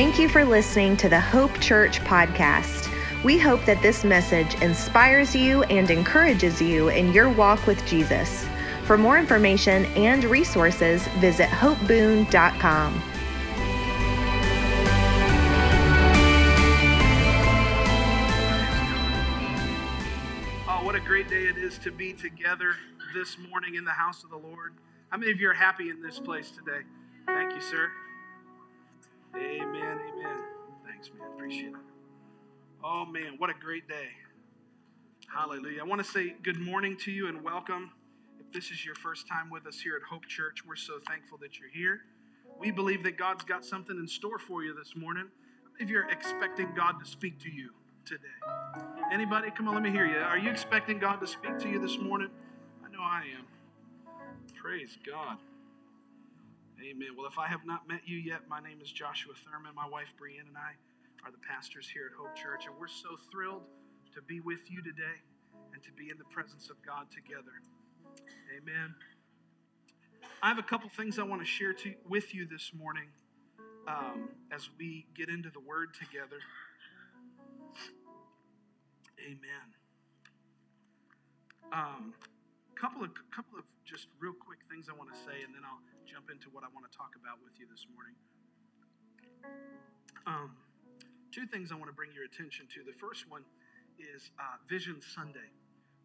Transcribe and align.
Thank 0.00 0.18
you 0.18 0.30
for 0.30 0.46
listening 0.46 0.96
to 0.96 1.10
the 1.10 1.20
Hope 1.20 1.60
Church 1.60 2.00
podcast. 2.00 2.90
We 3.22 3.38
hope 3.38 3.62
that 3.66 3.82
this 3.82 4.02
message 4.02 4.54
inspires 4.62 5.36
you 5.36 5.62
and 5.64 5.90
encourages 5.90 6.58
you 6.62 6.88
in 6.88 7.12
your 7.12 7.28
walk 7.28 7.66
with 7.66 7.84
Jesus. 7.86 8.46
For 8.84 8.96
more 8.96 9.18
information 9.18 9.84
and 9.96 10.24
resources, 10.24 11.06
visit 11.18 11.50
hopeboone.com. 11.50 13.02
Oh, 20.66 20.80
what 20.82 20.94
a 20.94 21.00
great 21.00 21.28
day 21.28 21.42
it 21.42 21.58
is 21.58 21.76
to 21.76 21.92
be 21.92 22.14
together 22.14 22.74
this 23.12 23.36
morning 23.50 23.74
in 23.74 23.84
the 23.84 23.90
house 23.90 24.24
of 24.24 24.30
the 24.30 24.38
Lord. 24.38 24.72
How 25.10 25.18
many 25.18 25.30
of 25.30 25.38
you 25.38 25.50
are 25.50 25.52
happy 25.52 25.90
in 25.90 26.00
this 26.00 26.18
place 26.18 26.50
today? 26.50 26.86
Thank 27.26 27.54
you, 27.54 27.60
sir. 27.60 27.90
Amen, 29.36 30.00
amen. 30.12 30.38
Thanks, 30.86 31.10
man. 31.16 31.28
Appreciate 31.34 31.68
it. 31.68 31.74
Oh, 32.84 33.04
man, 33.04 33.34
what 33.38 33.50
a 33.50 33.54
great 33.54 33.88
day. 33.88 34.08
Hallelujah. 35.32 35.82
I 35.82 35.84
want 35.84 36.04
to 36.04 36.10
say 36.10 36.34
good 36.42 36.58
morning 36.58 36.96
to 36.98 37.12
you 37.12 37.28
and 37.28 37.42
welcome. 37.42 37.92
If 38.40 38.52
this 38.52 38.70
is 38.70 38.84
your 38.84 38.96
first 38.96 39.28
time 39.28 39.50
with 39.50 39.66
us 39.66 39.78
here 39.78 39.94
at 39.96 40.02
Hope 40.02 40.26
Church, 40.26 40.64
we're 40.66 40.76
so 40.76 40.98
thankful 41.06 41.38
that 41.38 41.58
you're 41.60 41.70
here. 41.70 42.02
We 42.58 42.70
believe 42.72 43.04
that 43.04 43.16
God's 43.16 43.44
got 43.44 43.64
something 43.64 43.96
in 43.96 44.08
store 44.08 44.38
for 44.38 44.64
you 44.64 44.74
this 44.74 44.96
morning. 44.96 45.26
If 45.78 45.88
you're 45.88 46.08
expecting 46.10 46.74
God 46.74 46.98
to 46.98 47.06
speak 47.06 47.38
to 47.40 47.50
you 47.50 47.70
today, 48.04 48.26
anybody? 49.12 49.50
Come 49.50 49.68
on, 49.68 49.74
let 49.74 49.82
me 49.82 49.90
hear 49.90 50.06
you. 50.06 50.18
Are 50.18 50.38
you 50.38 50.50
expecting 50.50 50.98
God 50.98 51.20
to 51.20 51.26
speak 51.26 51.58
to 51.60 51.68
you 51.68 51.78
this 51.78 51.98
morning? 51.98 52.28
I 52.84 52.90
know 52.90 53.00
I 53.00 53.22
am. 53.38 53.46
Praise 54.60 54.98
God. 55.06 55.38
Amen. 56.80 57.08
Well, 57.14 57.26
if 57.26 57.38
I 57.38 57.46
have 57.46 57.66
not 57.66 57.86
met 57.86 58.00
you 58.06 58.16
yet, 58.16 58.48
my 58.48 58.58
name 58.58 58.80
is 58.80 58.90
Joshua 58.90 59.34
Thurman. 59.44 59.74
My 59.74 59.86
wife 59.86 60.08
Brienne 60.16 60.48
and 60.48 60.56
I 60.56 60.72
are 61.26 61.30
the 61.30 61.42
pastors 61.46 61.86
here 61.86 62.08
at 62.08 62.16
Hope 62.16 62.34
Church, 62.34 62.64
and 62.64 62.74
we're 62.80 62.88
so 62.88 63.20
thrilled 63.30 63.64
to 64.14 64.22
be 64.22 64.40
with 64.40 64.70
you 64.70 64.80
today 64.80 65.20
and 65.74 65.82
to 65.82 65.92
be 65.92 66.08
in 66.08 66.16
the 66.16 66.24
presence 66.32 66.70
of 66.70 66.76
God 66.80 67.04
together. 67.12 67.52
Amen. 68.56 68.94
I 70.42 70.48
have 70.48 70.58
a 70.58 70.62
couple 70.62 70.88
things 70.88 71.18
I 71.18 71.22
want 71.22 71.42
to 71.42 71.46
share 71.46 71.74
to, 71.74 71.92
with 72.08 72.34
you 72.34 72.48
this 72.48 72.72
morning 72.72 73.12
um, 73.86 74.30
as 74.50 74.70
we 74.78 75.04
get 75.14 75.28
into 75.28 75.50
the 75.50 75.60
Word 75.60 75.92
together. 75.92 76.40
Amen. 79.20 79.68
Um, 81.74 82.14
couple 82.74 83.04
of 83.04 83.10
couple 83.28 83.58
of 83.58 83.64
just 83.84 84.08
real 84.18 84.32
quick 84.32 84.64
things 84.72 84.88
I 84.88 84.96
want 84.96 85.12
to 85.12 85.18
say, 85.20 85.44
and 85.44 85.52
then 85.52 85.60
I'll 85.68 85.84
jump 86.10 86.26
into 86.26 86.50
what 86.50 86.66
I 86.66 86.70
want 86.74 86.90
to 86.90 86.94
talk 86.98 87.14
about 87.14 87.38
with 87.38 87.54
you 87.54 87.70
this 87.70 87.86
morning. 87.94 88.18
Um, 90.26 90.58
two 91.30 91.46
things 91.46 91.70
I 91.70 91.78
want 91.78 91.86
to 91.86 91.94
bring 91.94 92.10
your 92.10 92.26
attention 92.26 92.66
to. 92.74 92.82
The 92.82 92.98
first 92.98 93.30
one 93.30 93.46
is 93.94 94.34
uh, 94.34 94.58
Vision 94.66 94.98
Sunday, 94.98 95.54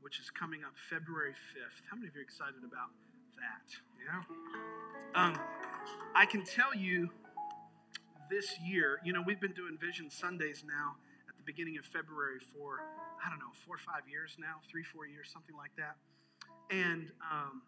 which 0.06 0.22
is 0.22 0.30
coming 0.30 0.62
up 0.62 0.78
February 0.78 1.34
5th. 1.58 1.82
How 1.90 1.98
many 1.98 2.06
of 2.06 2.14
you 2.14 2.22
are 2.22 2.30
excited 2.30 2.62
about 2.62 2.94
that? 3.42 3.66
Yeah. 3.98 4.22
Um, 5.18 5.34
I 6.14 6.30
can 6.30 6.46
tell 6.46 6.78
you 6.78 7.10
this 8.30 8.62
year, 8.62 9.02
you 9.02 9.10
know, 9.10 9.26
we've 9.26 9.42
been 9.42 9.58
doing 9.58 9.74
Vision 9.82 10.14
Sundays 10.14 10.62
now 10.62 11.02
at 11.26 11.34
the 11.34 11.46
beginning 11.50 11.82
of 11.82 11.86
February 11.90 12.38
for, 12.54 12.86
I 13.26 13.34
don't 13.34 13.42
know, 13.42 13.54
four 13.66 13.82
or 13.82 13.82
five 13.82 14.06
years 14.06 14.38
now, 14.38 14.62
three, 14.70 14.86
four 14.86 15.10
years, 15.10 15.34
something 15.34 15.58
like 15.58 15.74
that. 15.82 15.98
And 16.70 17.10
um, 17.26 17.66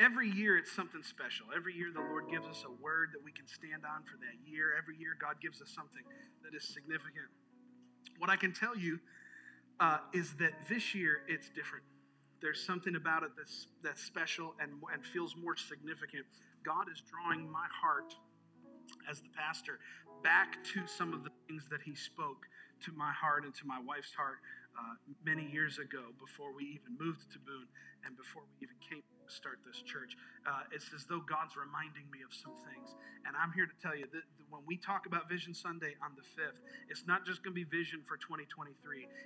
every 0.00 0.30
year 0.30 0.56
it's 0.56 0.72
something 0.72 1.02
special. 1.02 1.46
Every 1.54 1.74
year 1.76 1.92
the 1.92 2.00
Lord 2.00 2.24
gives 2.30 2.48
us 2.48 2.64
a 2.66 2.82
word 2.82 3.10
that 3.12 3.22
we 3.22 3.30
can 3.30 3.46
stand 3.46 3.84
on 3.84 4.02
for 4.08 4.16
that 4.24 4.50
year. 4.50 4.72
Every 4.76 4.96
year 4.96 5.14
God 5.20 5.36
gives 5.40 5.60
us 5.60 5.68
something 5.68 6.02
that 6.42 6.56
is 6.56 6.64
significant. 6.64 7.28
What 8.18 8.30
I 8.30 8.36
can 8.36 8.52
tell 8.52 8.76
you 8.76 8.98
uh, 9.78 9.98
is 10.12 10.32
that 10.40 10.52
this 10.68 10.94
year 10.94 11.20
it's 11.28 11.48
different. 11.50 11.84
There's 12.40 12.64
something 12.64 12.96
about 12.96 13.22
it 13.22 13.30
that's, 13.36 13.68
that's 13.84 14.02
special 14.02 14.54
and, 14.60 14.72
and 14.92 15.04
feels 15.04 15.36
more 15.36 15.56
significant. 15.56 16.24
God 16.64 16.88
is 16.90 17.02
drawing 17.04 17.50
my 17.50 17.68
heart 17.68 18.14
as 19.08 19.20
the 19.20 19.28
pastor 19.36 19.78
back 20.24 20.62
to 20.72 20.86
some 20.86 21.12
of 21.12 21.24
the 21.24 21.30
things 21.46 21.64
that 21.70 21.80
he 21.84 21.94
spoke 21.94 22.48
to 22.84 22.92
my 22.92 23.12
heart 23.12 23.44
and 23.44 23.54
to 23.54 23.66
my 23.66 23.78
wife's 23.86 24.12
heart 24.12 24.40
uh, 24.78 24.94
many 25.24 25.46
years 25.50 25.78
ago 25.78 26.12
before 26.18 26.54
we 26.54 26.64
even 26.78 26.96
moved 26.98 27.30
to 27.32 27.38
Boone 27.42 27.68
and 28.06 28.16
before 28.16 28.42
we 28.46 28.66
even 28.66 28.78
came 28.80 29.02
to 29.02 29.30
start 29.32 29.58
this 29.66 29.82
church. 29.82 30.16
Uh, 30.46 30.66
it's 30.72 30.90
as 30.94 31.04
though 31.06 31.22
God's 31.22 31.54
reminding 31.56 32.06
me 32.10 32.22
of 32.26 32.32
some 32.34 32.54
things. 32.66 32.94
And 33.26 33.36
I'm 33.36 33.52
here 33.52 33.66
to 33.66 33.78
tell 33.78 33.94
you 33.94 34.06
that 34.10 34.24
when 34.48 34.62
we 34.66 34.76
talk 34.76 35.06
about 35.06 35.28
Vision 35.28 35.54
Sunday 35.54 35.94
on 36.02 36.16
the 36.18 36.26
5th, 36.34 36.58
it's 36.88 37.06
not 37.06 37.26
just 37.26 37.42
going 37.42 37.54
to 37.54 37.60
be 37.60 37.68
vision 37.68 38.02
for 38.06 38.16
2023, 38.18 38.74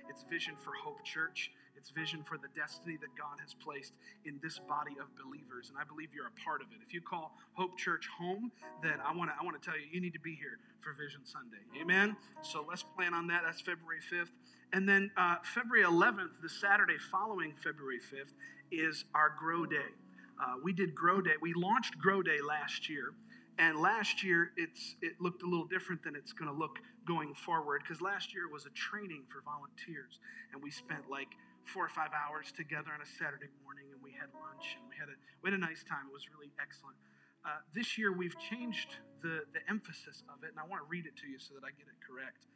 it's 0.09 0.23
vision 0.29 0.53
for 0.61 0.73
Hope 0.77 1.01
Church. 1.03 1.51
It's 1.77 1.89
vision 1.89 2.23
for 2.23 2.37
the 2.37 2.47
destiny 2.55 2.97
that 3.01 3.13
God 3.17 3.39
has 3.41 3.53
placed 3.53 3.93
in 4.25 4.39
this 4.41 4.59
body 4.59 4.95
of 4.99 5.07
believers. 5.21 5.69
And 5.69 5.77
I 5.77 5.83
believe 5.83 6.09
you're 6.13 6.27
a 6.27 6.39
part 6.43 6.61
of 6.61 6.67
it. 6.71 6.79
If 6.85 6.93
you 6.93 7.01
call 7.01 7.37
Hope 7.53 7.77
Church 7.77 8.07
home, 8.17 8.51
then 8.81 8.97
I 9.05 9.13
want 9.13 9.29
to 9.29 9.35
I 9.39 9.43
want 9.43 9.61
to 9.61 9.63
tell 9.63 9.77
you, 9.77 9.85
you 9.91 10.01
need 10.01 10.13
to 10.13 10.19
be 10.19 10.35
here 10.35 10.59
for 10.81 10.93
Vision 10.93 11.21
Sunday. 11.23 11.63
Amen? 11.81 12.15
So 12.41 12.65
let's 12.67 12.83
plan 12.83 13.13
on 13.13 13.27
that. 13.27 13.41
That's 13.45 13.61
February 13.61 13.99
5th. 14.11 14.31
And 14.73 14.87
then 14.87 15.11
uh, 15.17 15.37
February 15.43 15.85
11th, 15.85 16.41
the 16.41 16.49
Saturday 16.49 16.97
following 17.11 17.53
February 17.63 17.99
5th, 17.99 18.33
is 18.71 19.05
our 19.13 19.33
Grow 19.37 19.65
Day. 19.65 19.93
Uh, 20.41 20.55
we 20.63 20.73
did 20.73 20.93
Grow 20.93 21.21
Day. 21.21 21.35
We 21.41 21.53
launched 21.53 21.97
Grow 21.97 22.21
Day 22.21 22.39
last 22.45 22.89
year. 22.89 23.13
And 23.57 23.79
last 23.79 24.21
year, 24.21 24.51
it's, 24.57 24.95
it 25.01 25.13
looked 25.21 25.43
a 25.43 25.45
little 25.45 25.65
different 25.65 26.03
than 26.03 26.15
it's 26.15 26.33
going 26.33 26.51
to 26.51 26.57
look 26.57 26.79
going 27.07 27.33
forward 27.33 27.83
because 27.83 28.01
last 28.01 28.33
year 28.33 28.49
was 28.51 28.65
a 28.65 28.69
training 28.71 29.23
for 29.29 29.41
volunteers. 29.41 30.19
And 30.51 30.61
we 30.61 30.71
spent 30.71 31.09
like 31.09 31.29
four 31.65 31.85
or 31.85 31.93
five 31.93 32.13
hours 32.13 32.53
together 32.53 32.93
on 32.93 33.01
a 33.01 33.09
Saturday 33.17 33.49
morning 33.65 33.89
and 33.91 33.99
we 34.01 34.13
had 34.13 34.29
lunch 34.37 34.77
and 34.77 34.85
we 34.85 34.95
had 34.95 35.09
a, 35.09 35.17
we 35.41 35.49
had 35.49 35.57
a 35.57 35.63
nice 35.63 35.81
time. 35.83 36.05
It 36.09 36.13
was 36.13 36.29
really 36.29 36.53
excellent. 36.61 36.97
Uh, 37.45 37.61
this 37.73 37.97
year, 37.97 38.09
we've 38.11 38.37
changed 38.39 38.97
the, 39.21 39.45
the 39.53 39.61
emphasis 39.69 40.25
of 40.33 40.41
it, 40.41 40.49
and 40.49 40.57
I 40.57 40.65
want 40.65 40.81
to 40.81 40.89
read 40.89 41.05
it 41.05 41.13
to 41.21 41.27
you 41.29 41.37
so 41.37 41.53
that 41.53 41.61
I 41.61 41.69
get 41.77 41.85
it 41.85 41.99
correct. 42.01 42.49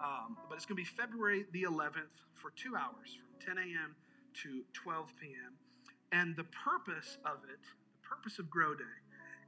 Um, 0.00 0.36
but 0.48 0.56
it's 0.56 0.68
going 0.68 0.76
to 0.76 0.84
be 0.84 0.88
February 0.88 1.48
the 1.52 1.64
11th 1.64 2.12
for 2.36 2.52
two 2.52 2.76
hours 2.76 3.16
from 3.16 3.56
10 3.56 3.56
a.m. 3.56 3.96
to 4.44 4.60
12 4.76 5.16
p.m. 5.16 5.56
And 6.12 6.36
the 6.36 6.44
purpose 6.52 7.16
of 7.24 7.40
it, 7.48 7.60
the 7.64 8.04
purpose 8.04 8.38
of 8.38 8.50
Grow 8.50 8.76
Day, 8.76 8.96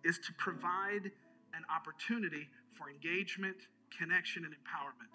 is 0.04 0.16
to 0.24 0.32
provide 0.40 1.12
an 1.52 1.64
opportunity 1.68 2.48
for 2.72 2.88
engagement, 2.88 3.68
connection, 3.92 4.44
and 4.48 4.54
empowerment 4.56 5.12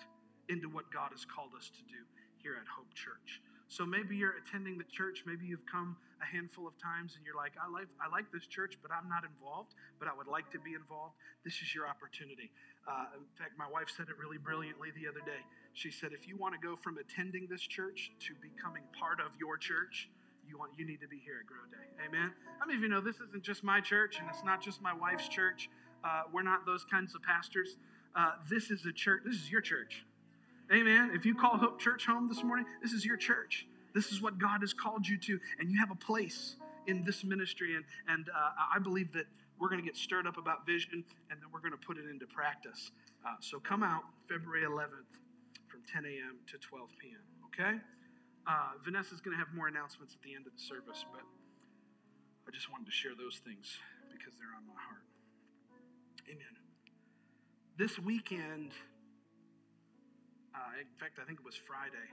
into 0.49 0.69
what 0.69 0.91
God 0.93 1.09
has 1.09 1.25
called 1.25 1.57
us 1.57 1.73
to 1.73 1.81
do 1.89 2.05
here 2.37 2.53
at 2.53 2.69
Hope 2.69 2.93
Church. 2.93 3.41
So 3.71 3.87
maybe 3.87 4.19
you're 4.19 4.35
attending 4.35 4.77
the 4.77 4.89
church, 4.91 5.23
maybe 5.25 5.47
you've 5.47 5.65
come 5.65 5.95
a 6.19 6.27
handful 6.27 6.67
of 6.67 6.75
times 6.75 7.15
and 7.15 7.23
you're 7.23 7.39
like, 7.39 7.55
I 7.55 7.71
like, 7.71 7.87
I 8.03 8.11
like 8.11 8.27
this 8.27 8.43
church, 8.43 8.75
but 8.83 8.91
I'm 8.91 9.07
not 9.07 9.23
involved, 9.23 9.79
but 9.95 10.11
I 10.11 10.13
would 10.13 10.27
like 10.27 10.51
to 10.51 10.59
be 10.59 10.75
involved. 10.75 11.15
This 11.47 11.55
is 11.63 11.73
your 11.73 11.87
opportunity. 11.87 12.51
Uh, 12.83 13.15
in 13.15 13.31
fact, 13.39 13.55
my 13.55 13.71
wife 13.71 13.87
said 13.87 14.11
it 14.11 14.19
really 14.19 14.35
brilliantly 14.35 14.91
the 14.91 15.07
other 15.07 15.23
day. 15.23 15.39
She 15.71 15.89
said, 15.89 16.11
if 16.11 16.27
you 16.27 16.35
want 16.35 16.51
to 16.51 16.59
go 16.59 16.75
from 16.75 16.99
attending 16.99 17.47
this 17.47 17.63
church 17.63 18.11
to 18.27 18.35
becoming 18.43 18.83
part 18.91 19.23
of 19.23 19.31
your 19.39 19.55
church, 19.55 20.11
you 20.43 20.59
want 20.59 20.75
you 20.75 20.83
need 20.83 20.99
to 20.99 21.07
be 21.07 21.23
here 21.23 21.39
at 21.39 21.47
Grow 21.47 21.63
Day. 21.71 21.87
Amen. 22.03 22.35
How 22.59 22.67
many 22.67 22.75
of 22.75 22.83
you 22.83 22.89
know 22.91 22.99
this 22.99 23.23
isn't 23.23 23.41
just 23.41 23.63
my 23.63 23.79
church 23.79 24.19
and 24.19 24.27
it's 24.27 24.43
not 24.43 24.59
just 24.59 24.81
my 24.81 24.91
wife's 24.91 25.31
church? 25.31 25.71
Uh, 26.03 26.23
we're 26.33 26.43
not 26.43 26.65
those 26.65 26.83
kinds 26.83 27.15
of 27.15 27.23
pastors. 27.23 27.77
Uh, 28.19 28.35
this 28.49 28.69
is 28.69 28.85
a 28.85 28.91
church. 28.91 29.21
This 29.23 29.35
is 29.35 29.49
your 29.49 29.61
church. 29.61 30.03
Amen. 30.71 31.11
If 31.13 31.25
you 31.25 31.35
call 31.35 31.57
Hope 31.57 31.81
Church 31.81 32.05
home 32.05 32.29
this 32.29 32.43
morning, 32.43 32.65
this 32.81 32.93
is 32.93 33.03
your 33.03 33.17
church. 33.17 33.67
This 33.93 34.13
is 34.13 34.21
what 34.21 34.37
God 34.37 34.61
has 34.61 34.71
called 34.71 35.05
you 35.05 35.17
to, 35.17 35.37
and 35.59 35.69
you 35.69 35.77
have 35.77 35.91
a 35.91 35.95
place 35.95 36.55
in 36.87 37.03
this 37.03 37.25
ministry. 37.25 37.75
And, 37.75 37.83
and 38.07 38.29
uh, 38.29 38.51
I 38.73 38.79
believe 38.79 39.11
that 39.11 39.25
we're 39.59 39.67
going 39.67 39.81
to 39.81 39.85
get 39.85 39.97
stirred 39.97 40.25
up 40.25 40.37
about 40.37 40.65
vision, 40.65 41.03
and 41.29 41.41
then 41.41 41.49
we're 41.51 41.59
going 41.59 41.73
to 41.73 41.85
put 41.85 41.97
it 41.97 42.09
into 42.09 42.25
practice. 42.25 42.91
Uh, 43.27 43.35
so 43.41 43.59
come 43.59 43.83
out 43.83 44.03
February 44.29 44.63
11th 44.63 45.11
from 45.67 45.81
10 45.91 46.05
a.m. 46.05 46.39
to 46.47 46.57
12 46.57 46.89
p.m., 46.99 47.19
okay? 47.51 47.77
Uh, 48.47 48.79
Vanessa's 48.85 49.19
going 49.19 49.35
to 49.35 49.43
have 49.43 49.53
more 49.53 49.67
announcements 49.67 50.15
at 50.15 50.23
the 50.23 50.33
end 50.33 50.47
of 50.47 50.53
the 50.53 50.63
service, 50.63 51.03
but 51.11 51.21
I 52.47 52.51
just 52.55 52.71
wanted 52.71 52.85
to 52.85 52.95
share 52.95 53.11
those 53.11 53.41
things 53.43 53.75
because 54.07 54.39
they're 54.39 54.55
on 54.55 54.63
my 54.65 54.79
heart. 54.79 55.03
Amen. 56.31 56.55
This 57.77 57.99
weekend, 57.99 58.71
uh, 60.51 60.81
in 60.81 60.91
fact, 60.99 61.19
I 61.21 61.25
think 61.25 61.39
it 61.39 61.47
was 61.47 61.55
Friday, 61.55 62.07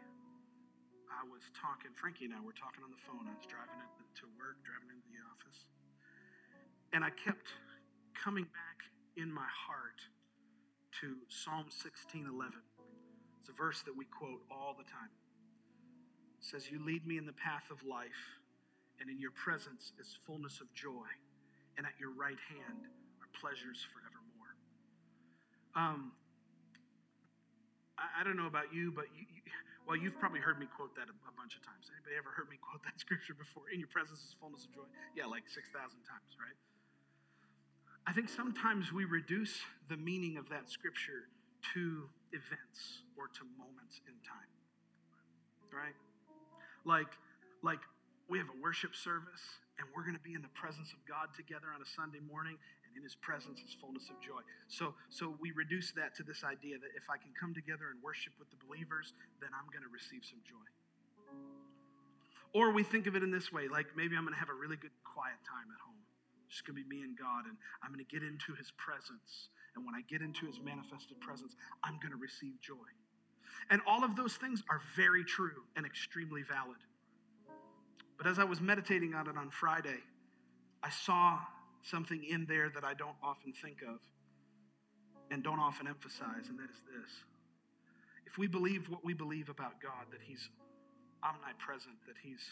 I 1.09 1.25
was 1.27 1.43
talking, 1.57 1.91
Frankie 1.97 2.29
and 2.29 2.35
I 2.37 2.41
were 2.45 2.55
talking 2.55 2.85
on 2.85 2.93
the 2.93 3.03
phone. 3.09 3.25
I 3.27 3.35
was 3.35 3.49
driving 3.49 3.81
to 3.81 4.25
work, 4.37 4.61
driving 4.63 4.93
into 4.93 5.09
the 5.11 5.23
office. 5.25 5.59
And 6.93 7.01
I 7.03 7.11
kept 7.11 7.49
coming 8.13 8.45
back 8.53 8.79
in 9.17 9.33
my 9.33 9.49
heart 9.49 9.99
to 11.01 11.19
Psalm 11.29 11.67
16 11.73 12.29
11. 12.29 12.61
It's 13.41 13.49
a 13.49 13.57
verse 13.57 13.83
that 13.83 13.97
we 13.97 14.05
quote 14.07 14.45
all 14.53 14.77
the 14.77 14.85
time. 14.85 15.11
It 16.39 16.45
says, 16.45 16.71
You 16.71 16.79
lead 16.85 17.07
me 17.07 17.17
in 17.17 17.27
the 17.27 17.37
path 17.37 17.65
of 17.73 17.83
life, 17.83 18.23
and 19.01 19.09
in 19.09 19.19
your 19.19 19.33
presence 19.33 19.93
is 19.99 20.19
fullness 20.27 20.61
of 20.61 20.69
joy, 20.75 21.09
and 21.77 21.87
at 21.87 21.97
your 21.99 22.13
right 22.13 22.39
hand 22.53 22.87
are 23.19 23.31
pleasures 23.41 23.81
forevermore. 23.91 24.53
Um, 25.75 26.13
I 27.99 28.23
don't 28.23 28.39
know 28.39 28.47
about 28.47 28.71
you, 28.71 28.95
but 28.95 29.11
you, 29.11 29.27
you, 29.27 29.43
well, 29.87 29.97
you've 29.97 30.19
probably 30.23 30.39
heard 30.39 30.61
me 30.61 30.71
quote 30.71 30.95
that 30.95 31.11
a, 31.11 31.17
a, 31.27 31.35
bunch 31.35 31.59
of 31.59 31.63
times. 31.67 31.91
Anybody 31.91 32.15
ever 32.15 32.31
heard 32.31 32.47
me 32.47 32.61
quote 32.63 32.85
that 32.87 32.95
scripture 33.05 33.35
before? 33.35 33.67
In 33.75 33.83
your 33.83 33.91
presence 33.91 34.23
is 34.23 34.37
fullness 34.39 34.69
of 34.69 34.75
joy. 34.75 34.87
Yeah, 35.19 35.27
like 35.27 35.49
6,000 35.51 35.75
times, 35.75 36.33
right? 36.39 36.59
I 38.07 38.13
think 38.15 38.31
sometimes 38.31 38.93
we 38.93 39.05
reduce 39.05 39.61
the 39.91 39.97
meaning 39.99 40.39
of 40.39 40.49
that 40.49 40.71
scripture 40.71 41.29
to 41.75 42.09
events 42.33 43.05
or 43.19 43.29
to 43.37 43.43
moments 43.59 44.01
in 44.09 44.17
time, 44.25 44.53
right? 45.69 45.97
Like, 46.89 47.13
like 47.61 47.83
we 48.29 48.39
have 48.39 48.49
a 48.49 48.59
worship 48.63 48.97
service 48.97 49.45
and 49.77 49.87
we're 49.93 50.05
going 50.05 50.17
to 50.17 50.25
be 50.25 50.35
in 50.35 50.41
the 50.41 50.53
presence 50.57 50.93
of 50.93 51.01
God 51.05 51.33
together 51.37 51.69
on 51.73 51.81
a 51.81 51.89
Sunday 51.89 52.21
morning, 52.25 52.57
in 52.99 53.07
His 53.07 53.15
presence 53.15 53.63
is 53.63 53.79
fullness 53.79 54.11
of 54.11 54.19
joy. 54.19 54.43
So, 54.67 54.93
so 55.09 55.39
we 55.39 55.55
reduce 55.55 55.95
that 55.95 56.19
to 56.19 56.27
this 56.27 56.43
idea 56.43 56.83
that 56.83 56.91
if 56.99 57.07
I 57.07 57.17
can 57.17 57.31
come 57.39 57.55
together 57.55 57.95
and 57.95 58.03
worship 58.03 58.35
with 58.43 58.51
the 58.51 58.59
believers, 58.67 59.15
then 59.39 59.55
I'm 59.55 59.71
going 59.71 59.87
to 59.87 59.93
receive 59.95 60.27
some 60.27 60.43
joy. 60.43 60.67
Or 62.53 62.75
we 62.75 62.83
think 62.83 63.07
of 63.07 63.15
it 63.15 63.23
in 63.23 63.31
this 63.31 63.55
way, 63.55 63.71
like 63.71 63.95
maybe 63.95 64.19
I'm 64.19 64.27
going 64.27 64.35
to 64.35 64.43
have 64.43 64.51
a 64.51 64.59
really 64.59 64.77
good 64.77 64.95
quiet 65.07 65.39
time 65.47 65.71
at 65.71 65.79
home. 65.79 66.03
It's 66.51 66.59
going 66.65 66.75
to 66.75 66.83
be 66.83 66.89
me 66.91 67.07
and 67.07 67.15
God, 67.15 67.47
and 67.47 67.55
I'm 67.87 67.95
going 67.95 68.03
to 68.03 68.11
get 68.11 68.27
into 68.27 68.59
His 68.59 68.73
presence. 68.75 69.55
And 69.77 69.87
when 69.87 69.95
I 69.95 70.03
get 70.11 70.21
into 70.21 70.51
His 70.51 70.59
manifested 70.59 71.21
presence, 71.23 71.55
I'm 71.87 72.03
going 72.03 72.11
to 72.11 72.19
receive 72.19 72.59
joy. 72.59 72.89
And 73.71 73.81
all 73.87 74.03
of 74.03 74.17
those 74.17 74.35
things 74.35 74.65
are 74.71 74.81
very 74.97 75.25
true 75.25 75.63
and 75.77 75.87
extremely 75.87 76.43
valid. 76.43 76.81
But 78.17 78.27
as 78.27 78.39
I 78.39 78.45
was 78.45 78.61
meditating 78.61 79.15
on 79.15 79.29
it 79.29 79.37
on 79.37 79.51
Friday, 79.51 80.01
I 80.83 80.91
saw 80.91 81.39
something 81.83 82.23
in 82.25 82.47
there 82.47 82.71
that 82.71 82.85
I 82.85 82.95
don't 82.95 83.17
often 83.23 83.53
think 83.53 83.83
of 83.83 84.01
and 85.31 85.43
don't 85.43 85.61
often 85.61 85.87
emphasize, 85.87 86.49
and 86.49 86.59
that 86.59 86.71
is 86.71 86.81
this. 86.89 87.13
If 88.27 88.39
we 88.39 88.47
believe 88.47 88.89
what 88.89 89.05
we 89.05 89.15
believe 89.15 89.49
about 89.49 89.81
God, 89.81 90.09
that 90.11 90.21
He's 90.23 90.49
omnipresent, 91.23 91.97
that 92.07 92.17
He's 92.23 92.45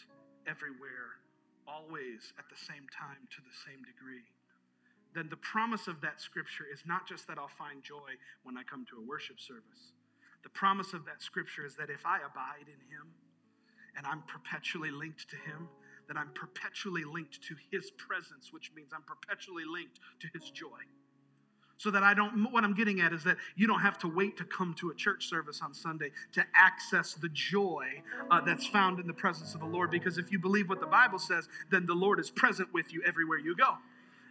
everywhere, 0.47 1.21
always 1.67 2.33
at 2.39 2.45
the 2.49 2.57
same 2.57 2.87
time 2.93 3.27
to 3.29 3.39
the 3.41 3.55
same 3.65 3.83
degree, 3.83 4.25
then 5.13 5.27
the 5.29 5.37
promise 5.37 5.87
of 5.87 6.01
that 6.01 6.21
scripture 6.21 6.65
is 6.71 6.83
not 6.85 7.07
just 7.07 7.27
that 7.27 7.37
I'll 7.37 7.51
find 7.57 7.83
joy 7.83 8.17
when 8.43 8.57
I 8.57 8.63
come 8.63 8.85
to 8.91 8.97
a 8.97 9.05
worship 9.05 9.39
service. 9.39 9.93
The 10.43 10.49
promise 10.49 10.93
of 10.93 11.05
that 11.05 11.21
scripture 11.21 11.65
is 11.65 11.75
that 11.75 11.89
if 11.89 12.05
I 12.05 12.17
abide 12.19 12.67
in 12.67 12.81
Him, 12.89 13.09
and 13.97 14.05
I'm 14.05 14.21
perpetually 14.27 14.91
linked 14.91 15.29
to 15.29 15.35
Him, 15.35 15.67
then 16.07 16.17
I'm 16.17 16.31
perpetually 16.33 17.03
linked 17.03 17.41
to 17.43 17.55
His 17.71 17.91
presence, 17.91 18.51
which 18.51 18.71
means 18.75 18.91
I'm 18.93 19.03
perpetually 19.03 19.63
linked 19.65 19.99
to 20.21 20.27
His 20.33 20.49
joy. 20.49 20.79
So 21.79 21.91
that 21.91 22.01
I 22.01 22.15
don't, 22.15 22.51
what 22.51 22.63
I'm 22.63 22.73
getting 22.73 23.01
at 23.01 23.13
is 23.13 23.23
that 23.25 23.37
you 23.55 23.67
don't 23.67 23.81
have 23.81 23.99
to 23.99 24.07
wait 24.07 24.35
to 24.37 24.45
come 24.45 24.73
to 24.79 24.89
a 24.89 24.95
church 24.95 25.29
service 25.29 25.61
on 25.63 25.75
Sunday 25.75 26.09
to 26.31 26.43
access 26.55 27.13
the 27.13 27.29
joy 27.29 27.85
uh, 28.31 28.41
that's 28.41 28.65
found 28.65 28.99
in 28.99 29.05
the 29.05 29.13
presence 29.13 29.53
of 29.53 29.59
the 29.59 29.67
Lord. 29.67 29.91
Because 29.91 30.17
if 30.17 30.31
you 30.31 30.39
believe 30.39 30.69
what 30.69 30.79
the 30.79 30.87
Bible 30.87 31.19
says, 31.19 31.47
then 31.69 31.85
the 31.85 31.93
Lord 31.93 32.19
is 32.19 32.31
present 32.31 32.73
with 32.73 32.91
you 32.91 33.03
everywhere 33.05 33.37
you 33.37 33.55
go. 33.55 33.77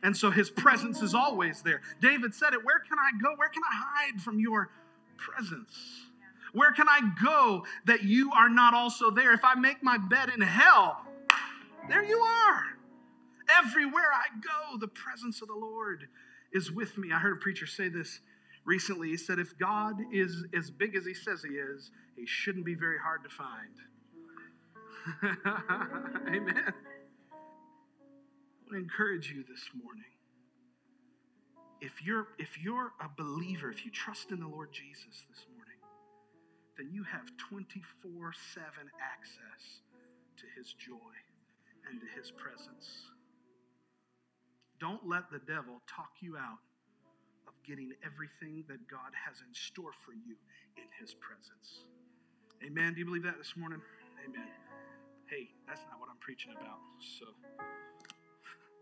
And 0.03 0.17
so 0.17 0.31
his 0.31 0.51
presence 0.51 1.03
is 1.03 1.15
always 1.15 1.63
there. 1.63 1.83
David 2.01 2.35
said 2.35 2.53
it 2.53 2.65
Where 2.65 2.81
can 2.81 2.99
I 2.99 3.17
go? 3.23 3.35
Where 3.37 3.49
can 3.49 3.63
I 3.63 3.75
hide 3.75 4.21
from 4.21 4.41
your 4.41 4.71
presence? 5.17 5.71
Where 6.53 6.73
can 6.73 6.87
I 6.89 7.01
go 7.23 7.65
that 7.85 8.03
you 8.03 8.33
are 8.33 8.49
not 8.49 8.75
also 8.75 9.11
there? 9.11 9.33
If 9.33 9.45
I 9.45 9.55
make 9.55 9.83
my 9.83 9.99
bed 9.99 10.31
in 10.35 10.41
hell, 10.41 11.07
there 11.89 12.05
you 12.05 12.19
are. 12.19 12.63
Everywhere 13.65 14.11
I 14.13 14.27
go, 14.41 14.79
the 14.79 14.89
presence 14.89 15.41
of 15.43 15.49
the 15.49 15.55
Lord 15.55 16.09
is 16.53 16.71
with 16.71 16.99
me. 16.99 17.13
I 17.13 17.19
heard 17.19 17.37
a 17.37 17.41
preacher 17.41 17.67
say 17.67 17.89
this 17.89 18.21
recently. 18.65 19.09
He 19.11 19.17
said, 19.17 19.39
If 19.39 19.57
God 19.59 19.97
is 20.13 20.45
as 20.57 20.71
big 20.71 20.97
as 20.97 21.07
he 21.07 21.15
says 21.15 21.43
he 21.43 21.55
is, 21.55 21.91
he 22.17 22.27
shouldn't 22.27 22.65
be 22.65 22.75
very 22.75 22.99
hard 22.99 23.23
to 23.25 23.31
find. 23.31 23.77
Amen. 26.35 26.57
I 26.59 26.73
want 28.63 28.73
to 28.73 28.77
encourage 28.77 29.31
you 29.31 29.45
this 29.49 29.71
morning. 29.81 30.03
If 31.81 32.03
you're, 32.03 32.27
if 32.39 32.59
you're 32.61 32.93
a 33.01 33.09
believer, 33.17 33.71
if 33.71 33.85
you 33.85 33.93
trust 33.93 34.33
in 34.33 34.41
the 34.41 34.49
Lord 34.49 34.73
Jesus 34.73 35.25
this 35.29 35.47
morning, 35.55 35.79
then 36.77 36.91
you 36.91 37.05
have 37.05 37.25
24 37.37 38.33
7 38.55 38.67
access 39.01 39.83
to 40.39 40.45
His 40.57 40.73
joy 40.73 41.26
and 41.91 42.01
to 42.01 42.07
His 42.19 42.31
presence. 42.31 43.11
Don't 44.79 45.09
let 45.09 45.31
the 45.31 45.41
devil 45.47 45.81
talk 45.89 46.21
you 46.21 46.37
out 46.37 46.61
of 47.49 47.55
getting 47.67 47.93
everything 48.05 48.65
that 48.69 48.85
God 48.91 49.13
has 49.17 49.41
in 49.41 49.53
store 49.55 49.93
for 50.05 50.13
you 50.13 50.37
in 50.77 50.89
His 51.01 51.15
presence. 51.15 51.87
Amen. 52.65 52.95
Do 52.95 53.01
you 53.01 53.07
believe 53.07 53.25
that 53.25 53.39
this 53.39 53.57
morning? 53.57 53.81
Amen. 54.25 54.49
Hey, 55.27 55.49
that's 55.67 55.83
not 55.91 56.01
what 56.01 56.09
I'm 56.11 56.21
preaching 56.21 56.53
about. 56.53 56.79
So 57.01 57.27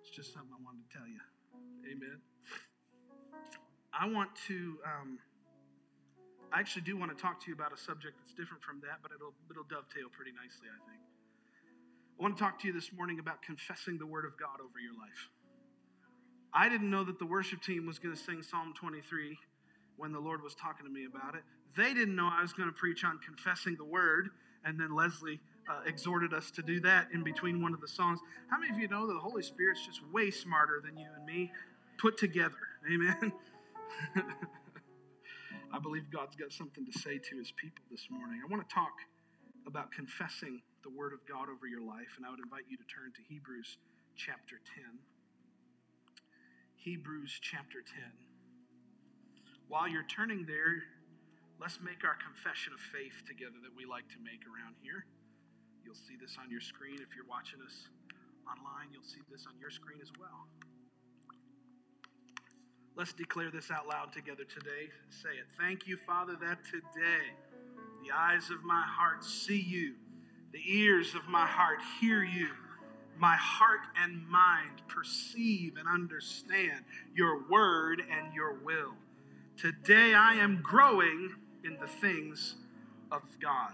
it's 0.00 0.10
just 0.10 0.32
something 0.32 0.52
I 0.52 0.60
wanted 0.62 0.84
to 0.88 0.90
tell 0.92 1.08
you. 1.08 1.20
Amen. 1.90 2.18
I 3.92 4.08
want 4.08 4.30
to. 4.48 4.78
Um, 4.84 5.18
I 6.52 6.60
actually 6.60 6.82
do 6.82 6.96
want 6.96 7.10
to 7.10 7.18
talk 7.18 7.42
to 7.42 7.46
you 7.50 7.54
about 7.54 7.74
a 7.74 7.76
subject 7.76 8.14
that's 8.22 8.34
different 8.34 8.62
from 8.62 8.78
that, 8.86 9.02
but 9.02 9.10
it'll, 9.10 9.34
it'll 9.50 9.66
dovetail 9.66 10.06
pretty 10.14 10.30
nicely, 10.30 10.70
I 10.70 10.78
think. 10.86 11.02
I 12.18 12.22
want 12.22 12.36
to 12.36 12.42
talk 12.42 12.60
to 12.60 12.68
you 12.68 12.72
this 12.72 12.92
morning 12.92 13.18
about 13.18 13.42
confessing 13.42 13.98
the 13.98 14.06
Word 14.06 14.24
of 14.24 14.38
God 14.38 14.60
over 14.60 14.78
your 14.78 14.92
life. 14.92 15.30
I 16.52 16.68
didn't 16.68 16.88
know 16.88 17.02
that 17.02 17.18
the 17.18 17.26
worship 17.26 17.60
team 17.60 17.86
was 17.86 17.98
going 17.98 18.14
to 18.14 18.20
sing 18.20 18.40
Psalm 18.40 18.72
23 18.78 19.36
when 19.96 20.12
the 20.12 20.20
Lord 20.20 20.40
was 20.40 20.54
talking 20.54 20.86
to 20.86 20.92
me 20.92 21.06
about 21.06 21.34
it. 21.34 21.42
They 21.76 21.92
didn't 21.92 22.14
know 22.14 22.30
I 22.30 22.40
was 22.40 22.52
going 22.52 22.68
to 22.68 22.74
preach 22.74 23.04
on 23.04 23.18
confessing 23.18 23.74
the 23.76 23.84
Word, 23.84 24.28
and 24.64 24.78
then 24.78 24.94
Leslie 24.94 25.40
uh, 25.68 25.80
exhorted 25.86 26.32
us 26.32 26.52
to 26.52 26.62
do 26.62 26.78
that 26.80 27.08
in 27.12 27.24
between 27.24 27.60
one 27.60 27.74
of 27.74 27.80
the 27.80 27.88
songs. 27.88 28.20
How 28.48 28.60
many 28.60 28.72
of 28.72 28.78
you 28.78 28.86
know 28.86 29.08
that 29.08 29.14
the 29.14 29.18
Holy 29.18 29.42
Spirit's 29.42 29.84
just 29.84 30.00
way 30.12 30.30
smarter 30.30 30.80
than 30.84 30.96
you 30.96 31.08
and 31.16 31.26
me 31.26 31.50
put 31.98 32.16
together? 32.16 32.54
Amen. 32.92 33.32
I 35.72 35.80
believe 35.80 36.04
God's 36.12 36.36
got 36.36 36.52
something 36.52 36.86
to 36.86 36.96
say 36.96 37.18
to 37.18 37.36
his 37.36 37.50
people 37.50 37.82
this 37.90 38.06
morning. 38.08 38.40
I 38.44 38.48
want 38.48 38.68
to 38.68 38.72
talk 38.72 38.92
about 39.66 39.90
confessing 39.90 40.62
the 40.84 40.92
word 40.92 41.16
of 41.16 41.24
God 41.24 41.48
over 41.48 41.64
your 41.64 41.80
life, 41.80 42.20
and 42.20 42.28
I 42.28 42.30
would 42.30 42.44
invite 42.44 42.68
you 42.68 42.76
to 42.76 42.84
turn 42.84 43.08
to 43.16 43.22
Hebrews 43.24 43.80
chapter 44.20 44.60
10. 44.76 45.00
Hebrews 46.76 47.40
chapter 47.40 47.80
10. 47.80 48.04
While 49.72 49.88
you're 49.88 50.04
turning 50.04 50.44
there, 50.44 50.84
let's 51.56 51.80
make 51.80 52.04
our 52.04 52.20
confession 52.20 52.76
of 52.76 52.80
faith 52.92 53.24
together 53.24 53.56
that 53.64 53.72
we 53.72 53.88
like 53.88 54.04
to 54.12 54.20
make 54.20 54.44
around 54.44 54.76
here. 54.84 55.08
You'll 55.88 55.96
see 55.96 56.20
this 56.20 56.36
on 56.36 56.52
your 56.52 56.60
screen. 56.60 57.00
If 57.00 57.16
you're 57.16 57.28
watching 57.32 57.64
us 57.64 57.88
online, 58.44 58.92
you'll 58.92 59.08
see 59.08 59.24
this 59.32 59.48
on 59.48 59.56
your 59.56 59.72
screen 59.72 60.04
as 60.04 60.12
well. 60.20 60.44
Let's 62.92 63.16
declare 63.16 63.48
this 63.48 63.72
out 63.72 63.88
loud 63.88 64.12
together 64.12 64.44
today. 64.44 64.92
Say 65.08 65.40
it. 65.40 65.48
Thank 65.56 65.88
you, 65.88 65.96
Father, 66.04 66.36
that 66.44 66.60
today 66.68 67.32
the 68.04 68.12
eyes 68.12 68.52
of 68.52 68.60
my 68.62 68.84
heart 68.84 69.24
see 69.24 69.58
you, 69.64 69.96
the 70.54 70.62
ears 70.72 71.16
of 71.16 71.26
my 71.26 71.44
heart 71.44 71.80
hear 72.00 72.22
you, 72.22 72.48
my 73.18 73.34
heart 73.34 73.80
and 74.00 74.24
mind 74.28 74.82
perceive 74.86 75.74
and 75.76 75.88
understand 75.88 76.84
your 77.12 77.42
word 77.50 78.00
and 78.00 78.32
your 78.32 78.54
will. 78.64 78.94
Today 79.56 80.14
I 80.14 80.34
am 80.34 80.62
growing 80.62 81.34
in 81.64 81.76
the 81.80 81.88
things 81.88 82.54
of 83.10 83.22
God. 83.42 83.72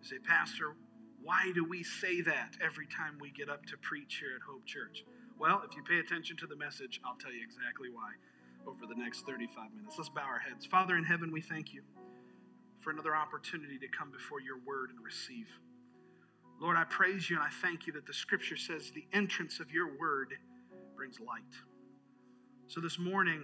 You 0.00 0.08
say, 0.08 0.18
Pastor, 0.26 0.74
why 1.22 1.52
do 1.54 1.66
we 1.66 1.82
say 1.82 2.22
that 2.22 2.56
every 2.64 2.86
time 2.86 3.18
we 3.20 3.30
get 3.30 3.50
up 3.50 3.66
to 3.66 3.76
preach 3.76 4.16
here 4.20 4.30
at 4.34 4.42
Hope 4.50 4.64
Church? 4.64 5.04
Well, 5.38 5.62
if 5.68 5.76
you 5.76 5.82
pay 5.82 5.98
attention 5.98 6.38
to 6.38 6.46
the 6.46 6.56
message, 6.56 6.98
I'll 7.04 7.16
tell 7.16 7.32
you 7.32 7.42
exactly 7.42 7.90
why 7.92 8.12
over 8.66 8.86
the 8.86 8.98
next 8.98 9.26
35 9.26 9.74
minutes. 9.76 9.96
Let's 9.98 10.08
bow 10.08 10.22
our 10.22 10.38
heads. 10.38 10.64
Father 10.64 10.96
in 10.96 11.04
heaven, 11.04 11.30
we 11.30 11.42
thank 11.42 11.74
you 11.74 11.82
for 12.80 12.90
another 12.90 13.14
opportunity 13.14 13.78
to 13.78 13.88
come 13.88 14.10
before 14.10 14.40
your 14.40 14.56
word 14.66 14.88
and 14.88 15.04
receive. 15.04 15.46
Lord, 16.60 16.76
I 16.76 16.84
praise 16.84 17.30
you 17.30 17.36
and 17.36 17.44
I 17.44 17.48
thank 17.62 17.86
you 17.86 17.94
that 17.94 18.06
the 18.06 18.12
scripture 18.12 18.56
says 18.56 18.90
the 18.90 19.06
entrance 19.14 19.60
of 19.60 19.70
your 19.70 19.98
word 19.98 20.34
brings 20.94 21.18
light. 21.18 21.40
So 22.68 22.80
this 22.82 22.98
morning, 22.98 23.42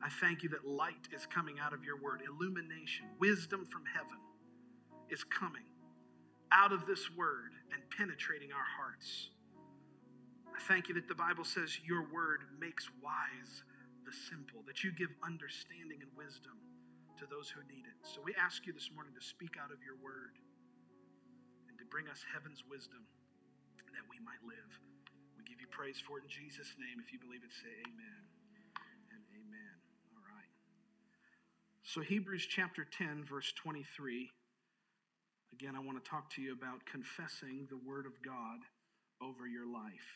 I 0.00 0.08
thank 0.08 0.44
you 0.44 0.48
that 0.50 0.64
light 0.64 1.10
is 1.12 1.26
coming 1.26 1.58
out 1.58 1.72
of 1.72 1.82
your 1.82 2.00
word. 2.00 2.22
Illumination, 2.22 3.06
wisdom 3.18 3.66
from 3.66 3.82
heaven 3.84 4.16
is 5.10 5.24
coming 5.24 5.66
out 6.52 6.72
of 6.72 6.86
this 6.86 7.10
word 7.18 7.50
and 7.74 7.82
penetrating 7.98 8.52
our 8.52 8.68
hearts. 8.78 9.30
I 10.54 10.60
thank 10.68 10.88
you 10.88 10.94
that 10.94 11.08
the 11.08 11.18
Bible 11.18 11.44
says 11.44 11.80
your 11.84 12.06
word 12.14 12.42
makes 12.60 12.88
wise 13.02 13.64
the 14.06 14.12
simple, 14.30 14.62
that 14.68 14.84
you 14.84 14.92
give 14.92 15.10
understanding 15.26 15.98
and 16.00 16.10
wisdom 16.16 16.54
to 17.18 17.26
those 17.26 17.50
who 17.50 17.60
need 17.66 17.90
it. 17.90 17.98
So 18.06 18.22
we 18.22 18.34
ask 18.38 18.66
you 18.66 18.72
this 18.72 18.88
morning 18.94 19.12
to 19.18 19.24
speak 19.24 19.58
out 19.60 19.74
of 19.74 19.82
your 19.82 19.98
word 19.98 20.38
bring 21.90 22.06
us 22.06 22.22
heaven's 22.30 22.62
wisdom 22.70 23.02
that 24.00 24.06
we 24.06 24.22
might 24.22 24.40
live. 24.46 24.70
We 25.36 25.42
give 25.42 25.60
you 25.60 25.66
praise 25.68 25.98
for 25.98 26.22
it 26.22 26.24
in 26.24 26.30
Jesus' 26.30 26.70
name. 26.78 27.02
If 27.02 27.10
you 27.12 27.18
believe 27.18 27.42
it, 27.42 27.50
say 27.50 27.74
amen 27.84 28.22
and 29.10 29.22
amen. 29.34 29.74
All 30.14 30.24
right. 30.24 30.50
So, 31.82 32.00
Hebrews 32.00 32.46
chapter 32.46 32.86
10, 32.86 33.26
verse 33.26 33.52
23. 33.58 34.30
Again, 35.52 35.74
I 35.74 35.82
want 35.82 35.98
to 35.98 36.06
talk 36.06 36.30
to 36.38 36.40
you 36.40 36.54
about 36.54 36.86
confessing 36.86 37.66
the 37.68 37.82
Word 37.82 38.06
of 38.06 38.14
God 38.22 38.62
over 39.20 39.50
your 39.50 39.66
life. 39.66 40.08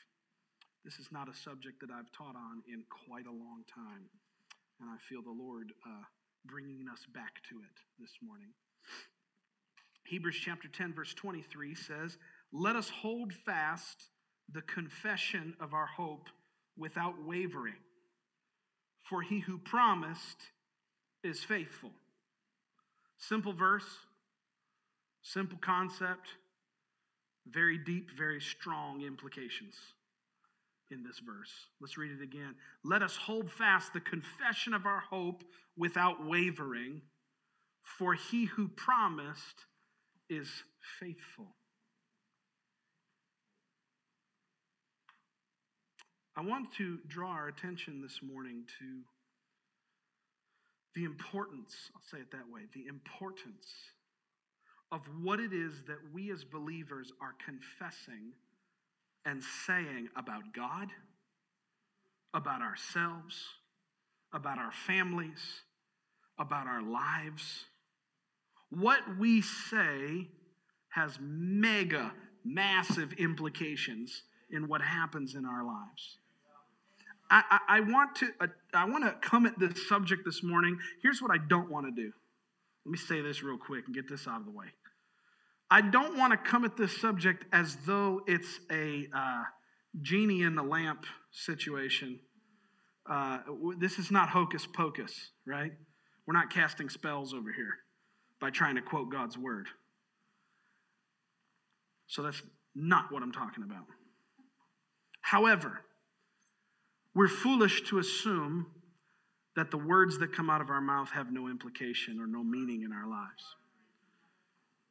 This 0.87 0.97
is 1.03 1.11
not 1.11 1.29
a 1.29 1.35
subject 1.35 1.83
that 1.83 1.91
I've 1.91 2.09
taught 2.15 2.39
on 2.39 2.63
in 2.71 2.87
quite 2.89 3.27
a 3.27 3.35
long 3.35 3.67
time, 3.67 4.07
and 4.81 4.89
I 4.89 4.97
feel 5.11 5.21
the 5.21 5.35
Lord 5.35 5.75
uh, 5.83 6.07
bringing 6.47 6.87
us 6.87 7.03
back 7.13 7.43
to 7.51 7.59
it 7.61 7.77
this 7.99 8.15
morning. 8.23 8.55
Hebrews 10.05 10.37
chapter 10.41 10.69
10, 10.69 10.93
verse 10.95 11.15
23 11.15 11.75
says, 11.75 12.19
Let 12.53 12.77
us 12.77 12.91
hold 12.91 13.33
fast 13.33 14.05
the 14.53 14.63
confession 14.63 15.55
of 15.61 15.73
our 15.73 15.87
hope 15.87 16.29
without 16.77 17.15
wavering, 17.25 17.77
for 19.03 19.23
he 19.23 19.41
who 19.41 19.59
promised 19.59 20.39
is 21.23 21.43
faithful. 21.43 21.91
Simple 23.17 23.55
verse, 23.55 23.87
simple 25.23 25.59
concept, 25.59 26.29
very 27.47 27.79
deep, 27.79 28.11
very 28.17 28.41
strong 28.41 29.03
implications 29.03 29.75
in 30.91 31.03
this 31.03 31.19
verse. 31.19 31.53
Let's 31.81 31.97
read 31.97 32.13
it 32.13 32.23
again. 32.23 32.55
Let 32.85 33.03
us 33.03 33.17
hold 33.17 33.51
fast 33.51 33.93
the 33.93 34.01
confession 34.01 34.75
of 34.75 34.85
our 34.85 35.01
hope 35.01 35.43
without 35.77 36.27
wavering, 36.27 37.03
for 37.83 38.15
he 38.15 38.45
who 38.45 38.69
promised 38.69 39.65
is 40.29 40.49
faithful. 41.01 41.47
I 46.37 46.41
want 46.41 46.73
to 46.79 46.99
draw 47.07 47.31
our 47.31 47.49
attention 47.49 48.03
this 48.03 48.21
morning 48.23 48.65
to 48.81 49.03
the 50.95 51.05
importance, 51.05 51.75
I'll 51.95 52.03
say 52.11 52.23
it 52.23 52.31
that 52.33 52.49
way, 52.53 52.63
the 52.73 52.87
importance 52.87 53.67
of 54.93 55.01
what 55.23 55.41
it 55.41 55.53
is 55.53 55.73
that 55.89 55.99
we 56.13 56.31
as 56.31 56.45
believers 56.45 57.13
are 57.21 57.35
confessing 57.45 58.33
and 59.25 59.43
saying 59.67 60.09
about 60.17 60.53
God, 60.55 60.89
about 62.33 62.63
ourselves, 62.63 63.43
about 64.33 64.59
our 64.59 64.73
families, 64.73 65.63
about 66.39 66.67
our 66.67 66.83
lives. 66.83 67.65
What 68.75 69.19
we 69.19 69.41
say 69.41 70.29
has 70.91 71.19
mega, 71.21 72.13
massive 72.45 73.13
implications 73.15 74.23
in 74.51 74.69
what 74.69 74.81
happens 74.81 75.35
in 75.35 75.45
our 75.45 75.65
lives. 75.65 76.19
I, 77.31 77.43
I, 77.51 77.59
I 77.77 77.81
want 77.81 78.17
to 78.17 78.29
uh, 78.41 78.47
I 78.75 78.85
want 78.85 79.05
to 79.05 79.15
come 79.27 79.47
at 79.47 79.59
this 79.59 79.89
subject 79.89 80.25
this 80.25 80.43
morning. 80.43 80.79
Here's 81.03 81.23
what 81.23 81.31
I 81.31 81.39
don't 81.39 81.71
want 81.71 81.87
to 81.87 81.93
do. 81.93 82.13
Let 82.85 82.93
me 82.93 82.99
say 82.99 83.21
this 83.21 83.43
real 83.43 83.57
quick 83.57 83.85
and 83.87 83.95
get 83.95 84.09
this 84.09 84.27
out 84.27 84.41
of 84.41 84.45
the 84.45 84.53
way. 84.53 84.67
I 85.71 85.81
don't 85.81 86.19
want 86.19 86.33
to 86.33 86.37
come 86.37 86.65
at 86.65 86.77
this 86.77 87.01
subject 87.01 87.45
as 87.53 87.77
though 87.87 88.21
it's 88.27 88.61
a 88.71 89.09
uh, 89.15 89.43
genie 90.03 90.43
in 90.43 90.55
the 90.55 90.63
lamp 90.63 91.07
situation. 91.33 92.21
Uh, 93.09 93.39
this 93.79 93.99
is 93.99 94.11
not 94.11 94.29
hocus 94.29 94.67
pocus, 94.67 95.31
right? 95.47 95.73
We're 96.27 96.35
not 96.35 96.51
casting 96.51 96.89
spells 96.89 97.33
over 97.33 97.53
here 97.53 97.84
by 98.41 98.51
trying 98.51 98.75
to 98.77 98.83
quote 98.83 99.11
God's 99.11 99.39
word. 99.39 99.67
So 102.07 102.23
that's 102.23 102.43
not 102.75 103.11
what 103.11 103.23
I'm 103.23 103.33
talking 103.33 103.65
about. 103.65 103.87
However, 105.21 105.81
we're 107.15 107.29
foolish 107.29 107.83
to 107.89 107.99
assume 107.99 108.67
that 109.57 109.71
the 109.71 109.79
words 109.79 110.19
that 110.19 110.33
come 110.33 110.51
out 110.51 110.61
of 110.61 110.69
our 110.69 110.81
mouth 110.81 111.11
have 111.11 111.33
no 111.33 111.49
implication 111.49 112.21
or 112.21 112.27
no 112.27 112.43
meaning 112.43 112.83
in 112.83 112.93
our 112.93 113.09
lives. 113.09 113.45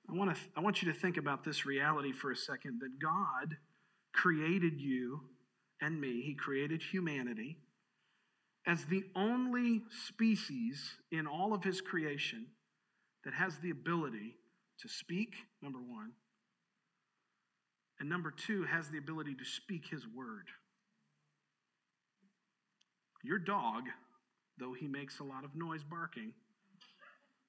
I 0.09 0.13
want, 0.13 0.35
to, 0.35 0.41
I 0.55 0.61
want 0.61 0.81
you 0.81 0.91
to 0.91 0.97
think 0.97 1.17
about 1.17 1.43
this 1.43 1.65
reality 1.65 2.11
for 2.11 2.31
a 2.31 2.35
second 2.35 2.79
that 2.81 2.99
God 2.99 3.57
created 4.13 4.79
you 4.79 5.21
and 5.81 5.99
me, 5.99 6.21
He 6.21 6.33
created 6.33 6.81
humanity 6.81 7.57
as 8.65 8.85
the 8.85 9.03
only 9.15 9.83
species 10.07 10.95
in 11.11 11.27
all 11.27 11.53
of 11.53 11.63
His 11.63 11.81
creation 11.81 12.45
that 13.25 13.33
has 13.33 13.57
the 13.59 13.69
ability 13.69 14.35
to 14.81 14.87
speak, 14.87 15.35
number 15.61 15.79
one, 15.79 16.11
and 17.99 18.09
number 18.09 18.31
two, 18.31 18.63
has 18.63 18.89
the 18.89 18.97
ability 18.97 19.35
to 19.35 19.45
speak 19.45 19.85
His 19.89 20.05
word. 20.07 20.47
Your 23.23 23.39
dog, 23.39 23.83
though 24.59 24.73
he 24.73 24.87
makes 24.87 25.19
a 25.19 25.23
lot 25.23 25.45
of 25.45 25.55
noise 25.55 25.83
barking, 25.83 26.33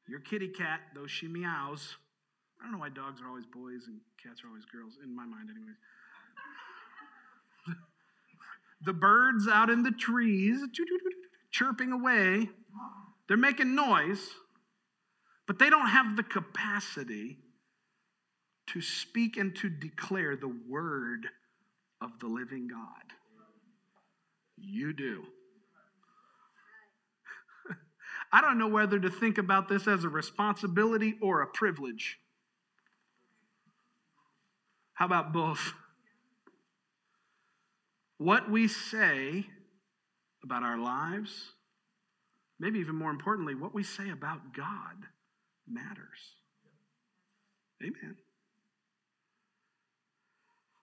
your 0.07 0.21
kitty 0.21 0.49
cat, 0.49 0.81
though 0.95 1.07
she 1.07 1.27
meows, 1.27 1.97
I 2.61 2.65
don't 2.65 2.73
know 2.73 2.79
why 2.79 2.91
dogs 2.91 3.21
are 3.21 3.29
always 3.29 3.47
boys 3.47 3.89
and 3.89 3.99
cats 4.23 4.43
are 4.45 4.49
always 4.49 4.65
girls, 4.67 4.95
in 5.03 5.15
my 5.15 5.25
mind, 5.25 5.49
anyways. 5.51 5.77
the 8.85 8.93
birds 8.93 9.49
out 9.49 9.71
in 9.71 9.83
the 9.83 9.91
trees, 9.91 10.61
chirping 11.51 11.91
away, 11.91 12.49
they're 13.27 13.37
making 13.37 13.75
noise, 13.75 14.31
but 15.47 15.59
they 15.59 15.69
don't 15.71 15.89
have 15.89 16.17
the 16.17 16.23
capacity 16.23 17.39
to 18.69 18.81
speak 18.81 19.37
and 19.37 19.55
to 19.57 19.69
declare 19.69 20.37
the 20.37 20.53
word 20.69 21.27
of 22.01 22.19
the 22.21 22.27
living 22.27 22.69
God. 22.69 23.13
You 24.57 24.93
do. 24.93 25.25
I 28.33 28.41
don't 28.41 28.59
know 28.59 28.69
whether 28.69 28.99
to 28.99 29.11
think 29.11 29.39
about 29.39 29.69
this 29.69 29.87
as 29.87 30.05
a 30.05 30.09
responsibility 30.09 31.15
or 31.21 31.43
a 31.43 31.47
privilege. 31.47 32.19
How 34.95 35.07
about 35.07 35.33
both? 35.33 35.73
What 38.19 38.51
we 38.51 38.69
say 38.69 39.47
about 40.43 40.63
our 40.63 40.79
lives, 40.79 41.53
maybe 42.61 42.79
even 42.79 42.95
more 42.97 43.11
importantly, 43.11 43.55
what 43.55 43.75
we 43.75 43.83
say 43.83 44.11
about 44.11 44.55
God 44.55 45.09
matters. 45.69 46.37
Amen. 47.83 48.17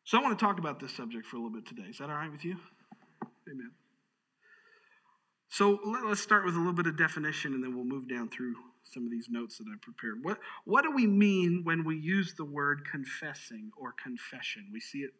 So 0.03 0.17
I 0.17 0.21
want 0.21 0.37
to 0.37 0.45
talk 0.45 0.59
about 0.59 0.79
this 0.79 0.93
subject 0.93 1.25
for 1.25 1.37
a 1.37 1.39
little 1.39 1.55
bit 1.55 1.65
today. 1.65 1.87
Is 1.89 1.99
that 1.99 2.09
all 2.09 2.15
right 2.15 2.31
with 2.31 2.43
you? 2.43 2.57
Amen. 3.49 3.71
So 5.49 5.79
let, 5.85 6.05
us 6.05 6.19
start 6.19 6.45
with 6.45 6.55
a 6.55 6.57
little 6.57 6.73
bit 6.73 6.87
of 6.87 6.97
definition 6.97 7.53
and 7.53 7.63
then 7.63 7.75
we'll 7.75 7.85
move 7.85 8.09
down 8.09 8.29
through 8.29 8.55
some 8.83 9.05
of 9.05 9.11
these 9.11 9.27
notes 9.29 9.57
that 9.57 9.65
I 9.67 9.75
prepared. 9.81 10.19
What, 10.21 10.39
what 10.65 10.83
do 10.83 10.91
we 10.91 11.07
mean 11.07 11.61
when 11.63 11.83
we 11.83 11.97
use 11.97 12.33
the 12.33 12.45
word 12.45 12.83
confessing 12.89 13.71
or 13.77 13.93
confession? 14.01 14.69
We 14.71 14.79
see 14.79 14.99
it 14.99 15.11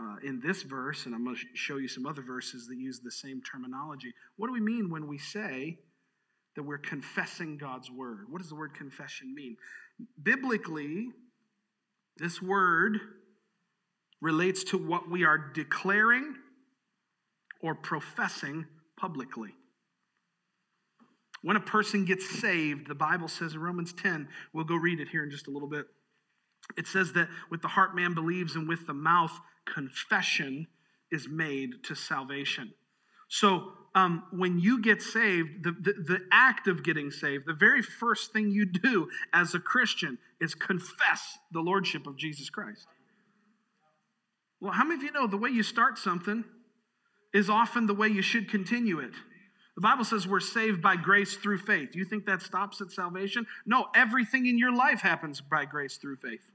uh, 0.00 0.16
in 0.22 0.40
this 0.40 0.62
verse, 0.62 1.06
and 1.06 1.14
I'm 1.14 1.24
going 1.24 1.36
to 1.36 1.42
show 1.54 1.76
you 1.76 1.88
some 1.88 2.06
other 2.06 2.22
verses 2.22 2.66
that 2.68 2.76
use 2.76 3.00
the 3.00 3.10
same 3.10 3.42
terminology. 3.42 4.12
What 4.36 4.46
do 4.46 4.52
we 4.52 4.60
mean 4.60 4.90
when 4.90 5.06
we 5.06 5.18
say 5.18 5.78
that 6.58 6.64
we're 6.64 6.76
confessing 6.76 7.56
God's 7.56 7.88
word? 7.88 8.26
What 8.28 8.42
does 8.42 8.48
the 8.48 8.56
word 8.56 8.74
confession 8.74 9.32
mean? 9.32 9.56
Biblically, 10.20 11.06
this 12.16 12.42
word 12.42 12.98
relates 14.20 14.64
to 14.64 14.76
what 14.76 15.08
we 15.08 15.24
are 15.24 15.38
declaring 15.38 16.34
or 17.62 17.76
professing 17.76 18.66
publicly. 18.98 19.54
When 21.42 21.56
a 21.56 21.60
person 21.60 22.04
gets 22.04 22.28
saved, 22.40 22.88
the 22.88 22.94
Bible 22.96 23.28
says 23.28 23.54
in 23.54 23.60
Romans 23.60 23.92
10, 23.92 24.28
we'll 24.52 24.64
go 24.64 24.74
read 24.74 24.98
it 24.98 25.08
here 25.08 25.22
in 25.22 25.30
just 25.30 25.46
a 25.46 25.52
little 25.52 25.68
bit. 25.68 25.86
It 26.76 26.88
says 26.88 27.12
that 27.12 27.28
with 27.52 27.62
the 27.62 27.68
heart 27.68 27.94
man 27.94 28.14
believes, 28.14 28.56
and 28.56 28.66
with 28.66 28.84
the 28.88 28.94
mouth 28.94 29.38
confession 29.64 30.66
is 31.12 31.28
made 31.28 31.84
to 31.84 31.94
salvation. 31.94 32.74
So 33.28 33.74
um, 33.98 34.22
when 34.30 34.60
you 34.60 34.80
get 34.80 35.02
saved, 35.02 35.64
the, 35.64 35.72
the, 35.72 35.92
the 35.92 36.20
act 36.30 36.68
of 36.68 36.84
getting 36.84 37.10
saved, 37.10 37.46
the 37.46 37.52
very 37.52 37.82
first 37.82 38.32
thing 38.32 38.50
you 38.50 38.64
do 38.64 39.08
as 39.32 39.54
a 39.54 39.58
Christian 39.58 40.18
is 40.40 40.54
confess 40.54 41.38
the 41.52 41.60
Lordship 41.60 42.06
of 42.06 42.16
Jesus 42.16 42.48
Christ. 42.48 42.86
Well, 44.60 44.72
how 44.72 44.84
many 44.84 44.96
of 44.96 45.02
you 45.02 45.12
know 45.12 45.26
the 45.26 45.36
way 45.36 45.50
you 45.50 45.62
start 45.62 45.98
something 45.98 46.44
is 47.34 47.50
often 47.50 47.86
the 47.86 47.94
way 47.94 48.08
you 48.08 48.22
should 48.22 48.48
continue 48.48 49.00
it? 49.00 49.14
The 49.74 49.82
Bible 49.82 50.04
says 50.04 50.26
we're 50.26 50.40
saved 50.40 50.80
by 50.80 50.96
grace 50.96 51.36
through 51.36 51.58
faith. 51.58 51.94
You 51.94 52.04
think 52.04 52.26
that 52.26 52.42
stops 52.42 52.80
at 52.80 52.90
salvation? 52.90 53.46
No, 53.66 53.86
everything 53.94 54.46
in 54.46 54.58
your 54.58 54.74
life 54.74 55.00
happens 55.00 55.40
by 55.40 55.64
grace 55.64 55.96
through 55.96 56.16
faith. 56.16 56.50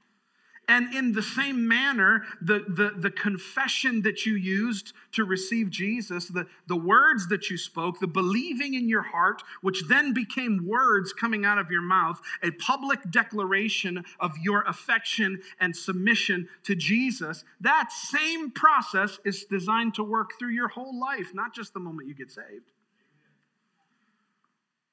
And 0.68 0.94
in 0.94 1.12
the 1.12 1.22
same 1.22 1.68
manner, 1.68 2.24
the, 2.42 2.64
the, 2.68 2.94
the 2.98 3.12
confession 3.12 4.02
that 4.04 4.26
you 4.26 4.36
used 4.36 4.94
to 5.12 5.26
receive 5.26 5.70
Jesus, 5.70 6.30
the, 6.30 6.48
the 6.68 6.78
words 6.78 7.28
that 7.28 7.50
you 7.50 7.58
spoke, 7.58 8.00
the 8.00 8.08
believing 8.08 8.74
in 8.74 8.88
your 8.88 9.02
heart, 9.02 9.44
which 9.62 9.84
then 9.90 10.14
became 10.14 10.66
words 10.66 11.12
coming 11.12 11.44
out 11.44 11.58
of 11.58 11.70
your 11.70 11.82
mouth, 11.82 12.22
a 12.42 12.52
public 12.52 13.12
declaration 13.12 14.06
of 14.22 14.38
your 14.42 14.62
affection 14.64 15.42
and 15.60 15.76
submission 15.76 16.48
to 16.64 16.76
Jesus, 16.76 17.44
that 17.60 17.92
same 17.92 18.50
process 18.50 19.20
is 19.26 19.44
designed 19.44 19.94
to 19.96 20.04
work 20.04 20.32
through 20.40 20.52
your 20.52 20.70
whole 20.70 20.98
life, 20.98 21.34
not 21.34 21.54
just 21.54 21.74
the 21.74 21.80
moment 21.82 22.08
you 22.08 22.16
get 22.16 22.32
saved. 22.32 22.72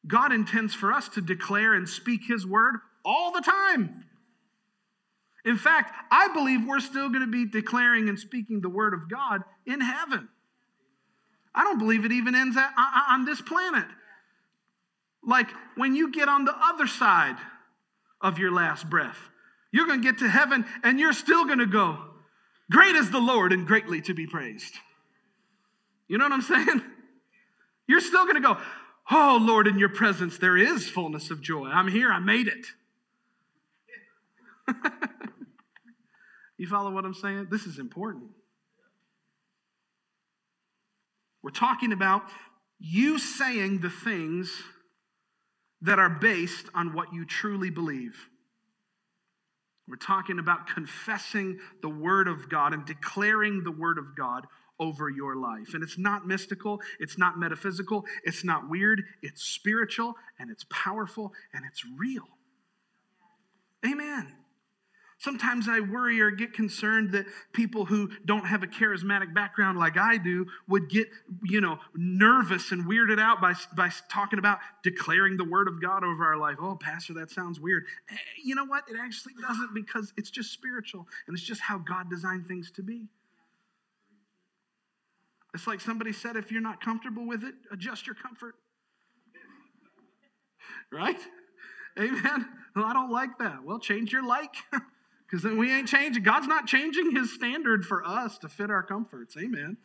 God 0.07 0.33
intends 0.33 0.75
for 0.75 0.93
us 0.93 1.09
to 1.11 1.21
declare 1.21 1.75
and 1.75 1.89
speak 1.89 2.23
His 2.27 2.45
word 2.45 2.77
all 3.05 3.31
the 3.31 3.41
time. 3.41 4.05
In 5.45 5.57
fact, 5.57 5.93
I 6.11 6.29
believe 6.29 6.67
we're 6.67 6.81
still 6.81 7.09
going 7.09 7.23
to 7.23 7.27
be 7.27 7.47
declaring 7.47 8.09
and 8.09 8.19
speaking 8.19 8.61
the 8.61 8.69
word 8.69 8.95
of 8.95 9.09
God 9.11 9.43
in 9.67 9.81
heaven. 9.81 10.29
I 11.55 11.65
don't 11.65 11.79
believe 11.79 12.05
it 12.05 12.13
even 12.13 12.35
ends 12.35 12.57
at, 12.57 12.73
on 13.09 13.25
this 13.25 13.41
planet. 13.41 13.87
Like 15.23 15.49
when 15.77 15.95
you 15.95 16.13
get 16.13 16.29
on 16.29 16.45
the 16.45 16.55
other 16.55 16.87
side 16.87 17.37
of 18.21 18.39
your 18.39 18.53
last 18.53 18.89
breath, 18.89 19.19
you're 19.73 19.87
going 19.87 20.03
to 20.03 20.07
get 20.07 20.19
to 20.19 20.29
heaven 20.29 20.65
and 20.83 20.99
you're 20.99 21.13
still 21.13 21.45
going 21.45 21.59
to 21.59 21.67
go, 21.67 21.99
Great 22.71 22.95
is 22.95 23.11
the 23.11 23.19
Lord 23.19 23.53
and 23.53 23.67
greatly 23.67 24.01
to 24.03 24.15
be 24.15 24.27
praised. 24.29 24.75
You 26.07 26.19
know 26.19 26.25
what 26.25 26.33
I'm 26.33 26.43
saying? 26.43 26.83
You're 27.89 28.01
still 28.01 28.25
going 28.25 28.37
to 28.37 28.41
go, 28.41 28.59
Oh 29.11 29.39
Lord, 29.41 29.67
in 29.67 29.79
your 29.79 29.89
presence 29.89 30.39
there 30.39 30.57
is 30.57 30.89
fullness 30.89 31.31
of 31.31 31.41
joy. 31.41 31.67
I'm 31.67 31.89
here, 31.89 32.11
I 32.11 32.21
made 32.21 32.47
it. 32.47 32.67
you 36.61 36.67
follow 36.67 36.91
what 36.91 37.07
I'm 37.07 37.15
saying? 37.15 37.47
This 37.51 37.65
is 37.65 37.79
important. 37.79 38.25
We're 41.43 41.53
talking 41.53 41.91
about 41.91 42.21
you 42.79 43.19
saying 43.19 43.81
the 43.81 43.89
things 43.89 44.53
that 45.81 45.99
are 45.99 46.11
based 46.11 46.67
on 46.75 46.93
what 46.93 47.15
you 47.15 47.25
truly 47.25 47.71
believe. 47.71 48.15
We're 49.89 49.97
talking 49.97 50.39
about 50.39 50.67
confessing 50.67 51.61
the 51.81 51.89
Word 51.89 52.29
of 52.29 52.51
God 52.51 52.75
and 52.75 52.85
declaring 52.85 53.65
the 53.65 53.73
Word 53.73 53.97
of 53.97 54.15
God 54.15 54.47
over 54.79 55.09
your 55.09 55.37
life. 55.37 55.73
And 55.73 55.83
it's 55.83 55.97
not 55.97 56.27
mystical, 56.29 56.83
it's 56.99 57.17
not 57.17 57.39
metaphysical, 57.39 58.05
it's 58.23 58.45
not 58.45 58.69
weird, 58.69 59.03
it's 59.23 59.43
spiritual, 59.43 60.15
and 60.39 60.51
it's 60.51 60.67
powerful, 60.69 61.33
and 61.55 61.65
it's 61.65 61.87
real. 61.97 62.29
Amen. 63.87 64.35
Sometimes 65.21 65.69
I 65.69 65.81
worry 65.81 66.19
or 66.23 66.31
get 66.31 66.55
concerned 66.55 67.13
that 67.13 67.27
people 67.53 67.85
who 67.85 68.09
don't 68.25 68.47
have 68.47 68.63
a 68.63 68.67
charismatic 68.67 69.35
background 69.35 69.79
like 69.79 69.99
I 69.99 70.17
do 70.17 70.47
would 70.67 70.89
get, 70.89 71.09
you 71.45 71.61
know, 71.61 71.79
nervous 71.95 72.73
and 72.73 72.87
weirded 72.87 73.21
out 73.21 73.39
by, 73.39 73.53
by 73.77 73.91
talking 74.11 74.39
about 74.39 74.61
declaring 74.83 75.37
the 75.37 75.45
word 75.45 75.69
of 75.69 75.83
God 75.83 76.05
over 76.05 76.25
our 76.25 76.39
life. 76.39 76.57
Oh, 76.59 76.75
Pastor, 76.75 77.13
that 77.15 77.31
sounds 77.31 77.61
weird. 77.61 77.85
Eh, 78.11 78.17
you 78.43 78.55
know 78.55 78.65
what? 78.65 78.85
It 78.89 78.97
actually 78.99 79.35
doesn't 79.43 79.75
because 79.75 80.11
it's 80.17 80.31
just 80.31 80.53
spiritual 80.53 81.07
and 81.27 81.37
it's 81.37 81.47
just 81.47 81.61
how 81.61 81.77
God 81.77 82.09
designed 82.09 82.47
things 82.47 82.71
to 82.73 82.83
be. 82.83 83.09
It's 85.53 85.67
like 85.67 85.83
somebody 85.83 86.15
said 86.15 86.37
if 86.37 86.51
you're 86.51 86.63
not 86.63 86.83
comfortable 86.83 87.27
with 87.27 87.45
it, 87.45 87.55
adjust 87.71 88.07
your 88.07 88.17
comfort. 88.17 88.55
Right? 90.93 91.21
Amen. 91.99 92.49
Well, 92.75 92.85
I 92.85 92.93
don't 92.93 93.13
like 93.13 93.39
that. 93.39 93.63
Well, 93.65 93.79
change 93.79 94.13
your 94.13 94.25
like. 94.25 94.55
Because 95.31 95.45
then 95.45 95.59
we 95.59 95.73
ain't 95.73 95.87
changing. 95.87 96.25
God's 96.25 96.49
not 96.49 96.67
changing 96.67 97.15
his 97.15 97.33
standard 97.33 97.85
for 97.85 98.05
us 98.05 98.37
to 98.39 98.49
fit 98.49 98.69
our 98.69 98.83
comforts. 98.83 99.37
Amen. 99.37 99.77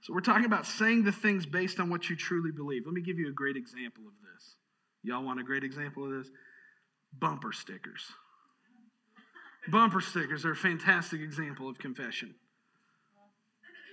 So 0.00 0.12
we're 0.12 0.20
talking 0.20 0.46
about 0.46 0.66
saying 0.66 1.04
the 1.04 1.12
things 1.12 1.46
based 1.46 1.78
on 1.78 1.90
what 1.90 2.10
you 2.10 2.16
truly 2.16 2.50
believe. 2.50 2.82
Let 2.84 2.94
me 2.94 3.02
give 3.02 3.18
you 3.18 3.28
a 3.28 3.32
great 3.32 3.56
example 3.56 4.04
of 4.06 4.14
this. 4.20 4.54
Y'all 5.02 5.24
want 5.24 5.38
a 5.38 5.44
great 5.44 5.62
example 5.62 6.04
of 6.04 6.10
this? 6.10 6.32
Bumper 7.16 7.52
stickers. 7.52 8.02
Bumper 9.68 10.00
stickers 10.00 10.44
are 10.44 10.52
a 10.52 10.56
fantastic 10.56 11.20
example 11.20 11.68
of 11.68 11.78
confession. 11.78 12.34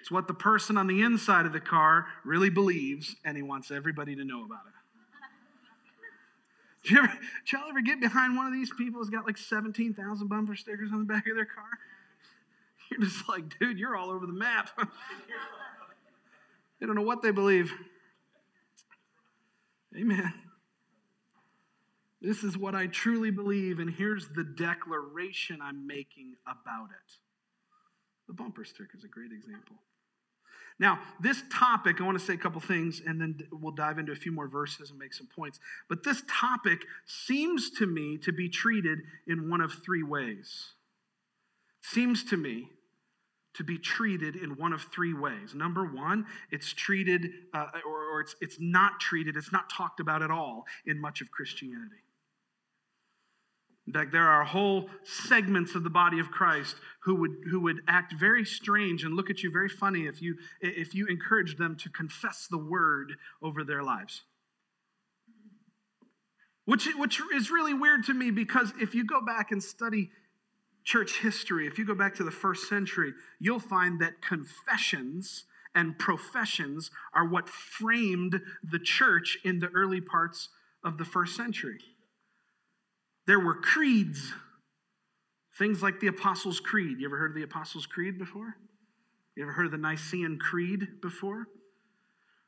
It's 0.02 0.12
what 0.12 0.28
the 0.28 0.34
person 0.34 0.78
on 0.78 0.88
the 0.88 1.02
inside 1.02 1.46
of 1.46 1.54
the 1.54 1.60
car 1.60 2.08
really 2.26 2.50
believes, 2.50 3.16
and 3.24 3.38
he 3.38 3.44
wants 3.44 3.72
everybody 3.72 4.16
to 4.16 4.26
know 4.26 4.44
about 4.44 4.66
it. 4.68 4.73
Did, 6.86 6.92
you 6.92 6.98
ever, 7.00 7.08
did 7.08 7.52
y'all 7.54 7.70
ever 7.70 7.82
get 7.82 8.02
behind 8.02 8.36
one 8.36 8.46
of 8.46 8.52
these 8.52 8.70
people 8.78 9.00
who's 9.00 9.10
got 9.10 9.26
like 9.26 9.38
17,000 9.38 10.28
bumper 10.28 10.56
stickers 10.56 10.92
on 10.92 11.00
the 11.00 11.06
back 11.06 11.28
of 11.28 11.36
their 11.36 11.46
car? 11.46 11.64
You're 12.92 13.00
just 13.02 13.28
like, 13.30 13.58
dude, 13.58 13.80
you're 13.80 13.96
all 13.96 14.12
over 14.12 14.26
the 14.28 14.34
map. 14.34 14.70
they 16.80 16.86
don't 16.86 16.96
know 16.96 17.02
what 17.02 17.22
they 17.22 17.32
believe. 17.32 17.72
Amen. 19.98 20.34
This 22.22 22.44
is 22.44 22.58
what 22.58 22.76
I 22.76 22.88
truly 22.88 23.32
believe, 23.32 23.80
and 23.80 23.90
here's 23.90 24.28
the 24.30 24.44
declaration 24.44 25.60
I'm 25.62 25.88
making 25.88 26.36
about 26.46 26.90
it. 26.92 27.14
The 28.28 28.34
bumper 28.34 28.64
sticker 28.66 28.98
is 28.98 29.04
a 29.04 29.08
great 29.08 29.32
example. 29.32 29.78
Now, 30.80 31.00
this 31.20 31.44
topic, 31.52 32.02
I 32.02 32.04
want 32.04 32.20
to 32.20 32.26
say 32.26 32.34
a 32.34 32.38
couple 32.38 32.60
things 32.60 33.02
and 33.06 33.22
then 33.22 33.38
we'll 33.52 33.74
dive 33.74 34.00
into 34.00 34.12
a 34.12 34.16
few 34.16 34.32
more 34.32 34.48
verses 34.48 34.90
and 34.90 35.00
make 35.00 35.14
some 35.14 35.28
points. 35.28 35.60
But 35.88 36.04
this 36.04 36.24
topic 36.28 36.80
seems 37.06 37.70
to 37.72 37.86
me 37.86 38.18
to 38.20 38.32
be 38.32 38.50
treated 38.50 39.00
in 39.28 39.50
one 39.50 39.62
of 39.62 39.74
three 39.86 40.04
ways. 40.04 40.74
Seems 41.82 42.24
to 42.26 42.38
me 42.38 42.70
to 43.56 43.64
be 43.64 43.78
treated 43.78 44.36
in 44.36 44.52
one 44.58 44.74
of 44.74 44.82
three 44.94 45.14
ways. 45.14 45.54
Number 45.54 45.86
one, 45.86 46.26
it's 46.52 46.74
treated, 46.74 47.30
uh, 47.54 47.68
or, 47.86 48.16
or 48.16 48.22
it's, 48.22 48.36
it's 48.42 48.58
not 48.60 49.00
treated, 49.00 49.38
it's 49.38 49.52
not 49.52 49.70
talked 49.70 50.00
about 50.00 50.24
at 50.24 50.32
all 50.32 50.66
in 50.86 51.00
much 51.00 51.22
of 51.22 51.30
Christianity. 51.30 52.03
In 53.86 53.92
fact, 53.92 54.14
there 54.14 54.28
are 54.28 54.46
whole 54.46 54.90
segments 55.04 55.76
of 55.76 55.84
the 55.84 55.90
body 55.90 56.20
of 56.20 56.32
Christ 56.32 56.76
who 57.02 57.16
would, 57.16 57.32
who 57.50 57.60
would 57.62 57.82
act 57.88 58.14
very 58.18 58.46
strange 58.46 59.04
and 59.04 59.14
look 59.14 59.30
at 59.30 59.44
you 59.44 59.52
very 59.52 59.68
funny 59.68 60.08
if 60.08 60.22
you, 60.22 60.36
if 60.62 60.96
you 60.96 61.06
encouraged 61.08 61.58
them 61.58 61.76
to 61.78 61.90
confess 61.90 62.48
the 62.50 62.58
word 62.58 63.14
over 63.42 63.64
their 63.64 63.84
lives. 63.84 64.24
Which, 66.66 66.88
which 66.96 67.22
is 67.34 67.52
really 67.52 67.74
weird 67.74 68.06
to 68.06 68.14
me 68.14 68.32
because 68.32 68.72
if 68.80 68.96
you 68.96 69.06
go 69.06 69.20
back 69.20 69.52
and 69.52 69.62
study 69.62 70.12
church 70.86 71.20
history, 71.20 71.68
if 71.68 71.78
you 71.78 71.86
go 71.86 71.96
back 71.96 72.16
to 72.16 72.24
the 72.24 72.32
first 72.32 72.70
century, 72.70 73.14
you'll 73.40 73.60
find 73.60 74.00
that 74.00 74.22
confessions 74.22 75.44
and 75.76 76.00
professions 76.00 76.90
are 77.14 77.28
what 77.28 77.50
framed 77.50 78.40
the 78.64 78.80
church 78.80 79.38
in 79.44 79.60
the 79.60 79.70
early 79.76 80.00
parts 80.00 80.50
of 80.84 80.98
the 80.98 81.06
first 81.06 81.36
century. 81.36 81.80
There 83.26 83.40
were 83.40 83.56
creeds, 83.56 84.34
things 85.58 85.82
like 85.82 86.00
the 86.00 86.08
Apostles' 86.08 86.60
Creed. 86.60 87.00
You 87.00 87.08
ever 87.08 87.18
heard 87.18 87.32
of 87.32 87.36
the 87.36 87.44
Apostles' 87.44 87.86
Creed 87.86 88.18
before? 88.18 88.58
You 89.36 89.44
ever 89.44 89.54
heard 89.54 89.66
of 89.68 89.72
the 89.72 89.78
Nicene 89.78 90.38
Creed 90.38 91.02
before? 91.02 91.48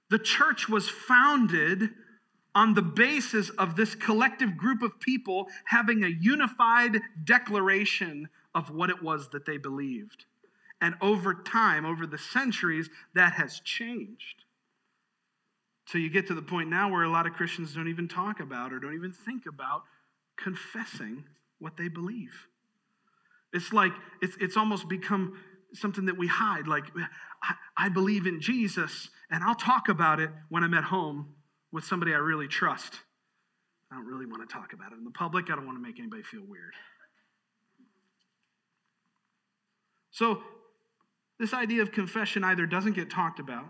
The 0.09 0.19
church 0.19 0.69
was 0.69 0.89
founded 0.89 1.89
on 2.53 2.73
the 2.73 2.81
basis 2.81 3.49
of 3.51 3.75
this 3.75 3.95
collective 3.95 4.55
group 4.55 4.81
of 4.81 4.99
people 4.99 5.47
having 5.65 6.03
a 6.03 6.07
unified 6.07 7.01
declaration 7.23 8.29
of 8.53 8.69
what 8.69 8.89
it 8.89 9.01
was 9.01 9.29
that 9.29 9.45
they 9.45 9.57
believed. 9.57 10.25
And 10.79 10.95
over 11.01 11.33
time, 11.33 11.85
over 11.85 12.05
the 12.05 12.17
centuries, 12.17 12.89
that 13.13 13.33
has 13.33 13.59
changed. 13.61 14.45
So 15.87 15.97
you 15.97 16.09
get 16.09 16.27
to 16.27 16.33
the 16.33 16.41
point 16.41 16.69
now 16.69 16.91
where 16.91 17.03
a 17.03 17.09
lot 17.09 17.27
of 17.27 17.33
Christians 17.33 17.73
don't 17.73 17.87
even 17.87 18.07
talk 18.07 18.39
about 18.39 18.73
or 18.73 18.79
don't 18.79 18.95
even 18.95 19.11
think 19.11 19.45
about 19.45 19.83
confessing 20.37 21.23
what 21.59 21.77
they 21.77 21.87
believe. 21.87 22.47
It's 23.53 23.71
like, 23.71 23.93
it's, 24.21 24.35
it's 24.39 24.57
almost 24.57 24.89
become 24.89 25.39
something 25.73 26.05
that 26.05 26.17
we 26.17 26.27
hide. 26.27 26.67
Like, 26.67 26.85
I, 27.41 27.53
I 27.77 27.89
believe 27.89 28.27
in 28.27 28.41
Jesus, 28.41 29.09
and 29.29 29.43
I'll 29.43 29.55
talk 29.55 29.89
about 29.89 30.19
it 30.19 30.29
when 30.49 30.63
I'm 30.63 30.73
at 30.73 30.83
home 30.83 31.33
with 31.71 31.83
somebody 31.85 32.13
I 32.13 32.17
really 32.17 32.47
trust. 32.47 32.93
I 33.91 33.95
don't 33.95 34.05
really 34.05 34.25
want 34.25 34.47
to 34.47 34.53
talk 34.53 34.73
about 34.73 34.91
it 34.91 34.97
in 34.97 35.03
the 35.03 35.11
public. 35.11 35.49
I 35.49 35.55
don't 35.55 35.65
want 35.65 35.77
to 35.77 35.81
make 35.81 35.99
anybody 35.99 36.23
feel 36.23 36.43
weird. 36.47 36.73
So, 40.11 40.41
this 41.39 41.53
idea 41.53 41.81
of 41.81 41.91
confession 41.91 42.43
either 42.43 42.65
doesn't 42.65 42.93
get 42.93 43.09
talked 43.09 43.39
about, 43.39 43.65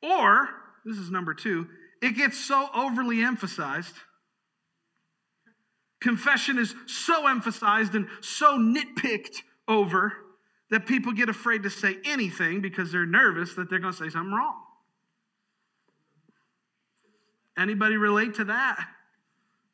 or, 0.00 0.48
this 0.84 0.96
is 0.96 1.10
number 1.10 1.34
two, 1.34 1.66
it 2.00 2.16
gets 2.16 2.38
so 2.38 2.68
overly 2.74 3.22
emphasized 3.22 3.94
Confession 6.02 6.58
is 6.58 6.74
so 6.86 7.28
emphasized 7.28 7.94
and 7.94 8.08
so 8.20 8.58
nitpicked 8.58 9.42
over 9.68 10.12
that 10.70 10.86
people 10.86 11.12
get 11.12 11.28
afraid 11.28 11.62
to 11.62 11.70
say 11.70 11.96
anything 12.04 12.60
because 12.60 12.90
they're 12.90 13.06
nervous 13.06 13.54
that 13.54 13.70
they're 13.70 13.78
going 13.78 13.92
to 13.92 13.98
say 13.98 14.10
something 14.10 14.32
wrong. 14.32 14.56
Anybody 17.56 17.96
relate 17.96 18.34
to 18.34 18.44
that? 18.44 18.84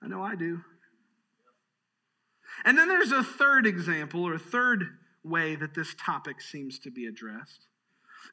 I 0.03 0.09
know 0.09 0.23
I 0.23 0.35
do. 0.35 0.61
And 2.65 2.77
then 2.77 2.89
there's 2.89 3.13
a 3.13 3.23
third 3.23 3.67
example 3.67 4.25
or 4.25 4.35
a 4.35 4.39
third 4.39 4.99
way 5.25 5.57
that 5.57 5.75
this 5.75 5.95
topic 5.99 6.41
seems 6.41 6.79
to 6.81 6.91
be 6.91 7.07
addressed. 7.07 7.67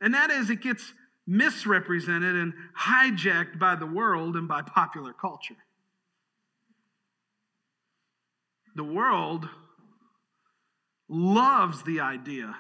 And 0.01 0.13
that 0.13 0.31
is 0.31 0.49
it 0.49 0.61
gets 0.61 0.93
misrepresented 1.27 2.35
and 2.35 2.53
hijacked 2.77 3.57
by 3.57 3.75
the 3.75 3.85
world 3.85 4.35
and 4.35 4.47
by 4.47 4.61
popular 4.63 5.13
culture. 5.13 5.55
The 8.75 8.83
world 8.83 9.47
loves 11.07 11.83
the 11.83 11.99
idea 12.01 12.55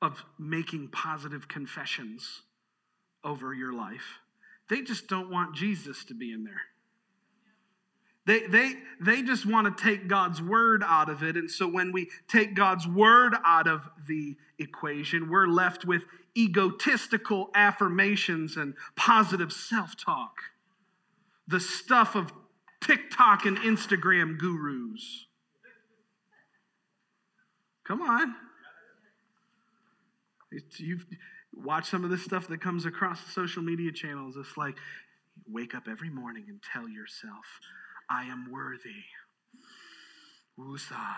of 0.00 0.24
making 0.38 0.88
positive 0.88 1.48
confessions 1.48 2.42
over 3.24 3.52
your 3.52 3.72
life 3.72 4.20
they 4.68 4.82
just 4.82 5.08
don't 5.08 5.30
want 5.30 5.54
Jesus 5.54 6.04
to 6.06 6.14
be 6.14 6.32
in 6.32 6.44
there. 6.44 6.62
They, 8.26 8.46
they, 8.46 8.74
they 9.00 9.22
just 9.22 9.46
want 9.46 9.74
to 9.74 9.82
take 9.82 10.06
God's 10.06 10.42
word 10.42 10.82
out 10.84 11.08
of 11.08 11.22
it. 11.22 11.36
And 11.36 11.50
so 11.50 11.66
when 11.66 11.92
we 11.92 12.10
take 12.28 12.54
God's 12.54 12.86
word 12.86 13.34
out 13.42 13.66
of 13.66 13.88
the 14.06 14.36
equation, 14.58 15.30
we're 15.30 15.46
left 15.46 15.86
with 15.86 16.04
egotistical 16.36 17.48
affirmations 17.54 18.58
and 18.58 18.74
positive 18.96 19.50
self 19.50 19.96
talk. 19.96 20.34
The 21.46 21.60
stuff 21.60 22.14
of 22.14 22.30
TikTok 22.82 23.46
and 23.46 23.56
Instagram 23.58 24.36
gurus. 24.36 25.24
Come 27.88 28.02
on. 28.02 28.34
You've 30.76 31.06
watched 31.54 31.88
some 31.88 32.04
of 32.04 32.10
this 32.10 32.22
stuff 32.22 32.46
that 32.48 32.60
comes 32.60 32.84
across 32.84 33.18
social 33.32 33.62
media 33.62 33.90
channels. 33.92 34.36
It's 34.36 34.58
like, 34.58 34.76
wake 35.50 35.74
up 35.74 35.84
every 35.90 36.10
morning 36.10 36.44
and 36.48 36.60
tell 36.62 36.86
yourself, 36.86 37.46
I 38.10 38.24
am 38.24 38.52
worthy. 38.52 38.90
Woosah. 40.58 41.14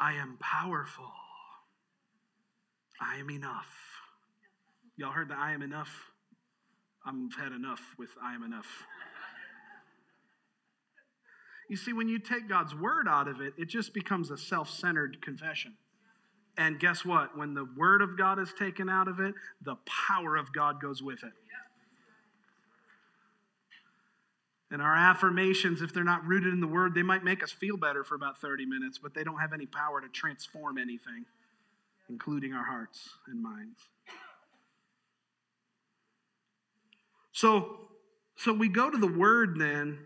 I 0.00 0.14
am 0.14 0.36
powerful. 0.40 1.12
I 3.00 3.16
am 3.16 3.30
enough. 3.30 3.68
Y'all 4.96 5.12
heard 5.12 5.28
the 5.28 5.36
I 5.36 5.52
am 5.52 5.62
enough? 5.62 6.10
I've 7.06 7.14
had 7.38 7.52
enough 7.52 7.94
with 7.96 8.10
I 8.20 8.34
am 8.34 8.42
enough. 8.42 8.86
You 11.68 11.76
see, 11.76 11.92
when 11.92 12.08
you 12.08 12.18
take 12.18 12.48
God's 12.48 12.74
word 12.74 13.08
out 13.08 13.28
of 13.28 13.40
it, 13.40 13.54
it 13.58 13.68
just 13.68 13.92
becomes 13.92 14.30
a 14.30 14.38
self 14.38 14.70
centered 14.70 15.20
confession. 15.20 15.74
And 16.58 16.78
guess 16.78 17.04
what? 17.04 17.36
When 17.36 17.54
the 17.54 17.66
word 17.76 18.00
of 18.02 18.16
God 18.16 18.38
is 18.38 18.52
taken 18.58 18.88
out 18.88 19.08
of 19.08 19.20
it, 19.20 19.34
the 19.62 19.76
power 19.84 20.36
of 20.36 20.52
God 20.52 20.80
goes 20.80 21.02
with 21.02 21.22
it. 21.22 21.32
And 24.70 24.82
our 24.82 24.96
affirmations, 24.96 25.80
if 25.80 25.94
they're 25.94 26.02
not 26.02 26.24
rooted 26.24 26.52
in 26.52 26.60
the 26.60 26.66
word, 26.66 26.94
they 26.94 27.02
might 27.02 27.22
make 27.22 27.42
us 27.42 27.52
feel 27.52 27.76
better 27.76 28.02
for 28.02 28.14
about 28.16 28.40
30 28.40 28.66
minutes, 28.66 28.98
but 28.98 29.14
they 29.14 29.22
don't 29.22 29.38
have 29.38 29.52
any 29.52 29.66
power 29.66 30.00
to 30.00 30.08
transform 30.08 30.76
anything, 30.76 31.24
including 32.08 32.52
our 32.52 32.64
hearts 32.64 33.10
and 33.28 33.40
minds. 33.40 33.78
So, 37.30 37.76
so 38.36 38.52
we 38.52 38.68
go 38.68 38.90
to 38.90 38.98
the 38.98 39.06
word 39.06 39.56
then. 39.58 39.98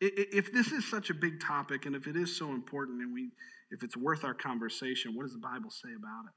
If 0.00 0.52
this 0.52 0.72
is 0.72 0.88
such 0.88 1.10
a 1.10 1.14
big 1.14 1.40
topic 1.40 1.86
and 1.86 1.96
if 1.96 2.06
it 2.06 2.16
is 2.16 2.36
so 2.36 2.50
important 2.50 3.00
and 3.00 3.14
we 3.14 3.30
if 3.70 3.82
it's 3.82 3.96
worth 3.96 4.22
our 4.24 4.34
conversation, 4.34 5.14
what 5.14 5.24
does 5.24 5.32
the 5.32 5.40
Bible 5.40 5.70
say 5.70 5.88
about 5.96 6.26
it? 6.26 6.34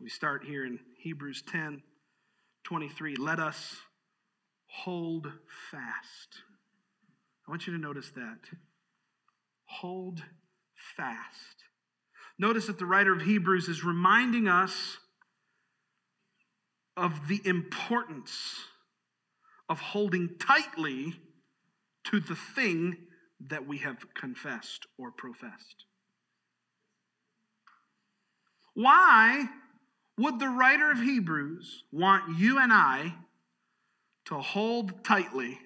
We 0.00 0.08
start 0.08 0.44
here 0.44 0.64
in 0.64 0.78
Hebrews 0.98 1.42
10 1.50 1.82
23. 2.64 3.16
Let 3.16 3.40
us 3.40 3.76
hold 4.66 5.32
fast 5.70 6.42
I 7.50 7.52
want 7.52 7.66
you 7.66 7.72
to 7.72 7.80
notice 7.80 8.10
that. 8.10 8.38
Hold 9.64 10.22
fast. 10.96 11.64
Notice 12.38 12.68
that 12.68 12.78
the 12.78 12.86
writer 12.86 13.12
of 13.12 13.22
Hebrews 13.22 13.66
is 13.66 13.82
reminding 13.82 14.46
us 14.46 14.98
of 16.96 17.26
the 17.26 17.40
importance 17.44 18.30
of 19.68 19.80
holding 19.80 20.38
tightly 20.38 21.14
to 22.04 22.20
the 22.20 22.36
thing 22.36 22.96
that 23.48 23.66
we 23.66 23.78
have 23.78 24.12
confessed 24.14 24.86
or 24.98 25.10
professed. 25.10 25.84
Why 28.74 29.46
would 30.18 30.38
the 30.38 30.48
writer 30.48 30.90
of 30.90 30.98
Hebrews 30.98 31.84
want 31.92 32.38
you 32.38 32.58
and 32.58 32.72
I 32.72 33.14
to 34.26 34.38
hold 34.38 35.04
tightly 35.04 35.58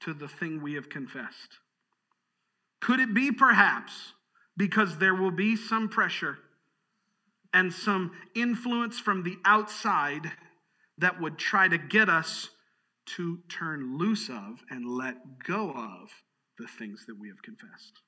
to 0.00 0.12
the 0.12 0.28
thing 0.28 0.62
we 0.62 0.74
have 0.74 0.88
confessed? 0.88 1.58
Could 2.80 3.00
it 3.00 3.14
be 3.14 3.32
perhaps 3.32 4.12
because 4.56 4.98
there 4.98 5.14
will 5.14 5.30
be 5.30 5.56
some 5.56 5.88
pressure 5.88 6.38
and 7.52 7.72
some 7.72 8.12
influence 8.34 8.98
from 8.98 9.22
the 9.22 9.38
outside 9.44 10.32
that 10.98 11.20
would 11.20 11.38
try 11.38 11.68
to 11.68 11.78
get 11.78 12.08
us 12.08 12.50
to 13.16 13.40
turn 13.48 13.98
loose 13.98 14.28
of 14.28 14.62
and 14.70 14.86
let 14.86 15.44
go 15.46 15.70
of 15.70 16.10
the 16.58 16.66
things 16.66 17.06
that 17.06 17.18
we 17.18 17.28
have 17.28 17.42
confessed? 17.42 18.00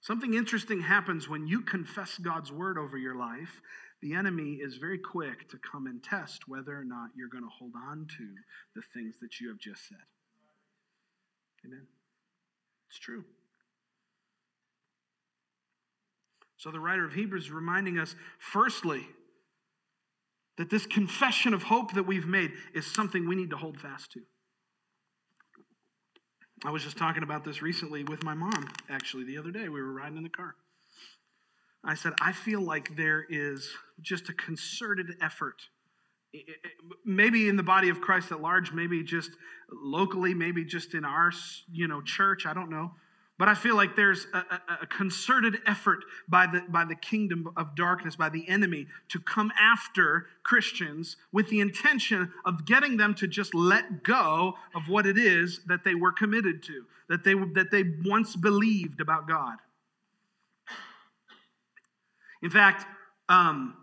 Something 0.00 0.34
interesting 0.34 0.82
happens 0.82 1.28
when 1.28 1.46
you 1.46 1.62
confess 1.62 2.18
God's 2.18 2.52
word 2.52 2.78
over 2.78 2.96
your 2.96 3.16
life. 3.16 3.60
The 4.02 4.14
enemy 4.14 4.58
is 4.62 4.76
very 4.76 4.98
quick 4.98 5.48
to 5.48 5.58
come 5.58 5.86
and 5.86 6.02
test 6.02 6.46
whether 6.46 6.78
or 6.78 6.84
not 6.84 7.10
you're 7.16 7.28
going 7.28 7.42
to 7.42 7.50
hold 7.50 7.72
on 7.88 8.06
to 8.18 8.28
the 8.74 8.82
things 8.94 9.16
that 9.20 9.40
you 9.40 9.48
have 9.48 9.58
just 9.58 9.88
said. 9.88 9.98
Amen. 11.64 11.86
It's 12.88 12.98
true. 12.98 13.24
So 16.56 16.70
the 16.70 16.80
writer 16.80 17.04
of 17.04 17.12
Hebrews 17.12 17.46
is 17.46 17.50
reminding 17.50 17.98
us, 17.98 18.14
firstly, 18.38 19.06
that 20.58 20.70
this 20.70 20.86
confession 20.86 21.54
of 21.54 21.64
hope 21.64 21.92
that 21.94 22.04
we've 22.04 22.26
made 22.26 22.52
is 22.74 22.86
something 22.86 23.28
we 23.28 23.36
need 23.36 23.50
to 23.50 23.56
hold 23.56 23.80
fast 23.80 24.12
to. 24.12 24.20
I 26.64 26.70
was 26.70 26.82
just 26.82 26.96
talking 26.96 27.22
about 27.22 27.44
this 27.44 27.60
recently 27.60 28.04
with 28.04 28.22
my 28.22 28.34
mom, 28.34 28.68
actually, 28.88 29.24
the 29.24 29.38
other 29.38 29.50
day. 29.50 29.68
We 29.68 29.82
were 29.82 29.92
riding 29.92 30.16
in 30.16 30.22
the 30.22 30.30
car. 30.30 30.54
I 31.84 31.94
said, 31.94 32.14
I 32.20 32.32
feel 32.32 32.60
like 32.60 32.96
there 32.96 33.24
is 33.28 33.70
just 34.00 34.28
a 34.28 34.32
concerted 34.32 35.14
effort 35.20 35.62
maybe 37.04 37.48
in 37.48 37.56
the 37.56 37.62
body 37.62 37.88
of 37.88 38.00
Christ 38.00 38.32
at 38.32 38.40
large, 38.40 38.72
maybe 38.72 39.02
just 39.02 39.30
locally, 39.70 40.34
maybe 40.34 40.64
just 40.64 40.94
in 40.94 41.04
our 41.04 41.32
you 41.70 41.88
know 41.88 42.02
church. 42.02 42.46
I 42.46 42.54
don't 42.54 42.70
know. 42.70 42.92
But 43.38 43.48
I 43.48 43.54
feel 43.54 43.76
like 43.76 43.96
there's 43.96 44.26
a, 44.32 44.38
a, 44.38 44.78
a, 44.82 44.86
concerted 44.86 45.58
effort 45.66 46.04
by 46.26 46.46
the, 46.46 46.62
by 46.68 46.86
the 46.86 46.94
kingdom 46.94 47.50
of 47.56 47.76
darkness, 47.76 48.16
by 48.16 48.30
the 48.30 48.48
enemy, 48.48 48.86
to 49.10 49.20
come 49.20 49.52
after 49.60 50.26
Christians 50.42 51.16
with 51.32 51.50
the 51.50 51.60
intention 51.60 52.32
of 52.46 52.64
getting 52.64 52.96
them 52.96 53.14
to 53.16 53.26
just 53.26 53.54
let 53.54 54.02
go 54.02 54.54
of 54.74 54.88
what 54.88 55.06
it 55.06 55.18
is 55.18 55.60
that 55.66 55.84
they 55.84 55.94
were 55.94 56.12
committed 56.12 56.62
to, 56.62 56.86
that 57.10 57.24
they, 57.24 57.34
that 57.34 57.70
they 57.70 57.84
once 58.06 58.34
believed 58.36 59.02
about 59.02 59.28
God. 59.28 59.58
In 62.42 62.50
fact, 62.50 62.86
um, 63.28 63.74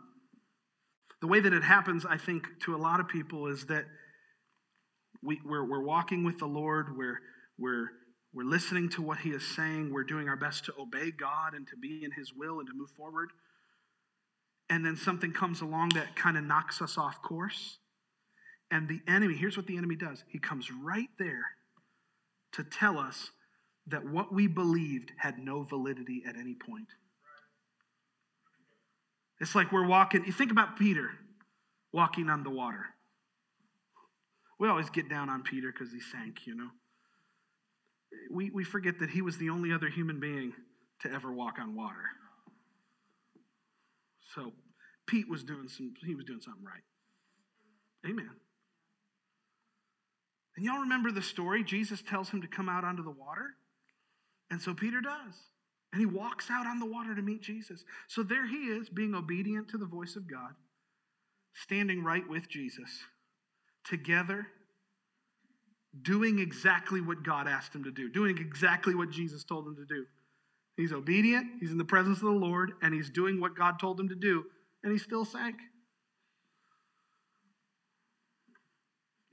the 1.21 1.27
way 1.27 1.39
that 1.39 1.53
it 1.53 1.63
happens, 1.63 2.05
I 2.07 2.17
think, 2.17 2.47
to 2.61 2.75
a 2.75 2.77
lot 2.77 2.99
of 2.99 3.07
people 3.07 3.47
is 3.47 3.67
that 3.67 3.85
we, 5.21 5.39
we're, 5.45 5.63
we're 5.63 5.83
walking 5.83 6.23
with 6.23 6.39
the 6.39 6.47
Lord, 6.47 6.97
we're, 6.97 7.19
we're, 7.59 7.91
we're 8.33 8.43
listening 8.43 8.89
to 8.89 9.01
what 9.01 9.19
He 9.19 9.29
is 9.29 9.45
saying, 9.55 9.93
we're 9.93 10.03
doing 10.03 10.27
our 10.27 10.35
best 10.35 10.65
to 10.65 10.73
obey 10.79 11.11
God 11.11 11.53
and 11.53 11.67
to 11.67 11.75
be 11.75 12.03
in 12.03 12.11
His 12.11 12.33
will 12.33 12.59
and 12.59 12.67
to 12.67 12.73
move 12.73 12.89
forward. 12.89 13.29
And 14.69 14.85
then 14.85 14.95
something 14.95 15.31
comes 15.31 15.61
along 15.61 15.89
that 15.89 16.15
kind 16.15 16.37
of 16.37 16.43
knocks 16.43 16.81
us 16.81 16.97
off 16.97 17.21
course. 17.21 17.77
And 18.71 18.87
the 18.87 19.01
enemy, 19.07 19.35
here's 19.35 19.55
what 19.55 19.67
the 19.67 19.77
enemy 19.77 19.95
does 19.95 20.23
he 20.27 20.39
comes 20.39 20.71
right 20.71 21.09
there 21.19 21.45
to 22.53 22.63
tell 22.63 22.97
us 22.97 23.29
that 23.87 24.05
what 24.05 24.33
we 24.33 24.47
believed 24.47 25.11
had 25.17 25.37
no 25.37 25.63
validity 25.63 26.23
at 26.27 26.35
any 26.35 26.55
point. 26.55 26.87
It's 29.39 29.55
like 29.55 29.71
we're 29.71 29.85
walking, 29.85 30.23
you 30.25 30.31
think 30.31 30.51
about 30.51 30.77
Peter 30.79 31.11
walking 31.91 32.29
on 32.29 32.43
the 32.43 32.49
water. 32.49 32.85
We 34.57 34.69
always 34.69 34.89
get 34.89 35.09
down 35.09 35.29
on 35.29 35.43
Peter 35.43 35.71
because 35.71 35.91
he 35.91 35.99
sank, 35.99 36.47
you 36.47 36.55
know. 36.55 36.69
We, 38.31 38.49
we 38.49 38.63
forget 38.63 38.99
that 38.99 39.09
he 39.09 39.21
was 39.21 39.37
the 39.37 39.49
only 39.49 39.71
other 39.71 39.89
human 39.89 40.19
being 40.19 40.53
to 41.01 41.11
ever 41.11 41.31
walk 41.31 41.59
on 41.59 41.75
water. 41.75 42.09
So 44.35 44.53
Pete 45.07 45.29
was 45.29 45.43
doing 45.43 45.67
some, 45.67 45.93
he 46.05 46.15
was 46.15 46.25
doing 46.25 46.41
something 46.41 46.63
right. 46.63 46.83
Amen. 48.09 48.29
And 50.55 50.65
y'all 50.65 50.81
remember 50.81 51.11
the 51.11 51.21
story? 51.21 51.63
Jesus 51.63 52.01
tells 52.01 52.29
him 52.29 52.41
to 52.41 52.47
come 52.47 52.69
out 52.69 52.83
onto 52.83 53.03
the 53.03 53.11
water. 53.11 53.55
And 54.51 54.61
so 54.61 54.73
Peter 54.73 55.01
does. 55.01 55.33
And 55.91 55.99
he 55.99 56.05
walks 56.05 56.49
out 56.49 56.65
on 56.65 56.79
the 56.79 56.85
water 56.85 57.15
to 57.15 57.21
meet 57.21 57.41
Jesus. 57.41 57.83
So 58.07 58.23
there 58.23 58.47
he 58.47 58.57
is, 58.57 58.89
being 58.89 59.13
obedient 59.13 59.69
to 59.69 59.77
the 59.77 59.85
voice 59.85 60.15
of 60.15 60.29
God, 60.29 60.53
standing 61.53 62.03
right 62.03 62.27
with 62.27 62.49
Jesus, 62.49 62.89
together, 63.83 64.47
doing 66.01 66.39
exactly 66.39 67.01
what 67.01 67.23
God 67.23 67.47
asked 67.47 67.73
him 67.73 67.83
to 67.83 67.91
do, 67.91 68.09
doing 68.09 68.37
exactly 68.37 68.95
what 68.95 69.11
Jesus 69.11 69.43
told 69.43 69.67
him 69.67 69.75
to 69.75 69.85
do. 69.85 70.05
He's 70.75 70.91
obedient, 70.91 71.47
he's 71.59 71.71
in 71.71 71.77
the 71.77 71.85
presence 71.85 72.17
of 72.17 72.25
the 72.25 72.31
Lord, 72.31 72.71
and 72.81 72.93
he's 72.93 73.09
doing 73.09 73.39
what 73.39 73.55
God 73.55 73.79
told 73.79 73.99
him 73.99 74.09
to 74.09 74.15
do, 74.15 74.43
and 74.83 74.91
he 74.91 74.97
still 74.97 75.23
sank. 75.23 75.55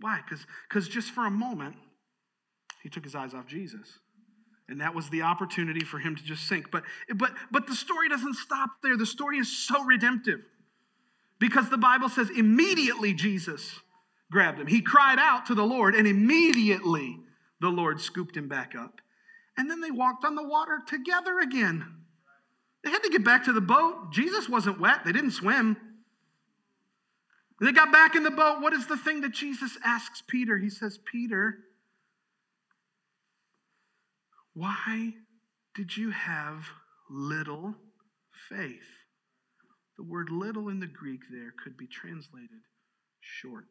Why? 0.01 0.21
Because 0.69 0.89
just 0.89 1.11
for 1.11 1.27
a 1.27 1.31
moment, 1.31 1.77
he 2.83 2.89
took 2.89 3.05
his 3.05 3.15
eyes 3.15 3.35
off 3.35 3.47
Jesus 3.47 3.99
and 4.71 4.81
that 4.81 4.95
was 4.95 5.11
the 5.11 5.23
opportunity 5.23 5.85
for 5.85 5.99
him 5.99 6.17
to 6.17 6.23
just 6.23 6.47
sink 6.47 6.71
but 6.71 6.85
but 7.17 7.33
but 7.51 7.67
the 7.67 7.75
story 7.75 8.09
doesn't 8.09 8.35
stop 8.35 8.71
there 8.83 8.97
the 8.97 9.05
story 9.05 9.37
is 9.37 9.55
so 9.67 9.85
redemptive 9.85 10.41
Because 11.39 11.69
the 11.69 11.79
Bible 11.79 12.09
says 12.09 12.31
immediately 12.31 13.13
Jesus 13.13 13.81
grabbed 14.31 14.61
him. 14.61 14.67
He 14.67 14.81
cried 14.81 15.19
out 15.19 15.47
to 15.47 15.55
the 15.55 15.65
Lord, 15.65 15.95
and 15.95 16.07
immediately 16.07 17.19
the 17.61 17.69
Lord 17.69 18.01
scooped 18.01 18.37
him 18.37 18.49
back 18.49 18.75
up. 18.79 19.01
And 19.57 19.71
then 19.71 19.81
they 19.81 19.91
walked 19.91 20.25
on 20.25 20.35
the 20.35 20.47
water 20.47 20.81
together 20.87 21.41
again. 21.41 21.85
They 22.83 22.91
had 22.91 23.03
to 23.03 23.11
get 23.11 23.25
back 23.25 23.45
to 23.45 23.53
the 23.53 23.61
boat. 23.61 24.13
Jesus 24.13 24.49
wasn't 24.49 24.81
wet, 24.81 25.05
they 25.05 25.13
didn't 25.13 25.33
swim. 25.33 25.77
they 27.61 27.73
got 27.73 27.93
back 27.93 28.15
in 28.15 28.23
the 28.23 28.31
boat. 28.31 28.63
What 28.63 28.73
is 28.73 28.87
the 28.87 28.97
thing 28.97 29.21
that 29.21 29.33
Jesus 29.33 29.77
asks 29.85 30.23
Peter? 30.27 30.59
He 30.59 30.71
says, 30.71 30.99
Peter, 30.99 31.59
why 34.55 35.15
did 35.75 35.97
you 35.97 36.11
have 36.11 36.65
little 37.11 37.75
faith? 38.49 38.89
The 39.99 40.05
word 40.05 40.31
little 40.31 40.71
in 40.71 40.81
the 40.81 40.87
Greek 40.87 41.21
there 41.31 41.53
could 41.63 41.77
be 41.77 41.87
translated 41.87 42.63
short. 43.21 43.67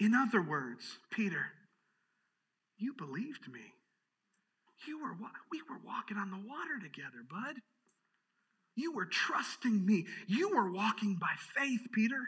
In 0.00 0.14
other 0.14 0.42
words, 0.42 0.98
Peter, 1.10 1.46
you 2.76 2.94
believed 2.94 3.48
me. 3.50 3.60
You 4.86 5.00
were 5.00 5.14
we 5.50 5.62
were 5.68 5.80
walking 5.86 6.16
on 6.16 6.30
the 6.30 6.36
water 6.36 6.78
together, 6.82 7.24
bud. 7.30 7.56
You 8.76 8.92
were 8.92 9.06
trusting 9.06 9.86
me. 9.86 10.06
You 10.26 10.50
were 10.50 10.70
walking 10.70 11.16
by 11.20 11.34
faith, 11.56 11.80
Peter. 11.92 12.20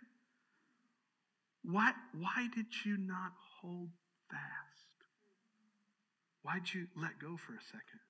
Why, 1.64 1.92
why 2.14 2.48
did 2.54 2.66
you 2.84 2.96
not 2.96 3.32
hold 3.60 3.90
fast? 4.30 4.42
Why'd 6.42 6.72
you 6.72 6.86
let 6.96 7.18
go 7.20 7.36
for 7.36 7.54
a 7.54 7.62
second? 7.62 8.00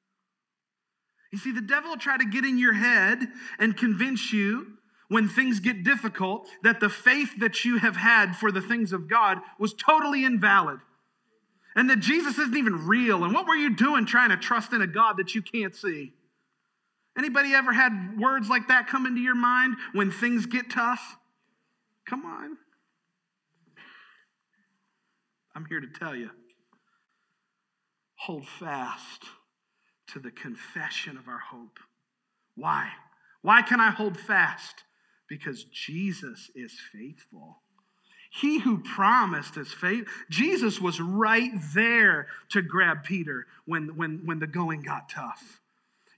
You 1.32 1.38
see, 1.38 1.52
the 1.52 1.62
devil 1.62 1.90
will 1.90 1.96
try 1.96 2.18
to 2.18 2.26
get 2.26 2.44
in 2.44 2.58
your 2.58 2.74
head 2.74 3.26
and 3.58 3.76
convince 3.76 4.32
you 4.32 4.66
when 5.08 5.28
things 5.28 5.60
get 5.60 5.84
difficult 5.84 6.48
that 6.62 6.80
the 6.80 6.88
faith 6.88 7.38
that 7.38 7.64
you 7.64 7.78
have 7.78 7.96
had 7.96 8.36
for 8.36 8.50
the 8.50 8.60
things 8.60 8.92
of 8.92 9.08
God 9.08 9.38
was 9.58 9.74
totally 9.74 10.24
invalid 10.24 10.80
and 11.76 11.90
that 11.90 12.00
Jesus 12.00 12.38
isn't 12.38 12.56
even 12.56 12.86
real. 12.86 13.22
And 13.22 13.34
what 13.34 13.46
were 13.46 13.54
you 13.54 13.76
doing 13.76 14.06
trying 14.06 14.30
to 14.30 14.36
trust 14.36 14.72
in 14.72 14.80
a 14.80 14.86
God 14.86 15.18
that 15.18 15.34
you 15.34 15.42
can't 15.42 15.74
see? 15.74 16.14
Anybody 17.16 17.54
ever 17.54 17.72
had 17.72 18.18
words 18.18 18.48
like 18.48 18.68
that 18.68 18.88
come 18.88 19.06
into 19.06 19.20
your 19.20 19.34
mind 19.34 19.76
when 19.92 20.10
things 20.10 20.46
get 20.46 20.70
tough? 20.70 21.16
Come 22.06 22.24
on. 22.24 22.56
I'm 25.54 25.66
here 25.66 25.80
to 25.80 25.86
tell 25.86 26.14
you 26.14 26.30
hold 28.18 28.46
fast 28.48 29.24
to 30.08 30.18
the 30.18 30.30
confession 30.30 31.16
of 31.16 31.28
our 31.28 31.38
hope. 31.38 31.78
Why? 32.54 32.88
Why 33.42 33.62
can 33.62 33.80
I 33.80 33.90
hold 33.90 34.18
fast? 34.18 34.85
Because 35.28 35.64
Jesus 35.64 36.50
is 36.54 36.72
faithful. 36.92 37.58
He 38.30 38.58
who 38.58 38.78
promised 38.78 39.56
is 39.56 39.72
faith. 39.72 40.06
Jesus 40.28 40.80
was 40.80 41.00
right 41.00 41.52
there 41.74 42.26
to 42.50 42.62
grab 42.62 43.02
Peter 43.04 43.46
when, 43.64 43.96
when, 43.96 44.22
when 44.24 44.38
the 44.38 44.46
going 44.46 44.82
got 44.82 45.08
tough. 45.08 45.60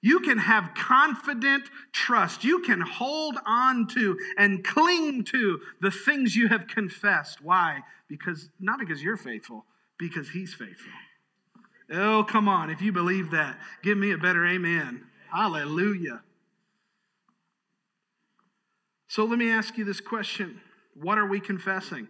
You 0.00 0.20
can 0.20 0.38
have 0.38 0.74
confident 0.74 1.64
trust. 1.92 2.44
You 2.44 2.60
can 2.60 2.80
hold 2.80 3.36
on 3.44 3.88
to 3.88 4.18
and 4.36 4.64
cling 4.64 5.24
to 5.24 5.60
the 5.80 5.90
things 5.90 6.36
you 6.36 6.48
have 6.48 6.68
confessed. 6.68 7.42
Why? 7.42 7.82
Because 8.08 8.48
not 8.60 8.78
because 8.78 9.02
you're 9.02 9.16
faithful, 9.16 9.64
because 9.98 10.30
he's 10.30 10.54
faithful. 10.54 10.92
Oh, 11.90 12.24
come 12.28 12.48
on. 12.48 12.70
If 12.70 12.80
you 12.82 12.92
believe 12.92 13.30
that, 13.32 13.58
give 13.82 13.98
me 13.98 14.12
a 14.12 14.18
better 14.18 14.46
amen. 14.46 15.04
Hallelujah. 15.32 16.22
So 19.08 19.24
let 19.24 19.38
me 19.38 19.50
ask 19.50 19.76
you 19.76 19.84
this 19.84 20.00
question 20.00 20.60
what 20.94 21.18
are 21.18 21.26
we 21.26 21.40
confessing? 21.40 22.08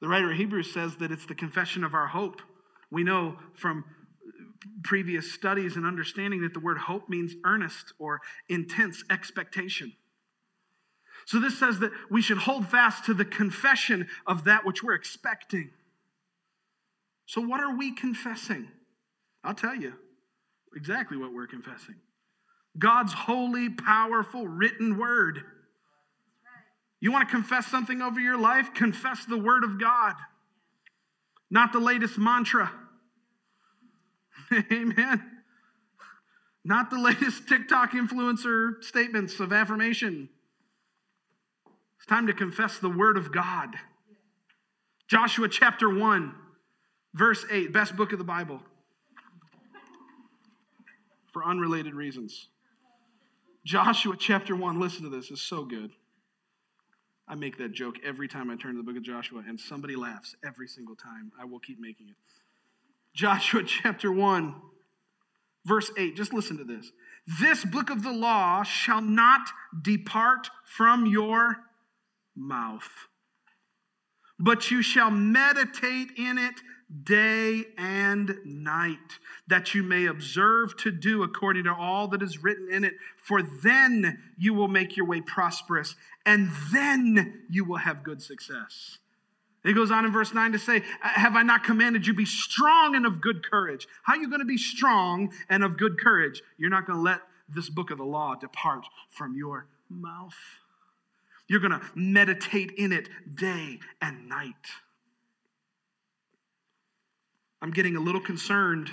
The 0.00 0.08
writer 0.08 0.30
of 0.30 0.36
Hebrews 0.36 0.72
says 0.72 0.96
that 0.96 1.12
it's 1.12 1.26
the 1.26 1.34
confession 1.34 1.84
of 1.84 1.94
our 1.94 2.06
hope. 2.06 2.40
We 2.90 3.04
know 3.04 3.36
from 3.54 3.84
previous 4.82 5.32
studies 5.32 5.76
and 5.76 5.84
understanding 5.84 6.42
that 6.42 6.54
the 6.54 6.60
word 6.60 6.78
hope 6.78 7.08
means 7.08 7.34
earnest 7.44 7.92
or 7.98 8.20
intense 8.48 9.04
expectation. 9.10 9.92
So 11.26 11.38
this 11.38 11.58
says 11.58 11.80
that 11.80 11.92
we 12.10 12.22
should 12.22 12.38
hold 12.38 12.68
fast 12.68 13.04
to 13.04 13.14
the 13.14 13.24
confession 13.24 14.08
of 14.26 14.44
that 14.44 14.64
which 14.64 14.82
we're 14.82 14.94
expecting. 14.94 15.70
So, 17.26 17.40
what 17.40 17.60
are 17.60 17.76
we 17.76 17.92
confessing? 17.92 18.68
I'll 19.44 19.54
tell 19.54 19.74
you 19.74 19.94
exactly 20.74 21.16
what 21.16 21.32
we're 21.32 21.46
confessing 21.46 21.96
God's 22.78 23.12
holy, 23.12 23.68
powerful, 23.68 24.46
written 24.46 24.96
word. 24.96 25.42
You 27.00 27.12
want 27.12 27.28
to 27.28 27.34
confess 27.34 27.66
something 27.66 28.02
over 28.02 28.20
your 28.20 28.38
life? 28.38 28.74
Confess 28.74 29.24
the 29.24 29.38
Word 29.38 29.64
of 29.64 29.80
God, 29.80 30.14
not 31.50 31.72
the 31.72 31.80
latest 31.80 32.18
mantra. 32.18 32.70
Amen. 34.72 35.42
Not 36.62 36.90
the 36.90 36.98
latest 36.98 37.48
TikTok 37.48 37.92
influencer 37.92 38.82
statements 38.84 39.40
of 39.40 39.52
affirmation. 39.52 40.28
It's 41.96 42.06
time 42.06 42.26
to 42.26 42.34
confess 42.34 42.78
the 42.78 42.90
Word 42.90 43.16
of 43.16 43.32
God. 43.32 43.74
Joshua 45.08 45.48
chapter 45.48 45.88
1, 45.88 46.34
verse 47.14 47.44
8, 47.50 47.72
best 47.72 47.96
book 47.96 48.12
of 48.12 48.18
the 48.18 48.24
Bible 48.24 48.60
for 51.32 51.44
unrelated 51.44 51.94
reasons. 51.94 52.48
Joshua 53.64 54.16
chapter 54.18 54.56
1, 54.56 54.80
listen 54.80 55.02
to 55.02 55.10
this, 55.10 55.30
it's 55.30 55.42
so 55.42 55.64
good. 55.64 55.92
I 57.28 57.34
make 57.34 57.58
that 57.58 57.72
joke 57.72 57.96
every 58.04 58.26
time 58.26 58.50
I 58.50 58.56
turn 58.56 58.72
to 58.72 58.78
the 58.78 58.82
book 58.82 58.96
of 58.96 59.02
Joshua, 59.02 59.42
and 59.46 59.60
somebody 59.60 59.94
laughs 59.94 60.34
every 60.44 60.66
single 60.66 60.96
time. 60.96 61.30
I 61.40 61.44
will 61.44 61.60
keep 61.60 61.78
making 61.78 62.08
it. 62.08 62.16
Joshua 63.14 63.62
chapter 63.66 64.10
1, 64.10 64.54
verse 65.64 65.90
8. 65.96 66.16
Just 66.16 66.32
listen 66.32 66.56
to 66.58 66.64
this. 66.64 66.90
This 67.40 67.64
book 67.64 67.90
of 67.90 68.02
the 68.02 68.12
law 68.12 68.62
shall 68.62 69.02
not 69.02 69.42
depart 69.82 70.48
from 70.64 71.06
your 71.06 71.58
mouth, 72.34 72.88
but 74.38 74.70
you 74.70 74.82
shall 74.82 75.10
meditate 75.10 76.12
in 76.16 76.38
it 76.38 76.54
day 77.04 77.64
and 77.78 78.36
night, 78.44 79.18
that 79.46 79.74
you 79.74 79.82
may 79.82 80.06
observe 80.06 80.76
to 80.78 80.90
do 80.90 81.22
according 81.22 81.64
to 81.64 81.74
all 81.74 82.08
that 82.08 82.22
is 82.22 82.42
written 82.42 82.68
in 82.72 82.84
it. 82.84 82.94
For 83.16 83.42
then 83.42 84.18
you 84.36 84.54
will 84.54 84.68
make 84.68 84.96
your 84.96 85.06
way 85.06 85.20
prosperous, 85.20 85.94
and 86.26 86.50
then 86.72 87.44
you 87.48 87.64
will 87.64 87.78
have 87.78 88.02
good 88.02 88.22
success. 88.22 88.98
He 89.62 89.72
goes 89.74 89.90
on 89.90 90.06
in 90.06 90.12
verse 90.12 90.32
9 90.32 90.52
to 90.52 90.58
say, 90.58 90.82
Have 91.00 91.36
I 91.36 91.42
not 91.42 91.64
commanded 91.64 92.06
you 92.06 92.14
be 92.14 92.24
strong 92.24 92.94
and 92.96 93.04
of 93.04 93.20
good 93.20 93.48
courage? 93.48 93.86
How 94.02 94.14
are 94.14 94.20
you 94.20 94.28
going 94.28 94.40
to 94.40 94.46
be 94.46 94.56
strong 94.56 95.32
and 95.48 95.62
of 95.62 95.76
good 95.76 96.00
courage? 96.00 96.42
You're 96.56 96.70
not 96.70 96.86
going 96.86 96.98
to 96.98 97.02
let 97.02 97.20
this 97.48 97.68
book 97.68 97.90
of 97.90 97.98
the 97.98 98.04
law 98.04 98.34
depart 98.34 98.86
from 99.10 99.34
your 99.34 99.66
mouth. 99.90 100.36
You're 101.46 101.60
going 101.60 101.78
to 101.78 101.82
meditate 101.94 102.72
in 102.78 102.92
it 102.92 103.08
day 103.34 103.80
and 104.00 104.28
night. 104.28 104.54
I'm 107.62 107.70
getting 107.70 107.96
a 107.96 108.00
little 108.00 108.20
concerned 108.20 108.90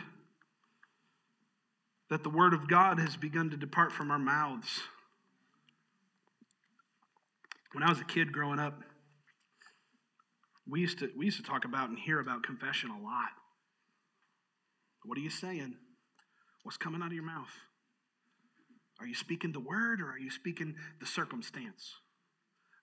that 2.10 2.24
the 2.24 2.30
Word 2.30 2.54
of 2.54 2.68
God 2.68 3.00
has 3.00 3.16
begun 3.16 3.50
to 3.50 3.58
depart 3.58 3.92
from 3.92 4.12
our 4.12 4.20
mouths. 4.20 4.82
When 7.74 7.84
I 7.84 7.90
was 7.90 8.00
a 8.00 8.06
kid 8.06 8.32
growing 8.32 8.60
up, 8.60 8.82
we 10.70 10.82
used 10.82 11.00
to, 11.00 11.10
we 11.18 11.26
used 11.26 11.38
to 11.38 11.44
talk 11.44 11.64
about 11.64 11.90
and 11.90 11.98
hear 11.98 12.20
about 12.20 12.44
confession 12.44 12.90
a 12.90 13.02
lot. 13.02 13.30
What 15.06 15.18
are 15.18 15.22
you 15.22 15.30
saying? 15.30 15.76
What's 16.64 16.78
coming 16.78 17.02
out 17.02 17.08
of 17.08 17.14
your 17.14 17.24
mouth? 17.24 17.52
Are 19.00 19.08
you 19.08 19.16
speaking 19.16 19.54
the 19.54 19.60
word 19.60 20.02
or 20.02 20.10
are 20.10 20.18
you 20.18 20.32
speaking 20.32 20.76
the 21.00 21.06
circumstance? 21.06 21.94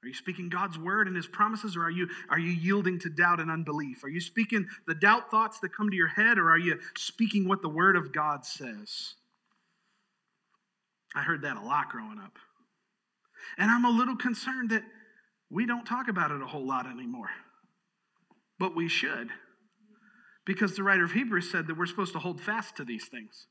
Are 0.05 0.09
you 0.09 0.15
speaking 0.15 0.51
God's 0.51 0.79
word 0.79 1.07
and 1.07 1.17
his 1.17 1.27
promises, 1.27 1.77
or 1.77 1.85
are 1.85 1.91
you, 1.91 2.09
are 2.29 2.39
you 2.39 2.51
yielding 2.51 2.99
to 3.01 3.09
doubt 3.09 3.41
and 3.41 3.51
unbelief? 3.51 4.05
Are 4.05 4.11
you 4.11 4.21
speaking 4.21 4.67
the 4.87 4.95
doubt 4.95 5.31
thoughts 5.31 5.61
that 5.61 5.75
come 5.75 5.89
to 5.89 5.97
your 5.97 6.09
head, 6.09 6.39
or 6.39 6.51
are 6.51 6.59
you 6.59 6.79
speaking 6.97 7.49
what 7.49 7.63
the 7.63 7.71
word 7.71 7.97
of 7.97 8.13
God 8.13 8.45
says? 8.45 9.15
I 11.15 11.23
heard 11.23 11.41
that 11.43 11.57
a 11.57 11.63
lot 11.63 11.89
growing 11.89 12.19
up. 12.19 12.39
And 13.57 13.71
I'm 13.71 13.87
a 13.87 13.91
little 13.91 14.17
concerned 14.17 14.71
that 14.71 14.83
we 15.49 15.65
don't 15.65 15.87
talk 15.87 16.09
about 16.09 16.31
it 16.31 16.43
a 16.43 16.47
whole 16.47 16.67
lot 16.67 16.87
anymore. 16.87 17.31
But 18.59 18.77
we 18.77 18.89
should. 18.89 19.31
Because 20.45 20.77
the 20.77 20.83
writer 20.83 21.05
of 21.05 21.13
Hebrews 21.13 21.51
said 21.51 21.67
that 21.69 21.79
we're 21.79 21.87
supposed 21.87 22.13
to 22.13 22.19
hold 22.19 22.43
fast 22.43 22.77
to 22.77 22.85
these 22.85 23.09
things. 23.09 23.47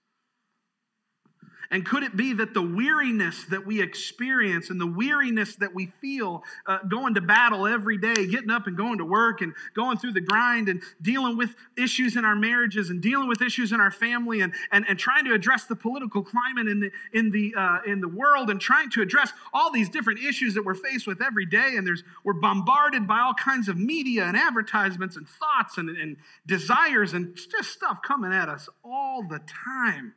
And 1.71 1.85
could 1.85 2.03
it 2.03 2.15
be 2.15 2.33
that 2.33 2.53
the 2.53 2.61
weariness 2.61 3.45
that 3.45 3.65
we 3.65 3.81
experience 3.81 4.69
and 4.69 4.79
the 4.79 4.87
weariness 4.87 5.55
that 5.55 5.73
we 5.73 5.87
feel 6.01 6.43
uh, 6.65 6.79
going 6.89 7.15
to 7.15 7.21
battle 7.21 7.65
every 7.65 7.97
day, 7.97 8.27
getting 8.27 8.51
up 8.51 8.67
and 8.67 8.77
going 8.77 8.97
to 8.97 9.05
work 9.05 9.41
and 9.41 9.53
going 9.73 9.97
through 9.97 10.13
the 10.13 10.21
grind 10.21 10.69
and 10.69 10.81
dealing 11.01 11.37
with 11.37 11.55
issues 11.77 12.15
in 12.15 12.25
our 12.25 12.35
marriages 12.35 12.89
and 12.89 13.01
dealing 13.01 13.27
with 13.27 13.41
issues 13.41 13.71
in 13.71 13.79
our 13.79 13.91
family 13.91 14.41
and, 14.41 14.53
and, 14.71 14.85
and 14.87 14.99
trying 14.99 15.25
to 15.25 15.33
address 15.33 15.65
the 15.65 15.75
political 15.75 16.23
climate 16.23 16.67
in 16.67 16.79
the, 16.79 16.91
in, 17.13 17.31
the, 17.31 17.53
uh, 17.57 17.79
in 17.85 18.01
the 18.01 18.07
world 18.07 18.49
and 18.49 18.59
trying 18.59 18.89
to 18.89 19.01
address 19.01 19.31
all 19.53 19.71
these 19.71 19.89
different 19.89 20.19
issues 20.19 20.53
that 20.53 20.63
we're 20.63 20.75
faced 20.75 21.07
with 21.07 21.21
every 21.21 21.45
day? 21.45 21.75
And 21.75 21.87
there's, 21.87 22.03
we're 22.23 22.33
bombarded 22.33 23.07
by 23.07 23.19
all 23.19 23.33
kinds 23.33 23.67
of 23.67 23.77
media 23.77 24.25
and 24.25 24.37
advertisements 24.37 25.15
and 25.15 25.27
thoughts 25.27 25.77
and, 25.77 25.89
and 25.89 26.17
desires 26.45 27.13
and 27.13 27.35
just 27.35 27.71
stuff 27.71 28.01
coming 28.01 28.33
at 28.33 28.49
us 28.49 28.69
all 28.83 29.23
the 29.23 29.39
time. 29.39 30.13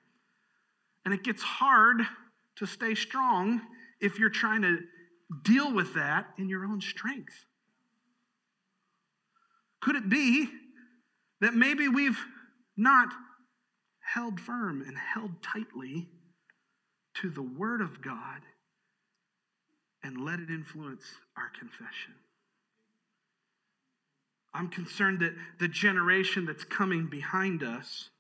And 1.06 1.14
it 1.14 1.22
gets 1.22 1.42
hard 1.42 2.02
to 2.56 2.66
stay 2.66 2.96
strong 2.96 3.60
if 4.00 4.18
you're 4.18 4.28
trying 4.28 4.62
to 4.62 4.80
deal 5.44 5.72
with 5.72 5.94
that 5.94 6.26
in 6.36 6.48
your 6.48 6.64
own 6.64 6.80
strength. 6.80 7.44
Could 9.80 9.94
it 9.94 10.08
be 10.08 10.48
that 11.40 11.54
maybe 11.54 11.86
we've 11.86 12.18
not 12.76 13.08
held 14.00 14.40
firm 14.40 14.82
and 14.82 14.98
held 14.98 15.40
tightly 15.42 16.08
to 17.20 17.30
the 17.30 17.42
Word 17.42 17.80
of 17.80 18.02
God 18.02 18.40
and 20.02 20.20
let 20.20 20.40
it 20.40 20.50
influence 20.50 21.04
our 21.36 21.50
confession? 21.56 22.14
I'm 24.52 24.68
concerned 24.68 25.20
that 25.20 25.34
the 25.60 25.68
generation 25.68 26.46
that's 26.46 26.64
coming 26.64 27.06
behind 27.06 27.62
us 27.62 28.10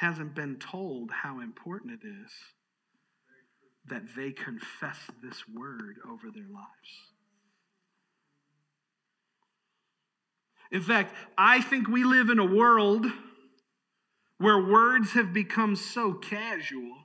hasn't 0.00 0.34
been 0.34 0.56
told 0.56 1.10
how 1.10 1.40
important 1.40 1.92
it 1.92 2.06
is 2.06 2.30
that 3.86 4.02
they 4.16 4.32
confess 4.32 4.96
this 5.22 5.46
word 5.54 5.96
over 6.10 6.30
their 6.32 6.48
lives. 6.50 6.90
In 10.72 10.80
fact, 10.80 11.14
I 11.36 11.60
think 11.60 11.86
we 11.86 12.04
live 12.04 12.30
in 12.30 12.38
a 12.38 12.46
world 12.46 13.04
where 14.38 14.58
words 14.58 15.12
have 15.12 15.34
become 15.34 15.76
so 15.76 16.14
casual 16.14 16.96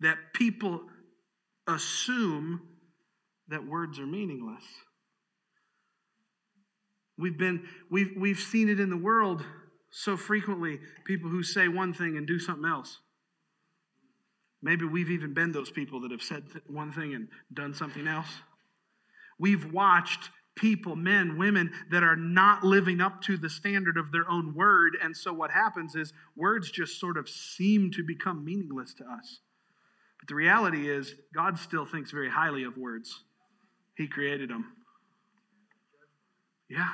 that 0.00 0.18
people 0.34 0.82
assume 1.66 2.60
that 3.48 3.66
words 3.66 3.98
are 3.98 4.06
meaningless. 4.06 4.64
We've 7.16 7.38
been 7.38 7.66
we've 7.90 8.12
we've 8.14 8.38
seen 8.38 8.68
it 8.68 8.78
in 8.78 8.90
the 8.90 8.96
world 8.98 9.42
so 9.98 10.14
frequently 10.14 10.78
people 11.06 11.30
who 11.30 11.42
say 11.42 11.68
one 11.68 11.94
thing 11.94 12.18
and 12.18 12.26
do 12.26 12.38
something 12.38 12.68
else. 12.68 12.98
Maybe 14.60 14.84
we've 14.84 15.10
even 15.10 15.32
been 15.32 15.52
those 15.52 15.70
people 15.70 16.02
that 16.02 16.10
have 16.10 16.20
said 16.20 16.42
one 16.66 16.92
thing 16.92 17.14
and 17.14 17.28
done 17.54 17.72
something 17.72 18.06
else. 18.06 18.28
We've 19.38 19.72
watched 19.72 20.28
people, 20.54 20.96
men, 20.96 21.38
women, 21.38 21.72
that 21.90 22.02
are 22.02 22.14
not 22.14 22.62
living 22.62 23.00
up 23.00 23.22
to 23.22 23.38
the 23.38 23.48
standard 23.48 23.96
of 23.96 24.12
their 24.12 24.30
own 24.30 24.54
word. 24.54 24.98
And 25.02 25.16
so 25.16 25.32
what 25.32 25.50
happens 25.50 25.94
is 25.94 26.12
words 26.36 26.70
just 26.70 27.00
sort 27.00 27.16
of 27.16 27.26
seem 27.26 27.90
to 27.92 28.04
become 28.04 28.44
meaningless 28.44 28.92
to 28.94 29.04
us. 29.04 29.40
But 30.20 30.28
the 30.28 30.34
reality 30.34 30.90
is, 30.90 31.14
God 31.34 31.58
still 31.58 31.86
thinks 31.86 32.10
very 32.10 32.28
highly 32.28 32.64
of 32.64 32.76
words, 32.76 33.22
He 33.96 34.08
created 34.08 34.50
them. 34.50 34.72
Yeah. 36.68 36.90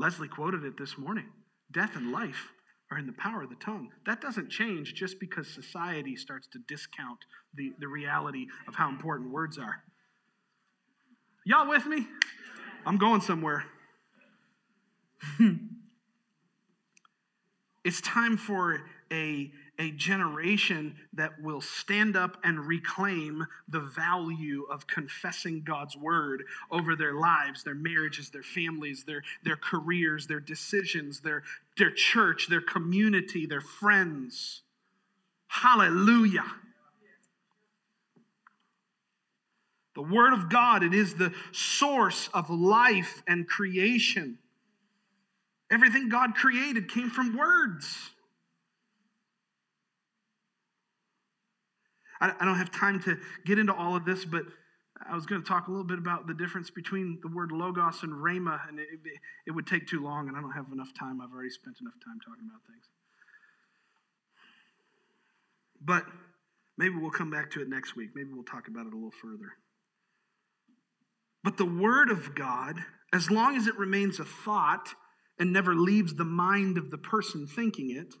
Leslie 0.00 0.28
quoted 0.28 0.64
it 0.64 0.78
this 0.78 0.96
morning 0.96 1.26
death 1.70 1.94
and 1.94 2.10
life 2.10 2.48
are 2.90 2.98
in 2.98 3.06
the 3.06 3.12
power 3.12 3.42
of 3.42 3.50
the 3.50 3.56
tongue. 3.56 3.90
That 4.06 4.22
doesn't 4.22 4.48
change 4.50 4.94
just 4.94 5.20
because 5.20 5.46
society 5.46 6.16
starts 6.16 6.48
to 6.48 6.58
discount 6.66 7.18
the, 7.54 7.72
the 7.78 7.86
reality 7.86 8.46
of 8.66 8.74
how 8.74 8.88
important 8.88 9.30
words 9.30 9.58
are. 9.58 9.84
Y'all 11.44 11.68
with 11.68 11.84
me? 11.86 12.08
I'm 12.86 12.96
going 12.96 13.20
somewhere. 13.20 13.64
it's 17.84 18.00
time 18.00 18.38
for 18.38 18.80
a 19.12 19.52
a 19.80 19.90
generation 19.92 20.94
that 21.14 21.40
will 21.40 21.62
stand 21.62 22.14
up 22.14 22.36
and 22.44 22.66
reclaim 22.66 23.46
the 23.66 23.80
value 23.80 24.66
of 24.70 24.86
confessing 24.86 25.62
God's 25.62 25.96
word 25.96 26.44
over 26.70 26.94
their 26.94 27.14
lives, 27.14 27.64
their 27.64 27.74
marriages, 27.74 28.28
their 28.28 28.42
families, 28.42 29.04
their, 29.04 29.22
their 29.42 29.56
careers, 29.56 30.26
their 30.26 30.38
decisions, 30.38 31.20
their, 31.20 31.42
their 31.78 31.90
church, 31.90 32.46
their 32.48 32.60
community, 32.60 33.46
their 33.46 33.62
friends. 33.62 34.60
Hallelujah. 35.48 36.44
The 39.94 40.02
Word 40.02 40.34
of 40.34 40.50
God, 40.50 40.82
it 40.82 40.92
is 40.92 41.14
the 41.14 41.32
source 41.52 42.28
of 42.34 42.50
life 42.50 43.22
and 43.26 43.48
creation. 43.48 44.38
Everything 45.70 46.10
God 46.10 46.34
created 46.34 46.90
came 46.90 47.08
from 47.08 47.36
words. 47.36 48.10
I, 52.20 52.32
I 52.38 52.44
don't 52.44 52.56
have 52.56 52.70
time 52.70 53.00
to 53.02 53.16
get 53.44 53.58
into 53.58 53.74
all 53.74 53.96
of 53.96 54.04
this, 54.04 54.24
but 54.24 54.44
I 55.08 55.14
was 55.14 55.26
going 55.26 55.42
to 55.42 55.48
talk 55.48 55.68
a 55.68 55.70
little 55.70 55.86
bit 55.86 55.98
about 55.98 56.26
the 56.26 56.34
difference 56.34 56.70
between 56.70 57.18
the 57.22 57.28
word 57.28 57.52
logos 57.52 58.02
and 58.02 58.12
rhema, 58.12 58.68
and 58.68 58.78
it, 58.78 58.88
it, 59.46 59.50
would 59.52 59.66
take 59.66 59.86
too 59.86 60.02
long, 60.02 60.28
and 60.28 60.36
I 60.36 60.40
don't 60.40 60.52
have 60.52 60.66
enough 60.72 60.92
time. 60.92 61.20
I've 61.20 61.32
already 61.32 61.50
spent 61.50 61.76
enough 61.80 61.94
time 62.04 62.18
talking 62.20 62.44
about 62.48 62.60
things. 62.66 62.84
But 65.80 66.04
maybe 66.76 66.96
we'll 66.96 67.10
come 67.10 67.30
back 67.30 67.50
to 67.52 67.62
it 67.62 67.68
next 67.68 67.96
week. 67.96 68.10
Maybe 68.14 68.28
we'll 68.32 68.44
talk 68.44 68.68
about 68.68 68.86
it 68.86 68.92
a 68.92 68.96
little 68.96 69.10
further. 69.10 69.52
But 71.42 71.56
the 71.56 71.64
word 71.64 72.10
of 72.10 72.34
God, 72.34 72.76
as 73.14 73.30
long 73.30 73.56
as 73.56 73.66
it 73.66 73.78
remains 73.78 74.20
a 74.20 74.24
thought 74.24 74.94
and 75.38 75.52
never 75.52 75.74
leaves 75.74 76.14
the 76.14 76.24
mind 76.24 76.76
of 76.76 76.90
the 76.90 76.98
person 76.98 77.46
thinking 77.46 77.90
it, 77.90 78.14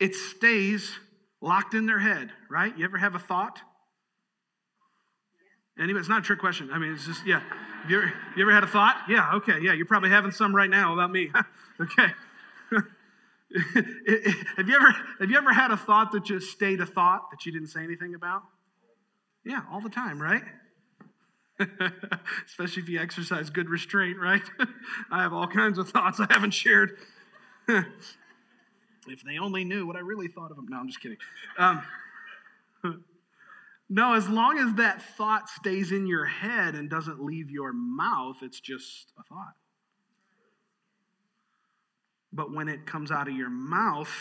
it 0.00 0.16
stays 0.16 0.98
locked 1.40 1.74
in 1.74 1.86
their 1.86 1.98
head, 1.98 2.30
right? 2.50 2.76
You 2.76 2.84
ever 2.84 2.98
have 2.98 3.14
a 3.14 3.18
thought? 3.18 3.60
Anybody? 5.78 6.00
It's 6.00 6.08
not 6.08 6.20
a 6.20 6.22
trick 6.22 6.40
question. 6.40 6.70
I 6.72 6.78
mean, 6.78 6.92
it's 6.92 7.06
just, 7.06 7.24
yeah. 7.24 7.40
You 7.88 7.98
ever, 7.98 8.12
you 8.36 8.42
ever 8.42 8.52
had 8.52 8.64
a 8.64 8.66
thought? 8.66 8.96
Yeah, 9.08 9.34
okay, 9.34 9.60
yeah. 9.62 9.72
You're 9.72 9.86
probably 9.86 10.10
having 10.10 10.32
some 10.32 10.54
right 10.54 10.68
now 10.68 10.92
about 10.92 11.12
me. 11.12 11.30
okay. 11.80 12.12
have 14.56 14.68
you 14.68 14.76
ever 14.76 14.94
have 15.20 15.30
you 15.30 15.38
ever 15.38 15.52
had 15.54 15.70
a 15.70 15.76
thought 15.76 16.12
that 16.12 16.22
just 16.22 16.50
stayed 16.50 16.80
a 16.80 16.86
thought 16.86 17.30
that 17.30 17.46
you 17.46 17.52
didn't 17.52 17.68
say 17.68 17.82
anything 17.82 18.14
about? 18.14 18.42
Yeah, 19.44 19.62
all 19.72 19.80
the 19.80 19.88
time, 19.88 20.20
right? 20.20 20.42
Especially 22.46 22.82
if 22.82 22.88
you 22.88 23.00
exercise 23.00 23.48
good 23.48 23.68
restraint, 23.68 24.18
right? 24.18 24.42
I 25.10 25.22
have 25.22 25.32
all 25.32 25.46
kinds 25.46 25.78
of 25.78 25.88
thoughts 25.88 26.20
I 26.20 26.26
haven't 26.30 26.52
shared. 26.52 26.98
If 29.10 29.22
they 29.22 29.38
only 29.38 29.64
knew 29.64 29.86
what 29.86 29.96
I 29.96 30.00
really 30.00 30.28
thought 30.28 30.50
of 30.50 30.56
them. 30.56 30.66
No, 30.68 30.78
I'm 30.78 30.86
just 30.86 31.00
kidding. 31.00 31.18
Um, 31.58 31.82
no, 33.88 34.14
as 34.14 34.28
long 34.28 34.58
as 34.58 34.74
that 34.74 35.02
thought 35.16 35.48
stays 35.48 35.92
in 35.92 36.06
your 36.06 36.24
head 36.24 36.74
and 36.74 36.88
doesn't 36.88 37.22
leave 37.22 37.50
your 37.50 37.72
mouth, 37.72 38.36
it's 38.42 38.60
just 38.60 39.12
a 39.18 39.22
thought. 39.22 39.54
But 42.32 42.52
when 42.52 42.68
it 42.68 42.86
comes 42.86 43.10
out 43.10 43.28
of 43.28 43.34
your 43.34 43.50
mouth, 43.50 44.12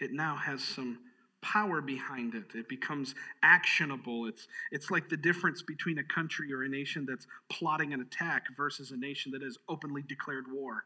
it 0.00 0.12
now 0.12 0.36
has 0.36 0.64
some 0.64 0.98
power 1.42 1.80
behind 1.80 2.34
it. 2.34 2.44
It 2.54 2.68
becomes 2.68 3.14
actionable. 3.42 4.26
It's, 4.26 4.46
it's 4.70 4.90
like 4.90 5.08
the 5.08 5.16
difference 5.16 5.62
between 5.62 5.98
a 5.98 6.04
country 6.04 6.52
or 6.52 6.62
a 6.62 6.68
nation 6.68 7.06
that's 7.08 7.26
plotting 7.48 7.92
an 7.92 8.00
attack 8.00 8.44
versus 8.56 8.90
a 8.90 8.96
nation 8.96 9.32
that 9.32 9.42
has 9.42 9.56
openly 9.68 10.02
declared 10.02 10.46
war. 10.52 10.84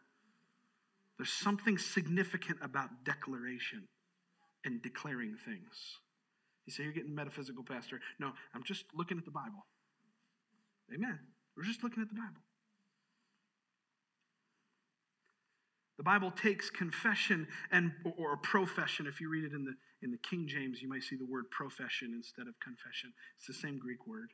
There's 1.18 1.32
something 1.32 1.78
significant 1.78 2.58
about 2.62 3.04
declaration 3.04 3.86
and 4.64 4.82
declaring 4.82 5.36
things. 5.44 5.98
You 6.66 6.72
say 6.72 6.82
you're 6.82 6.92
getting 6.92 7.14
metaphysical, 7.14 7.62
Pastor. 7.62 8.00
No, 8.18 8.32
I'm 8.54 8.64
just 8.64 8.84
looking 8.94 9.18
at 9.18 9.24
the 9.24 9.30
Bible. 9.30 9.66
Amen. 10.92 11.18
We're 11.56 11.64
just 11.64 11.82
looking 11.82 12.02
at 12.02 12.08
the 12.08 12.14
Bible. 12.14 12.42
The 15.96 16.02
Bible 16.02 16.32
takes 16.32 16.70
confession 16.70 17.46
and 17.70 17.92
or, 18.18 18.36
profession. 18.36 19.06
If 19.06 19.20
you 19.20 19.30
read 19.30 19.44
it 19.44 19.52
in 19.52 19.64
the 19.64 19.74
in 20.02 20.10
the 20.10 20.18
King 20.18 20.46
James, 20.48 20.82
you 20.82 20.88
might 20.88 21.02
see 21.02 21.16
the 21.16 21.24
word 21.24 21.44
profession 21.50 22.12
instead 22.14 22.48
of 22.48 22.54
confession. 22.60 23.12
It's 23.38 23.46
the 23.46 23.54
same 23.54 23.78
Greek 23.78 24.06
word. 24.06 24.32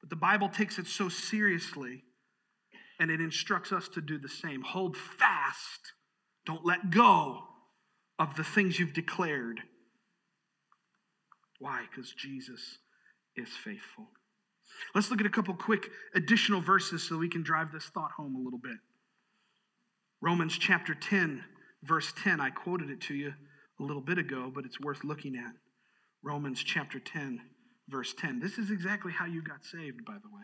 But 0.00 0.10
the 0.10 0.16
Bible 0.16 0.48
takes 0.48 0.78
it 0.78 0.86
so 0.86 1.08
seriously 1.08 2.04
and 2.98 3.10
it 3.10 3.20
instructs 3.20 3.72
us 3.72 3.88
to 3.88 4.00
do 4.00 4.18
the 4.18 4.28
same. 4.28 4.62
Hold 4.62 4.96
fast. 4.96 5.92
Don't 6.46 6.64
let 6.64 6.90
go 6.90 7.42
of 8.18 8.36
the 8.36 8.44
things 8.44 8.78
you've 8.78 8.92
declared. 8.92 9.60
Why? 11.58 11.84
Because 11.90 12.12
Jesus 12.12 12.78
is 13.36 13.48
faithful. 13.48 14.08
Let's 14.94 15.10
look 15.10 15.20
at 15.20 15.26
a 15.26 15.30
couple 15.30 15.54
quick 15.54 15.88
additional 16.14 16.60
verses 16.60 17.02
so 17.02 17.16
we 17.16 17.28
can 17.28 17.42
drive 17.42 17.72
this 17.72 17.86
thought 17.86 18.12
home 18.12 18.36
a 18.36 18.40
little 18.40 18.58
bit. 18.58 18.76
Romans 20.20 20.56
chapter 20.56 20.94
10, 20.94 21.44
verse 21.82 22.12
10. 22.22 22.40
I 22.40 22.50
quoted 22.50 22.90
it 22.90 23.00
to 23.02 23.14
you 23.14 23.34
a 23.80 23.82
little 23.82 24.02
bit 24.02 24.18
ago, 24.18 24.50
but 24.54 24.64
it's 24.64 24.80
worth 24.80 25.04
looking 25.04 25.36
at. 25.36 25.52
Romans 26.22 26.62
chapter 26.62 26.98
10, 26.98 27.40
verse 27.88 28.14
10. 28.18 28.40
This 28.40 28.58
is 28.58 28.70
exactly 28.70 29.12
how 29.12 29.26
you 29.26 29.42
got 29.42 29.64
saved, 29.64 30.04
by 30.04 30.14
the 30.14 30.34
way. 30.34 30.42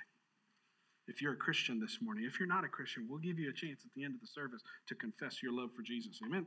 If 1.11 1.21
you're 1.21 1.33
a 1.33 1.37
Christian 1.37 1.81
this 1.81 1.99
morning, 2.01 2.25
if 2.25 2.39
you're 2.39 2.49
not 2.49 2.65
a 2.65 2.69
Christian, 2.69 3.07
we'll 3.09 3.19
give 3.19 3.37
you 3.39 3.51
a 3.51 3.53
chance 3.53 3.81
at 3.85 3.93
the 3.97 4.05
end 4.05 4.15
of 4.15 4.21
the 4.21 4.29
service 4.29 4.63
to 4.87 4.95
confess 4.95 5.43
your 5.43 5.53
love 5.53 5.71
for 5.75 5.83
Jesus. 5.83 6.21
Amen. 6.25 6.47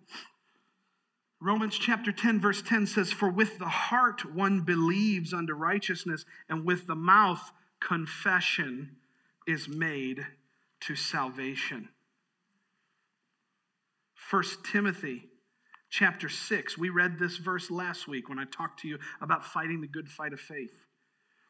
Romans 1.42 1.78
chapter 1.78 2.14
10, 2.14 2.40
verse 2.40 2.62
10 2.62 2.88
says, 2.88 3.12
For 3.12 3.30
with 3.30 3.60
the 3.60 3.68
heart 3.68 4.34
one 4.34 4.62
believes 4.62 5.34
unto 5.34 5.54
righteousness, 5.54 6.24
and 6.48 6.64
with 6.64 6.88
the 6.88 6.96
mouth 6.96 7.52
confession 7.82 8.96
is 9.46 9.68
made 9.68 10.26
to 10.80 10.96
salvation. 10.96 11.90
1 14.32 14.44
Timothy 14.72 15.26
chapter 15.90 16.30
6. 16.30 16.78
We 16.78 16.90
read 16.90 17.20
this 17.20 17.36
verse 17.36 17.70
last 17.70 18.08
week 18.08 18.30
when 18.30 18.40
I 18.40 18.46
talked 18.46 18.80
to 18.80 18.88
you 18.88 18.98
about 19.20 19.46
fighting 19.46 19.82
the 19.82 19.88
good 19.88 20.08
fight 20.08 20.32
of 20.32 20.40
faith. 20.40 20.80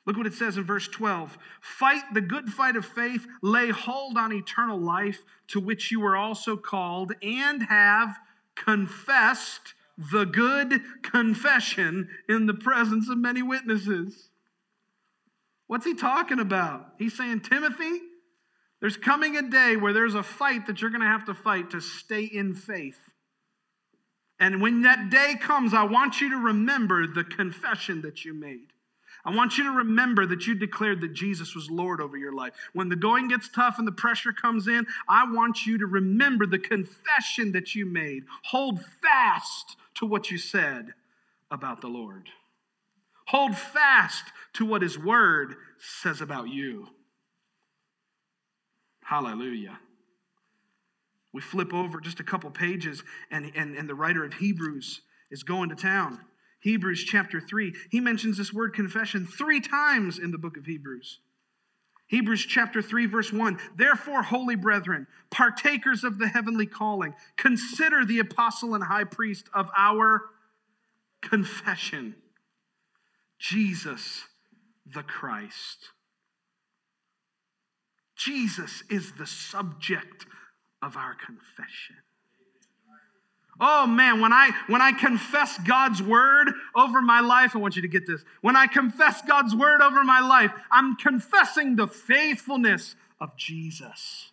Look 0.06 0.18
what 0.18 0.28
it 0.28 0.34
says 0.34 0.58
in 0.58 0.66
verse 0.66 0.88
12 0.88 1.38
Fight 1.62 2.04
the 2.14 2.22
good 2.22 2.50
fight 2.50 2.76
of 2.76 2.86
faith, 2.86 3.26
lay 3.42 3.70
hold 3.70 4.18
on 4.18 4.34
eternal 4.34 4.80
life, 4.80 5.24
to 5.48 5.60
which 5.60 5.92
you 5.92 6.02
were 6.02 6.16
also 6.16 6.58
called, 6.58 7.14
and 7.22 7.64
have 7.64 8.18
confessed 8.56 9.74
the 9.98 10.26
good 10.26 10.82
confession 11.04 12.10
in 12.28 12.48
the 12.48 12.54
presence 12.54 13.10
of 13.10 13.18
many 13.18 13.42
witnesses. 13.42 14.30
What's 15.68 15.86
he 15.86 15.94
talking 15.94 16.40
about? 16.40 16.94
He's 16.98 17.16
saying, 17.16 17.42
Timothy, 17.42 18.02
there's 18.82 18.98
coming 18.98 19.38
a 19.38 19.50
day 19.50 19.78
where 19.78 19.94
there's 19.94 20.16
a 20.16 20.24
fight 20.24 20.68
that 20.68 20.82
you're 20.82 20.90
going 20.90 21.02
to 21.02 21.08
have 21.08 21.26
to 21.26 21.34
fight 21.34 21.70
to 21.72 21.80
stay 21.80 22.24
in 22.26 22.54
faith. 22.54 23.00
And 24.40 24.62
when 24.62 24.82
that 24.82 25.10
day 25.10 25.36
comes, 25.40 25.74
I 25.74 25.84
want 25.84 26.20
you 26.20 26.32
to 26.32 26.38
remember 26.38 27.08
the 27.08 27.24
confession 27.24 28.02
that 28.02 28.26
you 28.26 28.34
made. 28.34 28.74
I 29.26 29.34
want 29.34 29.58
you 29.58 29.64
to 29.66 29.72
remember 29.72 30.26
that 30.26 30.48
you 30.48 30.56
declared 30.56 31.00
that 31.02 31.14
Jesus 31.14 31.56
was 31.56 31.72
Lord 31.72 32.02
over 32.02 32.18
your 32.18 32.34
life. 32.34 32.54
When 32.74 32.90
the 32.90 32.98
going 32.98 33.30
gets 33.30 33.48
tough 33.48 33.80
and 33.80 33.88
the 33.88 33.94
pressure 33.94 34.34
comes 34.34 34.68
in, 34.68 34.86
I 35.08 35.32
want 35.32 35.66
you 35.66 35.78
to 35.78 35.86
remember 35.86 36.46
the 36.46 36.60
confession 36.60 37.54
that 37.54 37.74
you 37.74 37.86
made. 37.86 38.24
Hold 38.46 38.84
fast 39.02 39.78
to 39.96 40.06
what 40.06 40.30
you 40.30 40.38
said 40.38 40.94
about 41.50 41.80
the 41.80 41.88
Lord. 41.88 42.30
Hold 43.28 43.56
fast 43.56 44.26
to 44.54 44.66
what 44.66 44.82
His 44.82 45.00
Word 45.00 45.56
says 45.78 46.20
about 46.20 46.50
you. 46.50 46.90
Hallelujah. 49.04 49.80
We 51.32 51.42
flip 51.42 51.74
over 51.74 52.00
just 52.00 52.20
a 52.20 52.24
couple 52.24 52.52
pages, 52.52 53.04
and, 53.32 53.52
and, 53.56 53.76
and 53.76 53.90
the 53.90 53.96
writer 53.96 54.26
of 54.26 54.34
Hebrews 54.34 55.02
is 55.32 55.44
going 55.44 55.70
to 55.70 55.76
town. 55.76 56.20
Hebrews 56.64 57.04
chapter 57.04 57.42
3. 57.42 57.74
He 57.92 58.00
mentions 58.00 58.38
this 58.38 58.54
word 58.54 58.74
confession 58.74 59.28
three 59.28 59.60
times 59.60 60.18
in 60.18 60.32
the 60.32 60.38
book 60.38 60.56
of 60.58 60.66
Hebrews. 60.66 61.20
Hebrews 62.08 62.46
chapter 62.46 62.82
3, 62.82 63.06
verse 63.06 63.34
1. 63.34 63.60
Therefore, 63.76 64.24
holy 64.24 64.56
brethren, 64.56 65.08
partakers 65.30 66.04
of 66.06 66.20
the 66.20 66.28
heavenly 66.28 66.66
calling, 66.66 67.16
consider 67.36 68.06
the 68.06 68.20
apostle 68.20 68.76
and 68.76 68.84
high 68.84 69.04
priest 69.04 69.50
of 69.54 69.70
our 69.78 70.22
confession, 71.22 72.16
Jesus 73.40 74.24
the 74.86 75.04
Christ. 75.04 75.90
Jesus 78.16 78.84
is 78.90 79.14
the 79.14 79.28
subject 79.28 80.26
of 80.82 80.96
our 80.96 81.16
confession. 81.16 81.98
Oh 83.60 83.86
man, 83.86 84.20
when 84.20 84.34
I 84.34 84.52
when 84.68 84.82
I 84.82 84.92
confess 84.92 85.60
God's 85.60 86.02
word 86.02 86.52
over 86.76 87.02
my 87.02 87.20
life, 87.20 87.56
I 87.56 87.60
want 87.60 87.76
you 87.76 87.82
to 87.84 87.88
get 87.88 88.08
this. 88.08 88.24
When 88.42 88.56
I 88.56 88.68
confess 88.68 89.22
God's 89.22 89.56
word 89.56 89.82
over 89.82 90.04
my 90.04 90.20
life, 90.20 90.52
I'm 90.72 90.96
confessing 90.96 91.76
the 91.76 91.88
faithfulness 91.88 92.96
of 93.22 93.36
Jesus. 93.38 94.32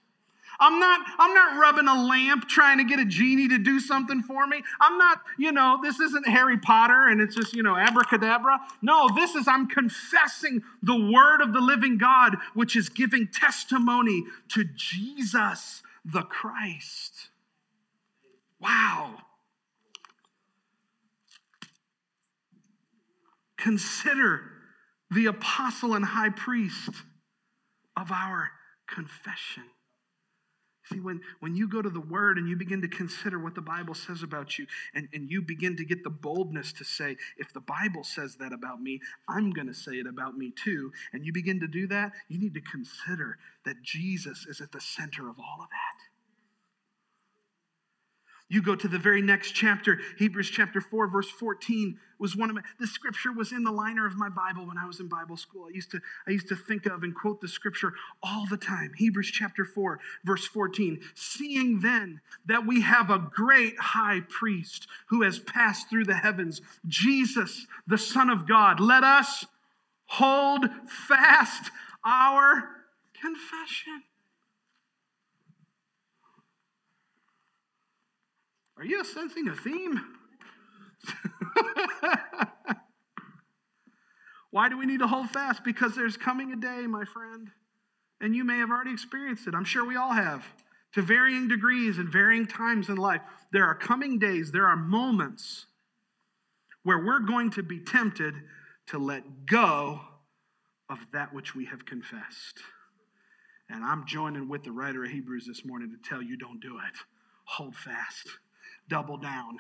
I'm 0.61 0.79
not 0.79 1.01
I'm 1.19 1.35
not 1.35 1.59
rubbing 1.59 1.89
a 1.89 2.03
lamp 2.05 2.47
trying 2.47 2.79
to 2.79 2.85
get 2.85 3.01
a 3.01 3.05
genie 3.05 3.49
to 3.49 3.59
do 3.59 3.81
something 3.81 4.23
for 4.23 4.47
me. 4.47 4.63
I'm 4.81 4.99
not, 4.99 5.23
you 5.39 5.53
know, 5.53 5.81
this 5.83 5.99
isn't 5.99 6.29
Harry 6.29 6.59
Potter 6.59 7.09
and 7.09 7.21
it's 7.21 7.35
just, 7.35 7.55
you 7.55 7.63
know, 7.63 7.77
abracadabra. 7.77 8.61
No, 8.83 9.09
this 9.15 9.35
is 9.35 9.49
I'm 9.49 9.67
confessing 9.67 10.63
the 10.83 11.11
word 11.13 11.41
of 11.41 11.55
the 11.55 11.61
living 11.61 11.97
God 11.97 12.37
which 12.53 12.77
is 12.77 12.91
giving 12.91 13.27
testimony 13.27 14.25
to 14.51 14.65
Jesus 14.65 15.83
the 16.05 16.23
Christ. 16.23 17.30
Wow. 18.61 19.17
Consider 23.57 24.43
the 25.11 25.27
apostle 25.27 25.95
and 25.95 26.05
high 26.05 26.31
priest 26.31 26.91
of 27.97 28.11
our 28.11 28.51
confession. 28.87 29.65
See, 30.93 30.99
when, 30.99 31.21
when 31.39 31.55
you 31.55 31.69
go 31.69 31.83
to 31.83 31.91
the 31.91 32.01
Word 32.01 32.37
and 32.37 32.49
you 32.49 32.57
begin 32.57 32.83
to 32.83 32.89
consider 32.89 33.39
what 33.39 33.55
the 33.55 33.61
Bible 33.61 33.95
says 33.95 34.23
about 34.23 34.59
you, 34.59 34.67
and, 34.93 35.09
and 35.13 35.31
you 35.31 35.41
begin 35.41 35.77
to 35.77 35.85
get 35.85 36.03
the 36.03 36.11
boldness 36.11 36.73
to 36.75 36.85
say, 36.85 37.17
if 37.39 37.53
the 37.53 37.61
Bible 37.61 38.03
says 38.03 38.37
that 38.37 38.53
about 38.53 38.83
me, 38.83 39.01
I'm 39.29 39.51
going 39.51 39.69
to 39.69 39.75
say 39.75 39.93
it 39.93 40.07
about 40.07 40.37
me 40.37 40.53
too, 40.65 40.91
and 41.13 41.25
you 41.25 41.33
begin 41.33 41.61
to 41.61 41.69
do 41.69 41.87
that, 41.89 42.13
you 42.29 42.41
need 42.41 42.55
to 42.55 42.61
consider 42.61 43.39
that 43.65 43.83
Jesus 43.83 44.47
is 44.47 44.61
at 44.61 44.73
the 44.73 44.81
center 44.81 45.29
of 45.29 45.37
all 45.39 45.63
of 45.63 45.69
that. 45.69 46.10
You 48.51 48.61
go 48.61 48.75
to 48.75 48.89
the 48.89 48.99
very 48.99 49.23
next 49.23 49.53
chapter, 49.53 50.01
Hebrews 50.19 50.51
chapter 50.51 50.81
4, 50.81 51.07
verse 51.07 51.31
14 51.31 51.97
was 52.19 52.37
one 52.37 52.51
of 52.51 52.57
my 52.57 52.63
the 52.81 52.87
scripture 52.87 53.33
was 53.33 53.53
in 53.53 53.63
the 53.63 53.71
liner 53.71 54.07
of 54.07 54.17
my 54.17 54.29
Bible 54.29 54.67
when 54.67 54.77
I 54.77 54.87
was 54.87 54.99
in 54.99 55.07
Bible 55.07 55.37
school. 55.37 55.67
I 55.69 55.71
used 55.73 55.93
to 55.93 56.01
I 56.27 56.33
used 56.33 56.49
to 56.49 56.57
think 56.57 56.85
of 56.85 57.05
and 57.05 57.15
quote 57.15 57.41
the 57.41 57.49
scripture 57.49 57.95
all 58.25 58.47
the 58.51 58.57
time. 58.57 58.93
Hebrews 58.97 59.31
chapter 59.31 59.65
4, 59.65 60.01
verse 60.25 60.45
14. 60.47 61.01
Seeing 61.15 61.81
then 61.81 62.21
that 62.45 62.67
we 62.67 62.81
have 62.81 63.09
a 63.09 63.19
great 63.19 63.79
high 63.79 64.23
priest 64.29 64.89
who 65.07 65.23
has 65.23 65.39
passed 65.39 65.89
through 65.89 66.05
the 66.05 66.15
heavens, 66.15 66.61
Jesus, 66.89 67.67
the 67.87 67.99
Son 67.99 68.29
of 68.29 68.49
God, 68.49 68.81
let 68.81 69.05
us 69.05 69.47
hold 70.07 70.67
fast 70.89 71.71
our 72.05 72.69
confession. 73.15 74.03
Are 78.81 78.87
you 78.87 79.05
sensing 79.05 79.47
a 79.47 79.55
theme? 79.55 80.01
Why 84.51 84.71
do 84.71 84.79
we 84.79 84.87
need 84.87 85.01
to 85.01 85.07
hold 85.07 85.29
fast? 85.29 85.63
Because 85.63 85.95
there's 85.95 86.17
coming 86.17 86.51
a 86.55 86.57
day, 86.57 86.87
my 86.87 87.05
friend, 87.05 87.51
and 88.23 88.35
you 88.35 88.43
may 88.43 88.57
have 88.57 88.71
already 88.71 88.93
experienced 88.93 89.47
it. 89.47 89.55
I'm 89.55 89.67
sure 89.67 89.85
we 89.85 89.97
all 89.97 90.13
have, 90.13 90.47
to 90.95 91.03
varying 91.03 91.47
degrees 91.47 91.99
and 91.99 92.09
varying 92.09 92.47
times 92.47 92.89
in 92.89 92.97
life. 92.97 93.21
There 93.53 93.67
are 93.67 93.75
coming 93.75 94.19
days, 94.19 94.51
there 94.51 94.67
are 94.67 94.77
moments 94.77 95.67
where 96.83 97.05
we're 97.05 97.21
going 97.21 97.51
to 97.51 97.63
be 97.63 97.81
tempted 97.81 98.35
to 98.87 98.97
let 98.99 99.45
go 99.45 100.01
of 100.89 101.01
that 101.13 101.35
which 101.35 101.55
we 101.55 101.67
have 101.67 101.85
confessed. 101.85 102.61
And 103.69 103.85
I'm 103.85 104.07
joining 104.07 104.49
with 104.49 104.65
the 104.65 104.73
writer 104.73 105.05
of 105.05 105.11
Hebrews 105.11 105.45
this 105.47 105.67
morning 105.67 105.91
to 105.91 106.09
tell 106.09 106.23
you 106.23 106.39
don't 106.39 106.61
do 106.61 106.79
it. 106.79 106.97
Hold 107.45 107.77
fast 107.77 108.27
double 108.89 109.17
down. 109.17 109.59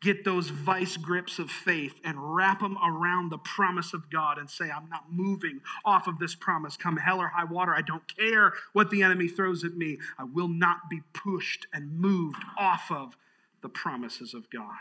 Get 0.00 0.24
those 0.24 0.48
vice 0.48 0.96
grips 0.96 1.38
of 1.38 1.50
faith 1.50 2.00
and 2.02 2.34
wrap 2.34 2.60
them 2.60 2.78
around 2.82 3.30
the 3.30 3.38
promise 3.38 3.92
of 3.92 4.10
God 4.10 4.38
and 4.38 4.48
say, 4.48 4.70
I'm 4.70 4.88
not 4.88 5.12
moving 5.12 5.60
off 5.84 6.06
of 6.06 6.18
this 6.18 6.34
promise. 6.34 6.76
Come 6.76 6.96
hell 6.96 7.20
or 7.20 7.28
high 7.28 7.44
water, 7.44 7.74
I 7.74 7.82
don't 7.82 8.08
care 8.16 8.54
what 8.72 8.88
the 8.88 9.02
enemy 9.02 9.28
throws 9.28 9.62
at 9.62 9.76
me. 9.76 9.98
I 10.18 10.24
will 10.24 10.48
not 10.48 10.88
be 10.88 11.02
pushed 11.12 11.66
and 11.74 11.98
moved 12.00 12.42
off 12.58 12.90
of 12.90 13.14
the 13.60 13.68
promises 13.68 14.32
of 14.32 14.48
God. 14.48 14.74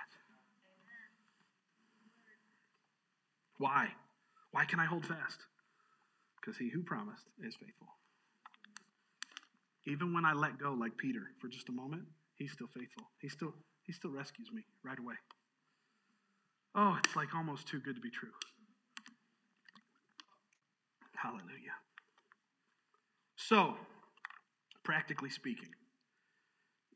Why? 3.58 3.90
Why 4.52 4.64
can 4.64 4.80
I 4.80 4.86
hold 4.86 5.06
fast? 5.06 5.40
Because 6.40 6.58
he 6.58 6.70
who 6.70 6.82
promised 6.82 7.26
is 7.46 7.56
faithful. 7.56 7.88
Even 9.86 10.14
when 10.14 10.24
I 10.24 10.32
let 10.32 10.58
go, 10.58 10.72
like 10.72 10.96
Peter, 10.96 11.32
for 11.42 11.50
just 11.50 11.68
a 11.68 11.74
moment, 11.74 12.04
He's 12.40 12.54
still 12.54 12.68
faithful. 12.68 13.04
He 13.20 13.28
still, 13.28 13.54
he 13.84 13.92
still 13.92 14.12
rescues 14.12 14.50
me 14.52 14.64
right 14.84 14.98
away. 14.98 15.16
Oh, 16.74 16.98
it's 17.04 17.16
like 17.16 17.36
almost 17.36 17.68
too 17.68 17.82
good 17.82 17.96
to 17.96 18.02
be 18.02 18.10
true. 18.10 18.30
Hallelujah. 21.16 21.76
So, 23.36 23.76
practically 24.86 25.30
speaking, 25.30 25.68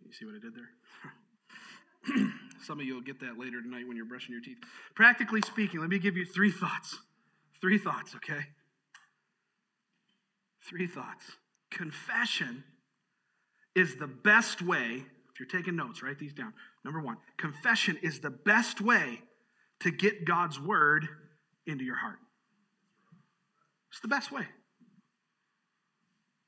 you 0.06 0.14
see 0.14 0.26
what 0.26 0.36
I 0.36 0.40
did 0.40 0.54
there? 0.56 2.30
Some 2.64 2.80
of 2.80 2.86
you 2.86 2.94
will 2.94 3.02
get 3.02 3.20
that 3.20 3.38
later 3.38 3.62
tonight 3.62 3.86
when 3.86 3.98
you're 3.98 4.06
brushing 4.06 4.32
your 4.32 4.42
teeth. 4.42 4.60
Practically 4.96 5.42
speaking, 5.42 5.82
let 5.82 5.90
me 5.90 6.00
give 6.00 6.16
you 6.16 6.26
three 6.26 6.52
thoughts. 6.52 6.98
Three 7.60 7.78
thoughts, 7.78 8.16
okay? 8.16 8.46
Three 10.70 10.88
thoughts. 10.88 11.26
Confession 11.70 12.64
is 13.76 13.98
the 13.98 14.08
best 14.08 14.62
way 14.62 15.04
if 15.34 15.40
you're 15.40 15.50
taking 15.50 15.76
notes, 15.76 16.04
write 16.04 16.20
these 16.20 16.34
down. 16.34 16.54
Number 16.86 17.02
one, 17.02 17.18
confession 17.38 17.98
is 18.04 18.20
the 18.20 18.30
best 18.30 18.82
way 18.82 19.22
to 19.80 19.92
get 19.92 20.26
God's 20.26 20.60
word 20.60 21.08
into 21.66 21.84
your 21.84 21.96
heart. 21.96 22.20
It's 23.92 24.00
the 24.00 24.08
best 24.08 24.32
way. 24.32 24.46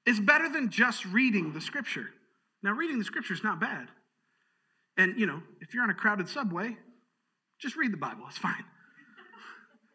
It's 0.06 0.20
better 0.20 0.50
than 0.50 0.70
just 0.70 1.06
reading 1.06 1.54
the 1.54 1.62
scripture. 1.62 2.10
Now, 2.62 2.74
reading 2.74 3.00
the 3.00 3.06
scripture 3.06 3.34
is 3.34 3.44
not 3.44 3.60
bad. 3.60 3.88
And, 4.98 5.20
you 5.20 5.26
know, 5.26 5.42
if 5.62 5.74
you're 5.74 5.84
on 5.84 5.90
a 5.90 5.96
crowded 5.96 6.30
subway, 6.30 6.78
just 7.60 7.76
read 7.76 7.92
the 7.92 7.98
Bible. 7.98 8.26
It's 8.28 8.38
fine. 8.38 8.64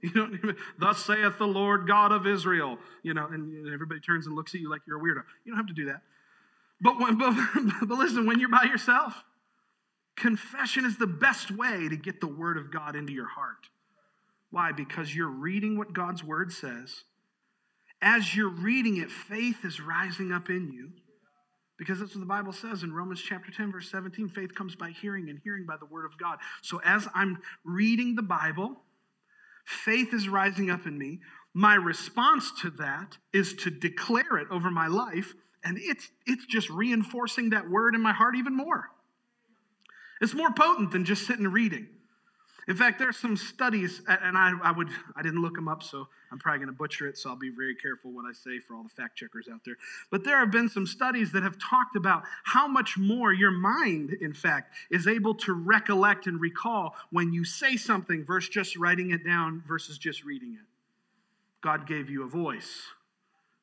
You 0.02 0.12
even, 0.32 0.56
thus 0.78 1.04
saith 1.04 1.36
the 1.36 1.46
Lord 1.46 1.86
God 1.86 2.10
of 2.10 2.26
Israel. 2.26 2.78
You 3.02 3.12
know, 3.12 3.26
and 3.26 3.70
everybody 3.70 4.00
turns 4.00 4.26
and 4.26 4.34
looks 4.34 4.54
at 4.54 4.60
you 4.62 4.70
like 4.70 4.80
you're 4.86 4.96
a 4.96 4.98
weirdo. 4.98 5.22
You 5.44 5.52
don't 5.52 5.58
have 5.58 5.66
to 5.66 5.74
do 5.74 5.84
that. 5.84 6.00
But, 6.80 6.98
when, 6.98 7.18
but, 7.18 7.34
but 7.82 7.98
listen, 7.98 8.26
when 8.26 8.40
you're 8.40 8.48
by 8.48 8.64
yourself, 8.64 9.14
confession 10.16 10.84
is 10.84 10.98
the 10.98 11.06
best 11.06 11.50
way 11.50 11.88
to 11.88 11.96
get 11.96 12.20
the 12.20 12.26
word 12.26 12.56
of 12.56 12.70
God 12.70 12.96
into 12.96 13.12
your 13.12 13.28
heart. 13.28 13.68
Why? 14.50 14.72
Because 14.72 15.14
you're 15.14 15.28
reading 15.28 15.78
what 15.78 15.92
God's 15.92 16.24
word 16.24 16.52
says. 16.52 17.04
As 18.02 18.34
you're 18.34 18.48
reading 18.48 18.96
it, 18.96 19.10
faith 19.10 19.64
is 19.64 19.80
rising 19.80 20.32
up 20.32 20.48
in 20.48 20.72
you. 20.72 20.90
Because 21.78 21.98
that's 21.98 22.14
what 22.14 22.20
the 22.20 22.26
Bible 22.26 22.52
says 22.52 22.82
in 22.82 22.92
Romans 22.92 23.22
chapter 23.22 23.50
10, 23.50 23.72
verse 23.72 23.90
17 23.90 24.28
faith 24.28 24.54
comes 24.54 24.74
by 24.76 24.90
hearing, 24.90 25.30
and 25.30 25.40
hearing 25.42 25.64
by 25.64 25.76
the 25.78 25.86
word 25.86 26.04
of 26.04 26.18
God. 26.18 26.38
So 26.60 26.78
as 26.84 27.08
I'm 27.14 27.38
reading 27.64 28.16
the 28.16 28.22
Bible, 28.22 28.82
faith 29.64 30.12
is 30.12 30.28
rising 30.28 30.70
up 30.70 30.86
in 30.86 30.98
me. 30.98 31.20
My 31.54 31.74
response 31.74 32.52
to 32.60 32.70
that 32.72 33.16
is 33.32 33.54
to 33.54 33.70
declare 33.70 34.36
it 34.36 34.48
over 34.50 34.70
my 34.70 34.88
life, 34.88 35.32
and 35.64 35.78
it's, 35.80 36.10
it's 36.26 36.46
just 36.46 36.70
reinforcing 36.70 37.50
that 37.50 37.68
word 37.68 37.94
in 37.94 38.00
my 38.00 38.12
heart 38.12 38.36
even 38.36 38.56
more. 38.56 38.90
It's 40.20 40.34
more 40.34 40.52
potent 40.52 40.90
than 40.90 41.04
just 41.04 41.26
sitting 41.26 41.48
reading. 41.48 41.88
In 42.68 42.76
fact, 42.76 42.98
there's 42.98 43.16
some 43.16 43.36
studies, 43.36 44.00
and 44.06 44.36
I, 44.36 44.52
I 44.62 44.70
would 44.70 44.90
I 45.16 45.22
didn't 45.22 45.42
look 45.42 45.54
them 45.54 45.66
up, 45.66 45.82
so 45.82 46.06
I'm 46.30 46.38
probably 46.38 46.58
going 46.58 46.68
to 46.68 46.78
butcher 46.78 47.08
it. 47.08 47.18
So 47.18 47.30
I'll 47.30 47.36
be 47.36 47.50
very 47.50 47.74
careful 47.74 48.12
what 48.12 48.26
I 48.26 48.32
say 48.32 48.60
for 48.60 48.76
all 48.76 48.84
the 48.84 48.90
fact 48.90 49.16
checkers 49.18 49.48
out 49.52 49.62
there. 49.64 49.76
But 50.10 50.24
there 50.24 50.38
have 50.38 50.52
been 50.52 50.68
some 50.68 50.86
studies 50.86 51.32
that 51.32 51.42
have 51.42 51.58
talked 51.58 51.96
about 51.96 52.22
how 52.44 52.68
much 52.68 52.96
more 52.96 53.32
your 53.32 53.50
mind, 53.50 54.16
in 54.20 54.32
fact, 54.32 54.74
is 54.90 55.08
able 55.08 55.34
to 55.36 55.52
recollect 55.52 56.26
and 56.26 56.40
recall 56.40 56.94
when 57.10 57.32
you 57.32 57.44
say 57.44 57.76
something 57.76 58.24
versus 58.24 58.50
just 58.50 58.76
writing 58.76 59.10
it 59.10 59.24
down 59.24 59.64
versus 59.66 59.98
just 59.98 60.22
reading 60.22 60.52
it. 60.52 60.66
God 61.62 61.86
gave 61.88 62.08
you 62.08 62.22
a 62.24 62.28
voice. 62.28 62.82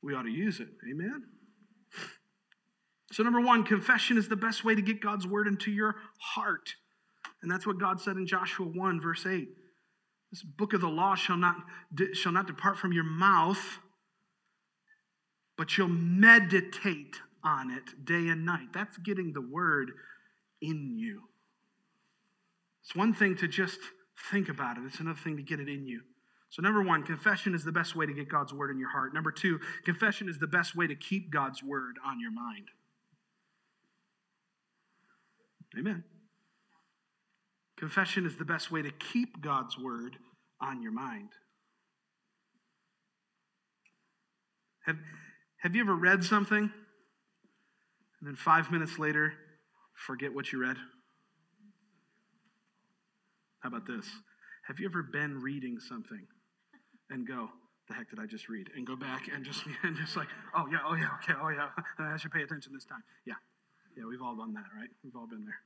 We 0.02 0.16
ought 0.16 0.24
to 0.24 0.32
use 0.32 0.60
it. 0.60 0.70
Amen. 0.89 1.24
So, 3.12 3.24
number 3.24 3.39
one, 3.39 3.64
confession 3.64 4.18
is 4.18 4.28
the 4.28 4.36
best 4.36 4.66
way 4.66 4.76
to 4.76 4.82
get 4.82 5.01
God's 5.01 5.26
word 5.26 5.47
into 5.47 5.72
your 5.72 5.95
heart. 6.20 6.76
And 7.41 7.51
that's 7.51 7.66
what 7.66 7.80
God 7.80 8.01
said 8.01 8.18
in 8.18 8.28
Joshua 8.28 8.66
1, 8.66 9.01
verse 9.01 9.26
8. 9.26 9.47
This 10.32 10.43
book 10.43 10.74
of 10.74 10.82
the 10.82 10.89
law 10.89 11.16
shall 11.16 11.38
not, 11.38 11.55
shall 12.14 12.34
not 12.34 12.47
depart 12.47 12.78
from 12.78 12.91
your 12.91 13.05
mouth, 13.05 13.80
but 15.58 15.78
you'll 15.78 15.88
meditate 15.88 17.16
on 17.43 17.72
it 17.72 18.05
day 18.05 18.28
and 18.28 18.45
night. 18.45 18.74
That's 18.74 18.97
getting 18.97 19.32
the 19.32 19.41
word 19.41 19.91
in 20.62 20.97
you. 20.97 21.22
It's 22.84 22.95
one 22.95 23.14
thing 23.14 23.38
to 23.38 23.47
just 23.47 23.80
think 24.32 24.49
about 24.49 24.78
it, 24.78 24.84
it's 24.86 24.99
another 24.99 25.20
thing 25.20 25.38
to 25.38 25.43
get 25.43 25.60
it 25.60 25.70
in 25.70 25.86
you. 25.86 26.01
So, 26.49 26.62
number 26.62 26.82
one, 26.82 27.03
confession 27.03 27.53
is 27.53 27.64
the 27.64 27.72
best 27.72 27.95
way 27.95 28.05
to 28.05 28.14
get 28.14 28.30
God's 28.30 28.53
word 28.53 28.72
in 28.72 28.80
your 28.80 28.89
heart. 28.89 29.14
Number 29.14 29.32
two, 29.32 29.60
confession 29.84 30.30
is 30.30 30.39
the 30.39 30.47
best 30.47 30.76
way 30.76 30.88
to 30.88 30.95
keep 30.95 31.32
God's 31.32 31.62
word 31.62 31.97
on 32.05 32.20
your 32.20 32.32
mind. 32.32 32.70
Amen. 35.78 36.03
Confession 37.78 38.25
is 38.25 38.38
the 38.38 38.45
best 38.45 38.71
way 38.71 38.82
to 38.82 38.91
keep 38.91 39.41
God's 39.41 39.78
word 39.78 40.17
on 40.59 40.82
your 40.82 40.91
mind. 40.91 41.30
Have, 44.86 44.97
have 45.57 45.75
you 45.75 45.82
ever 45.82 45.95
read 45.95 46.23
something 46.23 46.71
and 48.19 48.28
then 48.28 48.36
five 48.36 48.71
minutes 48.71 48.97
later 48.97 49.34
forget 49.93 50.34
what 50.34 50.51
you 50.51 50.61
read? 50.61 50.78
How 53.59 53.69
about 53.69 53.86
this? 53.86 54.07
Have 54.67 54.80
you 54.80 54.88
ever 54.88 55.03
been 55.03 55.41
reading 55.41 55.78
something 55.80 56.25
and 57.09 57.28
go, 57.28 57.49
the 57.88 57.93
heck 57.93 58.09
did 58.09 58.19
I 58.19 58.25
just 58.25 58.49
read? 58.49 58.69
And 58.75 58.88
go 58.88 58.95
back 58.95 59.28
and 59.34 59.45
just 59.45 59.63
and 59.84 59.95
just 59.95 60.15
like, 60.17 60.28
oh 60.55 60.65
yeah, 60.71 60.80
oh 60.86 60.95
yeah, 60.95 61.09
okay, 61.21 61.34
oh 61.39 61.49
yeah, 61.49 61.69
I 61.99 62.17
should 62.17 62.32
pay 62.32 62.41
attention 62.41 62.73
this 62.73 62.86
time. 62.86 63.03
Yeah. 63.25 63.36
Yeah, 63.97 64.05
we've 64.05 64.21
all 64.21 64.36
done 64.36 64.53
that, 64.53 64.65
right? 64.78 64.89
We've 65.03 65.15
all 65.15 65.25
been 65.25 65.43
there. 65.43 65.57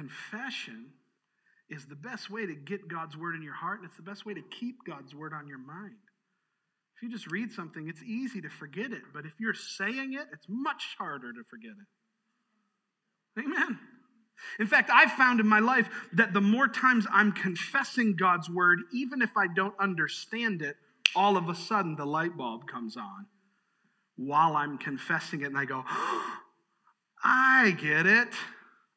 Confession 0.00 0.86
is 1.68 1.84
the 1.84 1.94
best 1.94 2.30
way 2.30 2.46
to 2.46 2.54
get 2.54 2.88
God's 2.88 3.18
word 3.18 3.36
in 3.36 3.42
your 3.42 3.52
heart, 3.52 3.80
and 3.80 3.86
it's 3.86 3.98
the 3.98 4.02
best 4.02 4.24
way 4.24 4.32
to 4.32 4.40
keep 4.40 4.76
God's 4.86 5.14
word 5.14 5.34
on 5.34 5.46
your 5.46 5.58
mind. 5.58 5.92
If 6.96 7.02
you 7.02 7.10
just 7.10 7.30
read 7.30 7.52
something, 7.52 7.86
it's 7.86 8.02
easy 8.02 8.40
to 8.40 8.48
forget 8.48 8.92
it, 8.92 9.02
but 9.12 9.26
if 9.26 9.32
you're 9.38 9.52
saying 9.52 10.14
it, 10.14 10.26
it's 10.32 10.46
much 10.48 10.96
harder 10.98 11.34
to 11.34 11.40
forget 11.50 11.72
it. 11.72 13.44
Amen. 13.44 13.78
In 14.58 14.66
fact, 14.66 14.88
I've 14.90 15.12
found 15.12 15.38
in 15.38 15.46
my 15.46 15.58
life 15.58 15.90
that 16.14 16.32
the 16.32 16.40
more 16.40 16.66
times 16.66 17.06
I'm 17.12 17.32
confessing 17.32 18.16
God's 18.16 18.48
word, 18.48 18.80
even 18.94 19.20
if 19.20 19.36
I 19.36 19.48
don't 19.54 19.74
understand 19.78 20.62
it, 20.62 20.76
all 21.14 21.36
of 21.36 21.50
a 21.50 21.54
sudden 21.54 21.94
the 21.96 22.06
light 22.06 22.38
bulb 22.38 22.66
comes 22.66 22.96
on 22.96 23.26
while 24.16 24.56
I'm 24.56 24.78
confessing 24.78 25.42
it, 25.42 25.46
and 25.46 25.58
I 25.58 25.66
go, 25.66 25.84
oh, 25.86 26.36
I 27.22 27.76
get 27.78 28.06
it. 28.06 28.28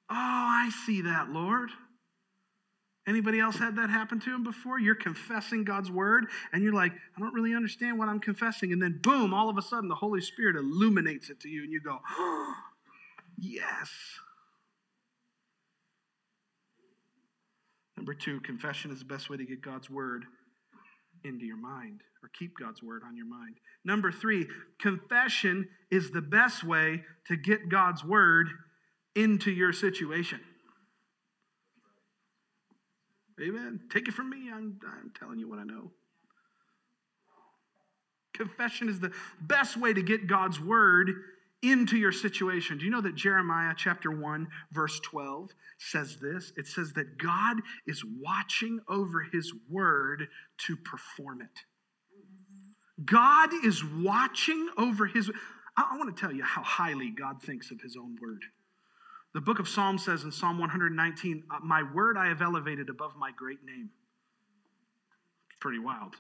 Oh, 0.09 0.15
I 0.15 0.71
see 0.85 1.01
that, 1.01 1.29
Lord. 1.29 1.69
Anybody 3.05 3.39
else 3.39 3.57
had 3.57 3.75
that 3.75 3.89
happen 3.89 4.19
to 4.21 4.33
him 4.33 4.43
before? 4.43 4.79
You're 4.79 4.95
confessing 4.95 5.65
God's 5.65 5.91
word 5.91 6.27
and 6.53 6.63
you're 6.63 6.73
like, 6.73 6.93
I 6.93 7.19
don't 7.19 7.33
really 7.33 7.53
understand 7.53 7.99
what 7.99 8.07
I'm 8.07 8.19
confessing. 8.19 8.71
And 8.71 8.81
then, 8.81 8.99
boom, 9.03 9.33
all 9.33 9.49
of 9.49 9.57
a 9.57 9.61
sudden 9.61 9.89
the 9.89 9.95
Holy 9.95 10.21
Spirit 10.21 10.55
illuminates 10.55 11.29
it 11.29 11.41
to 11.41 11.49
you 11.49 11.63
and 11.63 11.71
you 11.71 11.81
go, 11.81 11.99
oh, 12.17 12.53
yes. 13.37 13.89
Number 17.97 18.13
two, 18.13 18.39
confession 18.39 18.91
is 18.91 18.99
the 18.99 19.05
best 19.05 19.29
way 19.29 19.37
to 19.37 19.45
get 19.45 19.61
God's 19.61 19.89
word 19.89 20.25
into 21.25 21.45
your 21.45 21.57
mind 21.57 22.01
or 22.21 22.29
keep 22.37 22.57
God's 22.57 22.81
word 22.81 23.01
on 23.05 23.17
your 23.17 23.25
mind. 23.25 23.55
Number 23.83 24.11
three, 24.13 24.47
confession 24.79 25.67
is 25.91 26.11
the 26.11 26.21
best 26.21 26.63
way 26.63 27.03
to 27.27 27.35
get 27.35 27.69
God's 27.69 28.03
word 28.03 28.47
into 29.16 29.51
your 29.51 29.74
situation. 29.74 30.39
Amen. 33.41 33.82
Take 33.91 34.07
it 34.07 34.14
from 34.14 34.30
me. 34.30 34.49
I'm, 34.53 34.80
I'm 34.86 35.11
telling 35.18 35.39
you 35.39 35.49
what 35.49 35.59
I 35.59 35.64
know. 35.64 35.91
Confession 38.34 38.89
is 38.89 38.99
the 38.99 39.11
best 39.41 39.78
way 39.78 39.93
to 39.93 40.01
get 40.01 40.28
God's 40.28 40.59
word 40.59 41.11
into 41.61 41.97
your 41.97 42.11
situation. 42.11 42.78
Do 42.78 42.86
you 42.86 42.91
know 42.91 43.01
that 43.01 43.16
Jeremiah 43.16 43.74
chapter 43.76 44.11
1, 44.11 44.47
verse 44.72 44.99
12 44.99 45.51
says 45.78 46.18
this? 46.18 46.51
It 46.57 46.68
says 46.68 46.93
that 46.93 47.18
God 47.18 47.61
is 47.88 48.03
watching 48.22 48.80
over 48.88 49.26
his 49.32 49.53
word 49.70 50.28
to 50.68 50.76
perform 50.76 51.41
it. 51.41 53.05
God 53.05 53.51
is 53.64 53.84
watching 53.84 54.68
over 54.78 55.07
his 55.07 55.32
I, 55.76 55.89
I 55.93 55.97
want 55.97 56.16
to 56.16 56.20
tell 56.20 56.32
you 56.32 56.43
how 56.43 56.64
highly 56.64 57.09
God 57.09 57.41
thinks 57.41 57.72
of 57.72 57.82
his 57.82 57.95
own 57.97 58.18
word. 58.22 58.43
The 59.34 59.41
book 59.41 59.57
of 59.57 59.67
Psalms 59.67 60.05
says 60.05 60.23
in 60.23 60.31
Psalm 60.31 60.59
119, 60.59 61.43
uh, 61.49 61.57
My 61.63 61.81
word 61.81 62.17
I 62.17 62.27
have 62.27 62.41
elevated 62.41 62.89
above 62.89 63.15
my 63.17 63.31
great 63.36 63.63
name. 63.65 63.89
It's 65.49 65.57
pretty 65.59 65.79
wild. 65.79 66.15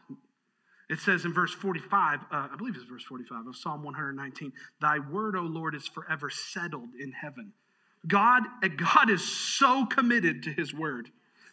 It 0.89 0.99
says 0.99 1.23
in 1.23 1.33
verse 1.33 1.53
45, 1.53 2.19
uh, 2.19 2.47
I 2.51 2.55
believe 2.57 2.75
it's 2.75 2.85
verse 2.85 3.03
45 3.03 3.47
of 3.47 3.55
Psalm 3.55 3.83
119, 3.83 4.51
Thy 4.81 4.97
word, 4.99 5.35
O 5.35 5.41
Lord, 5.41 5.75
is 5.75 5.87
forever 5.87 6.29
settled 6.29 6.89
in 6.99 7.11
heaven. 7.11 7.53
God, 8.07 8.43
uh, 8.63 8.67
God 8.67 9.11
is 9.11 9.23
so 9.23 9.85
committed 9.85 10.43
to 10.43 10.51
his 10.51 10.73
word 10.73 11.09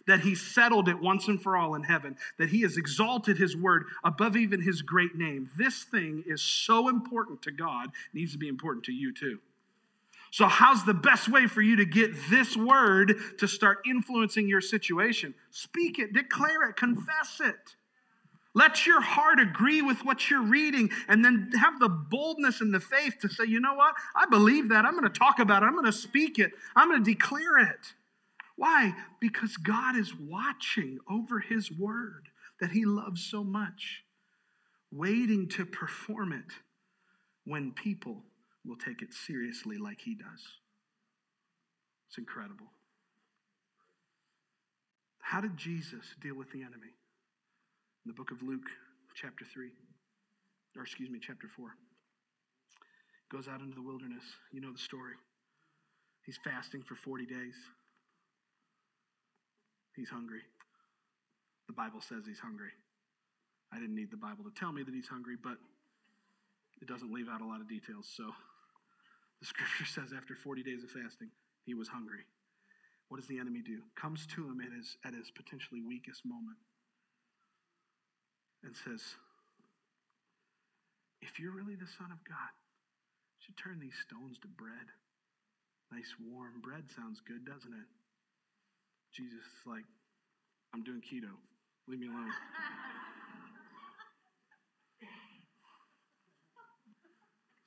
that 0.07 0.21
he 0.21 0.35
settled 0.35 0.89
it 0.89 0.99
once 0.99 1.29
and 1.29 1.41
for 1.41 1.59
all 1.59 1.75
in 1.75 1.83
heaven, 1.83 2.17
that 2.39 2.49
he 2.49 2.63
has 2.63 2.79
exalted 2.79 3.37
his 3.37 3.55
word 3.55 3.85
above 4.03 4.35
even 4.35 4.63
his 4.63 4.81
great 4.81 5.15
name. 5.15 5.51
This 5.59 5.85
thing 5.85 6.25
is 6.27 6.41
so 6.41 6.89
important 6.89 7.43
to 7.43 7.53
God, 7.53 7.91
needs 8.15 8.33
to 8.33 8.39
be 8.39 8.49
important 8.49 8.85
to 8.87 8.93
you 8.93 9.13
too. 9.13 9.39
So, 10.31 10.47
how's 10.47 10.85
the 10.85 10.95
best 10.95 11.29
way 11.29 11.47
for 11.49 11.61
you 11.61 11.77
to 11.77 11.85
get 11.85 12.13
this 12.31 12.57
word 12.57 13.15
to 13.39 13.49
start 13.49 13.79
influencing 13.85 14.49
your 14.49 14.61
situation? 14.61 15.35
Speak 15.51 15.99
it, 15.99 16.13
declare 16.13 16.69
it, 16.69 16.77
confess 16.77 17.41
it. 17.41 17.77
Let 18.55 18.87
your 18.87 19.01
heart 19.01 19.39
agree 19.39 19.81
with 19.81 20.05
what 20.05 20.29
you're 20.29 20.43
reading 20.43 20.91
and 21.09 21.25
then 21.25 21.51
have 21.61 21.79
the 21.79 21.89
boldness 21.89 22.61
and 22.61 22.75
the 22.75 22.81
faith 22.81 23.15
to 23.23 23.29
say, 23.29 23.45
you 23.45 23.61
know 23.61 23.75
what? 23.75 23.95
I 24.17 24.27
believe 24.27 24.71
that. 24.71 24.85
I'm 24.85 24.99
going 24.99 25.11
to 25.11 25.19
talk 25.19 25.39
about 25.39 25.63
it. 25.63 25.67
I'm 25.67 25.75
going 25.75 25.85
to 25.85 25.93
speak 25.93 26.39
it. 26.39 26.53
I'm 26.75 26.89
going 26.89 27.05
to 27.05 27.11
declare 27.11 27.59
it. 27.59 27.95
Why? 28.57 28.95
Because 29.21 29.57
God 29.57 29.97
is 29.97 30.13
watching 30.15 30.99
over 31.09 31.39
His 31.39 31.71
word 31.71 32.29
that 32.61 32.73
He 32.73 32.85
loves 32.85 33.25
so 33.25 33.45
much, 33.45 34.05
waiting 34.93 35.49
to 35.51 35.65
perform 35.65 36.33
it 36.33 36.53
when 37.45 37.73
people 37.73 38.25
will 38.67 38.77
take 38.77 39.03
it 39.03 39.13
seriously 39.13 39.79
like 39.79 40.01
he 40.01 40.15
does. 40.15 40.43
It's 42.09 42.19
incredible. 42.19 42.67
How 45.21 45.41
did 45.41 45.57
Jesus 45.57 46.05
deal 46.21 46.35
with 46.35 46.51
the 46.53 46.63
enemy? 46.63 46.93
In 48.05 48.09
the 48.09 48.15
book 48.15 48.31
of 48.31 48.43
Luke, 48.43 48.67
chapter 49.15 49.45
3, 49.45 49.71
or 50.77 50.83
excuse 50.83 51.11
me, 51.11 51.21
chapter 51.21 51.47
4. 51.57 51.69
Goes 53.31 53.47
out 53.47 53.61
into 53.61 53.75
the 53.75 53.83
wilderness. 53.83 54.25
You 54.51 54.61
know 54.61 54.73
the 54.73 54.79
story. 54.79 55.15
He's 56.27 56.39
fasting 56.43 56.83
for 56.83 56.97
40 56.97 57.27
days. 57.27 57.55
He's 59.95 60.11
hungry. 60.11 60.43
The 61.69 61.75
Bible 61.75 62.01
says 62.01 62.25
he's 62.27 62.41
hungry. 62.41 62.73
I 63.73 63.79
didn't 63.79 63.95
need 63.95 64.11
the 64.11 64.17
Bible 64.17 64.43
to 64.43 64.51
tell 64.59 64.73
me 64.73 64.83
that 64.83 64.93
he's 64.93 65.07
hungry, 65.07 65.37
but 65.41 65.59
it 66.83 66.89
doesn't 66.89 67.13
leave 67.13 67.29
out 67.29 67.41
a 67.41 67.47
lot 67.47 67.61
of 67.61 67.69
details. 67.69 68.11
So 68.17 68.25
the 69.41 69.47
scripture 69.47 69.85
says 69.89 70.13
after 70.17 70.35
40 70.35 70.63
days 70.63 70.85
of 70.85 70.91
fasting, 70.91 71.31
he 71.65 71.75
was 71.75 71.89
hungry. 71.89 72.25
What 73.09 73.19
does 73.19 73.27
the 73.27 73.39
enemy 73.39 73.61
do? 73.65 73.83
Comes 73.97 74.27
to 74.39 74.47
him 74.47 74.61
at 74.61 74.71
his, 74.73 74.97
at 75.05 75.15
his 75.15 75.31
potentially 75.35 75.83
weakest 75.83 76.23
moment 76.25 76.59
and 78.63 78.77
says, 78.77 79.03
If 81.21 81.41
you're 81.41 81.53
really 81.53 81.75
the 81.75 81.91
Son 81.99 82.13
of 82.13 82.23
God, 82.23 82.55
you 83.35 83.41
should 83.43 83.57
turn 83.59 83.81
these 83.81 83.99
stones 84.07 84.39
to 84.43 84.49
bread. 84.49 84.95
Nice 85.91 86.15
warm 86.23 86.61
bread 86.63 86.85
sounds 86.95 87.21
good, 87.27 87.45
doesn't 87.45 87.75
it? 87.75 87.89
Jesus 89.13 89.43
is 89.43 89.67
like, 89.67 89.85
I'm 90.73 90.85
doing 90.85 91.03
keto. 91.03 91.35
Leave 91.89 91.99
me 91.99 92.07
alone. 92.07 92.31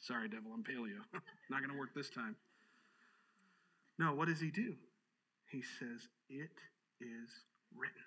Sorry, 0.04 0.28
devil, 0.28 0.52
I'm 0.54 0.64
paleo. 0.64 1.00
Not 1.50 1.60
going 1.60 1.72
to 1.72 1.80
work 1.80 1.96
this 1.96 2.10
time. 2.10 2.36
No, 3.98 4.14
what 4.14 4.28
does 4.28 4.42
he 4.42 4.52
do? 4.52 4.76
He 5.50 5.62
says, 5.80 6.10
It 6.30 6.60
is 7.00 7.30
written. 7.74 8.04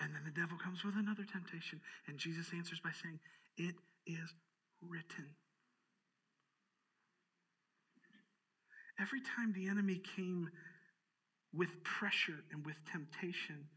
And 0.00 0.12
then 0.12 0.22
the 0.24 0.40
devil 0.40 0.58
comes 0.58 0.82
with 0.82 0.96
another 0.96 1.22
temptation, 1.22 1.80
and 2.08 2.18
Jesus 2.18 2.48
answers 2.52 2.80
by 2.80 2.90
saying, 2.90 3.20
It 3.56 3.76
is 4.06 4.34
written. 4.80 5.26
Every 9.00 9.20
time 9.20 9.52
the 9.52 9.68
enemy 9.68 10.02
came 10.16 10.50
with 11.54 11.84
pressure 11.84 12.42
and 12.50 12.66
with 12.66 12.76
temptation 12.90 13.68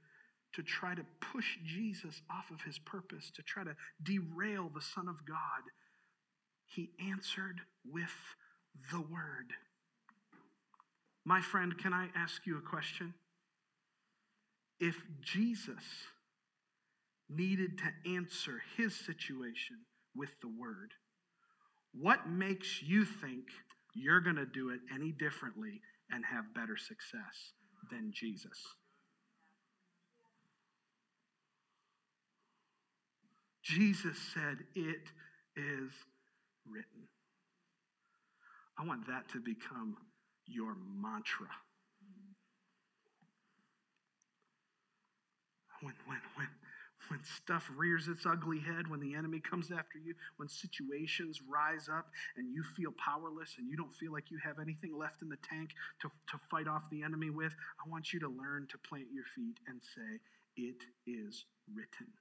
to 0.56 0.64
try 0.64 0.95
to 0.95 1.06
push 1.20 1.58
Jesus 1.66 2.22
off 2.30 2.49
of 2.51 2.62
his 2.62 2.80
purpose, 2.80 3.32
to 3.36 3.41
try 3.43 3.64
to 3.64 3.76
derail 4.01 4.72
the 4.74 4.82
Son 4.82 5.08
of 5.08 5.26
God, 5.26 5.64
he 6.68 6.91
answered 7.12 7.62
with 7.89 8.16
the 8.91 9.01
Word. 9.01 9.53
My 11.26 11.41
friend, 11.41 11.78
can 11.78 11.93
I 11.93 12.08
ask 12.16 12.45
you 12.45 12.58
a 12.58 12.62
question? 12.62 13.14
If 14.80 14.95
Jesus 15.22 15.84
needed 17.30 17.80
to 17.80 18.12
answer 18.14 18.62
his 18.78 18.95
situation 18.95 19.78
with 20.16 20.30
the 20.41 20.51
Word, 20.60 20.91
what 21.93 22.30
makes 22.30 22.82
you 22.82 23.06
think 23.06 23.45
you're 23.93 24.22
going 24.22 24.36
to 24.36 24.45
do 24.45 24.70
it 24.70 24.80
any 24.93 25.12
differently 25.12 25.82
and 26.12 26.24
have 26.26 26.53
better 26.53 26.78
success 26.78 27.53
than 27.89 28.12
Jesus? 28.14 28.62
Jesus 33.66 34.16
said, 34.32 34.59
It 34.76 35.09
is 35.57 35.91
written. 36.70 37.09
I 38.78 38.86
want 38.86 39.07
that 39.07 39.28
to 39.34 39.39
become 39.39 39.97
your 40.45 40.76
mantra. 41.01 41.47
When, 45.82 45.95
when, 46.05 46.20
when, 46.36 46.47
when 47.09 47.20
stuff 47.24 47.68
rears 47.76 48.07
its 48.07 48.28
ugly 48.28 48.59
head, 48.59 48.88
when 48.88 48.99
the 48.99 49.16
enemy 49.16 49.39
comes 49.39 49.72
after 49.72 49.97
you, 49.97 50.13
when 50.38 50.47
situations 50.47 51.39
rise 51.49 51.89
up 51.89 52.05
and 52.38 52.53
you 52.53 52.63
feel 52.78 52.93
powerless 53.03 53.55
and 53.57 53.68
you 53.68 53.76
don't 53.76 53.93
feel 53.95 54.11
like 54.11 54.30
you 54.30 54.38
have 54.43 54.59
anything 54.59 54.95
left 54.95 55.24
in 55.24 55.30
the 55.30 55.38
tank 55.41 55.72
to, 56.01 56.09
to 56.30 56.39
fight 56.51 56.68
off 56.68 56.84
the 56.91 57.01
enemy 57.01 57.32
with, 57.32 57.53
I 57.84 57.89
want 57.89 58.13
you 58.13 58.20
to 58.20 58.30
learn 58.30 58.68
to 58.70 58.78
plant 58.88 59.07
your 59.11 59.26
feet 59.36 59.57
and 59.68 59.82
say, 59.82 60.20
It 60.55 60.84
is 61.07 61.45
written. 61.74 62.13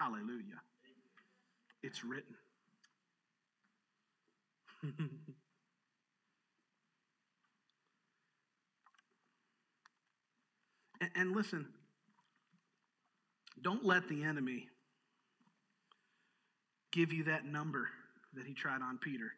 Hallelujah. 0.00 0.60
It's 1.82 2.02
written. 2.04 2.34
and, 11.02 11.10
and 11.14 11.36
listen, 11.36 11.66
don't 13.62 13.84
let 13.84 14.08
the 14.08 14.24
enemy 14.24 14.68
give 16.92 17.12
you 17.12 17.24
that 17.24 17.44
number 17.44 17.88
that 18.34 18.46
he 18.46 18.54
tried 18.54 18.80
on 18.80 18.96
Peter 18.96 19.32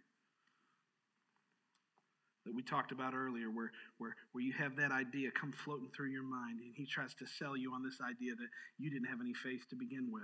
that 2.45 2.55
we 2.55 2.63
talked 2.63 2.93
about 2.93 3.15
earlier, 3.15 3.51
where, 3.51 3.71
where, 3.99 4.15
where 4.33 4.43
you 4.43 4.53
have 4.53 4.77
that 4.77 4.91
idea 4.91 5.31
come 5.31 5.53
floating 5.65 5.89
through 5.95 6.09
your 6.09 6.25
mind, 6.25 6.61
and 6.61 6.73
he 6.75 6.87
tries 6.87 7.15
to 7.15 7.27
sell 7.27 7.57
you 7.57 7.73
on 7.73 7.83
this 7.83 7.99
idea 8.01 8.35
that 8.35 8.49
you 8.79 8.91
didn't 8.91 9.07
have 9.07 9.21
any 9.21 9.33
faith 9.33 9.63
to 9.71 9.77
begin 9.77 10.11
with. 10.11 10.23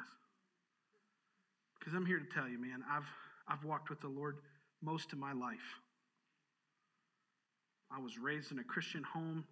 Because 1.79 1.95
I'm 1.95 2.07
here 2.07 2.19
to 2.19 2.27
tell 2.35 2.49
you, 2.49 2.59
man, 2.59 2.83
I've, 2.91 3.07
I've 3.49 3.65
walked 3.65 3.91
with 3.91 4.01
the 4.01 4.09
Lord 4.09 4.37
most 4.83 5.13
of 5.13 5.19
my 5.19 5.33
life. 5.33 5.59
I 7.91 8.01
was 8.01 8.19
raised 8.19 8.53
in 8.53 8.59
a 8.59 8.65
Christian 8.65 9.03
home, 9.03 9.45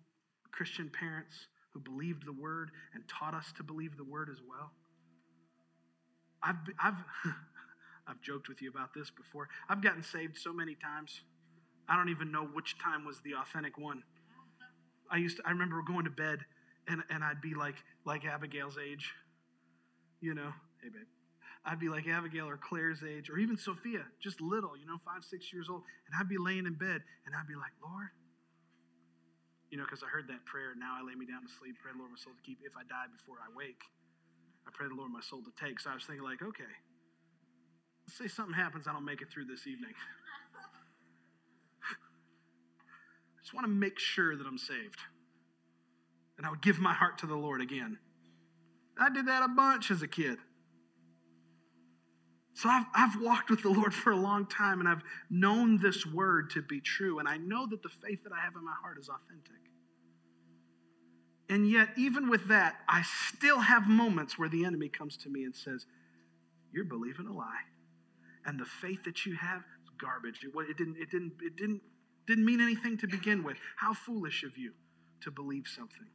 Christian 0.52 0.90
parents 0.90 1.34
who 1.72 1.80
believed 1.80 2.26
the 2.26 2.32
word 2.32 2.70
and 2.94 3.02
taught 3.08 3.34
us 3.34 3.52
to 3.56 3.62
believe 3.62 3.96
the 3.96 4.04
word 4.04 4.28
as 4.30 4.38
well. 4.46 4.72
I've, 6.42 6.56
I've, 6.82 7.04
I've 8.06 8.20
joked 8.20 8.48
with 8.48 8.60
you 8.60 8.70
about 8.70 8.94
this 8.94 9.10
before. 9.10 9.48
I've 9.68 9.82
gotten 9.82 10.02
saved 10.02 10.38
so 10.38 10.52
many 10.52 10.74
times. 10.74 11.22
I 11.88 11.96
don't 11.96 12.08
even 12.08 12.30
know 12.30 12.44
which 12.44 12.76
time 12.78 13.04
was 13.04 13.20
the 13.24 13.34
authentic 13.40 13.78
one. 13.78 14.02
I 15.10 15.18
used 15.18 15.38
to, 15.38 15.42
I 15.46 15.50
remember 15.50 15.80
going 15.86 16.04
to 16.04 16.10
bed 16.10 16.40
and, 16.88 17.02
and 17.10 17.24
I'd 17.24 17.40
be 17.40 17.54
like 17.54 17.76
like 18.04 18.24
Abigail's 18.24 18.76
age. 18.78 19.12
You 20.20 20.34
know, 20.34 20.52
hey 20.82 20.88
babe. 20.88 21.15
I'd 21.66 21.82
be 21.82 21.90
like 21.90 22.06
Abigail 22.06 22.46
or 22.46 22.56
Claire's 22.56 23.02
age, 23.02 23.28
or 23.28 23.38
even 23.38 23.58
Sophia, 23.58 24.06
just 24.22 24.40
little, 24.40 24.78
you 24.78 24.86
know, 24.86 25.02
five, 25.04 25.26
six 25.26 25.52
years 25.52 25.66
old. 25.68 25.82
And 26.06 26.14
I'd 26.14 26.30
be 26.30 26.38
laying 26.38 26.64
in 26.64 26.78
bed 26.78 27.02
and 27.26 27.34
I'd 27.34 27.50
be 27.50 27.58
like, 27.58 27.74
Lord, 27.82 28.14
you 29.68 29.76
know, 29.76 29.82
because 29.82 30.06
I 30.06 30.06
heard 30.06 30.30
that 30.30 30.46
prayer, 30.46 30.78
now 30.78 30.94
I 30.94 31.02
lay 31.02 31.18
me 31.18 31.26
down 31.26 31.42
to 31.42 31.50
sleep, 31.58 31.74
pray 31.82 31.90
the 31.90 31.98
Lord 31.98 32.14
my 32.14 32.22
soul 32.22 32.38
to 32.38 32.44
keep. 32.46 32.62
If 32.62 32.78
I 32.78 32.86
die 32.86 33.10
before 33.10 33.42
I 33.42 33.50
wake, 33.50 33.82
I 34.62 34.70
pray 34.70 34.86
the 34.86 34.94
Lord 34.94 35.10
my 35.10 35.20
soul 35.26 35.42
to 35.42 35.50
take. 35.58 35.82
So 35.82 35.90
I 35.90 35.98
was 35.98 36.06
thinking, 36.06 36.22
like, 36.22 36.38
okay, 36.38 36.70
let's 38.06 38.14
say 38.14 38.30
something 38.30 38.54
happens, 38.54 38.86
I 38.86 38.94
don't 38.94 39.04
make 39.04 39.18
it 39.18 39.26
through 39.34 39.50
this 39.50 39.66
evening. 39.66 39.90
I 41.82 43.42
just 43.42 43.58
want 43.58 43.66
to 43.66 43.74
make 43.74 43.98
sure 43.98 44.38
that 44.38 44.46
I'm 44.46 44.58
saved. 44.58 45.02
And 46.38 46.46
I 46.46 46.50
would 46.50 46.62
give 46.62 46.78
my 46.78 46.94
heart 46.94 47.18
to 47.18 47.26
the 47.26 47.34
Lord 47.34 47.58
again. 47.58 47.98
I 48.94 49.10
did 49.10 49.26
that 49.26 49.42
a 49.42 49.48
bunch 49.48 49.90
as 49.90 50.02
a 50.02 50.08
kid. 50.08 50.38
So 52.56 52.68
I've, 52.68 52.86
I've 52.94 53.22
walked 53.22 53.50
with 53.50 53.62
the 53.62 53.68
Lord 53.68 53.94
for 53.94 54.12
a 54.12 54.16
long 54.16 54.46
time 54.46 54.80
and 54.80 54.88
I've 54.88 55.02
known 55.30 55.78
this 55.78 56.06
word 56.06 56.50
to 56.50 56.62
be 56.62 56.80
true. 56.80 57.18
And 57.18 57.28
I 57.28 57.36
know 57.36 57.66
that 57.66 57.82
the 57.82 57.88
faith 57.88 58.24
that 58.24 58.32
I 58.32 58.40
have 58.42 58.54
in 58.56 58.64
my 58.64 58.74
heart 58.80 58.98
is 58.98 59.08
authentic. 59.08 59.60
And 61.48 61.70
yet, 61.70 61.90
even 61.96 62.28
with 62.28 62.48
that, 62.48 62.76
I 62.88 63.02
still 63.28 63.60
have 63.60 63.86
moments 63.86 64.38
where 64.38 64.48
the 64.48 64.64
enemy 64.64 64.88
comes 64.88 65.16
to 65.18 65.28
me 65.28 65.44
and 65.44 65.54
says, 65.54 65.86
You're 66.72 66.84
believing 66.84 67.26
a 67.26 67.32
lie. 67.32 67.66
And 68.44 68.58
the 68.58 68.64
faith 68.64 69.04
that 69.04 69.26
you 69.26 69.36
have 69.36 69.60
is 69.60 69.90
garbage. 70.00 70.40
It, 70.42 70.50
it, 70.58 70.76
didn't, 70.76 70.96
it, 70.98 71.10
didn't, 71.10 71.32
it 71.40 71.56
didn't 71.56 71.82
didn't 72.26 72.44
mean 72.44 72.60
anything 72.60 72.98
to 72.98 73.06
begin 73.06 73.42
with. 73.42 73.56
How 73.76 73.94
foolish 73.94 74.42
of 74.42 74.58
you 74.58 74.72
to 75.22 75.30
believe 75.30 75.66
something. 75.66 76.06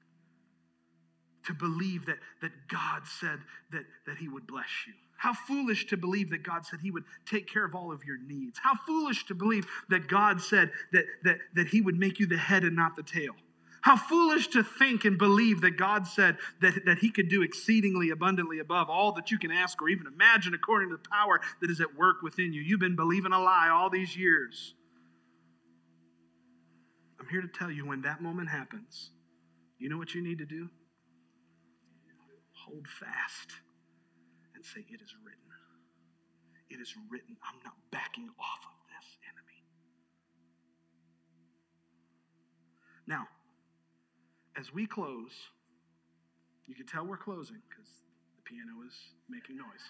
To 1.48 1.54
believe 1.54 2.06
that, 2.06 2.18
that 2.42 2.52
God 2.68 3.08
said 3.20 3.40
that, 3.72 3.84
that 4.06 4.18
He 4.18 4.28
would 4.28 4.46
bless 4.46 4.70
you. 4.88 4.94
How 5.18 5.34
foolish 5.34 5.88
to 5.88 5.98
believe 5.98 6.32
that 6.32 6.44
God 6.44 6.66
said 6.66 6.80
He 6.82 6.92
would 6.92 7.04
take 7.26 7.52
care 7.52 7.66
of 7.66 7.76
all 7.76 7.92
of 7.92 8.04
your 8.04 8.18
needs. 8.18 8.60
How 8.62 8.76
foolish 8.88 9.26
to 9.28 9.36
believe 9.36 9.66
that 9.90 10.08
God 10.08 10.42
said 10.42 10.72
that, 10.94 11.06
that, 11.24 11.38
that 11.56 11.68
He 11.68 11.82
would 11.82 11.98
make 11.98 12.20
you 12.20 12.28
the 12.28 12.38
head 12.38 12.64
and 12.64 12.76
not 12.76 12.96
the 12.96 13.04
tail. 13.04 13.34
How 13.82 13.98
foolish 13.98 14.48
to 14.50 14.64
think 14.64 15.06
and 15.06 15.18
believe 15.18 15.62
that 15.62 15.78
God 15.78 16.06
said 16.08 16.38
that, 16.62 16.86
that 16.86 17.00
He 17.00 17.10
could 17.10 17.30
do 17.30 17.42
exceedingly 17.42 18.12
abundantly 18.12 18.60
above 18.60 18.90
all 18.90 19.12
that 19.14 19.32
you 19.32 19.40
can 19.40 19.52
ask 19.52 19.82
or 19.82 19.90
even 19.90 20.06
imagine 20.06 20.54
according 20.54 20.90
to 20.90 20.98
the 20.98 21.10
power 21.10 21.42
that 21.62 21.72
is 21.72 21.82
at 21.82 21.96
work 21.96 22.22
within 22.22 22.54
you. 22.54 22.62
You've 22.62 22.80
been 22.80 22.96
believing 22.96 23.32
a 23.32 23.40
lie 23.40 23.70
all 23.70 23.90
these 23.90 24.16
years. 24.16 24.76
I'm 27.20 27.28
here 27.28 27.42
to 27.42 27.48
tell 27.48 27.72
you 27.72 27.86
when 27.86 28.02
that 28.04 28.22
moment 28.22 28.50
happens, 28.50 29.10
you 29.80 29.90
know 29.90 29.98
what 29.98 30.14
you 30.14 30.24
need 30.24 30.38
to 30.40 30.46
do? 30.46 30.70
Hold 32.72 32.88
fast 32.88 33.52
and 34.56 34.64
say, 34.64 34.86
It 34.90 35.02
is 35.02 35.14
written. 35.26 35.42
It 36.70 36.80
is 36.80 36.96
written. 37.10 37.36
I'm 37.44 37.60
not 37.66 37.74
backing 37.92 38.30
off 38.40 38.64
of 38.64 38.80
this 38.88 39.18
enemy. 39.28 39.60
Now, 43.08 43.28
as 44.58 44.74
we 44.74 44.88
close, 44.88 45.34
you 46.66 46.76
can 46.76 46.86
tell 46.86 47.06
we're 47.06 47.18
closing 47.18 47.60
because 47.68 47.92
the 48.38 48.44
piano 48.44 48.88
is 48.88 48.96
making 49.28 49.58
noise. 49.58 49.86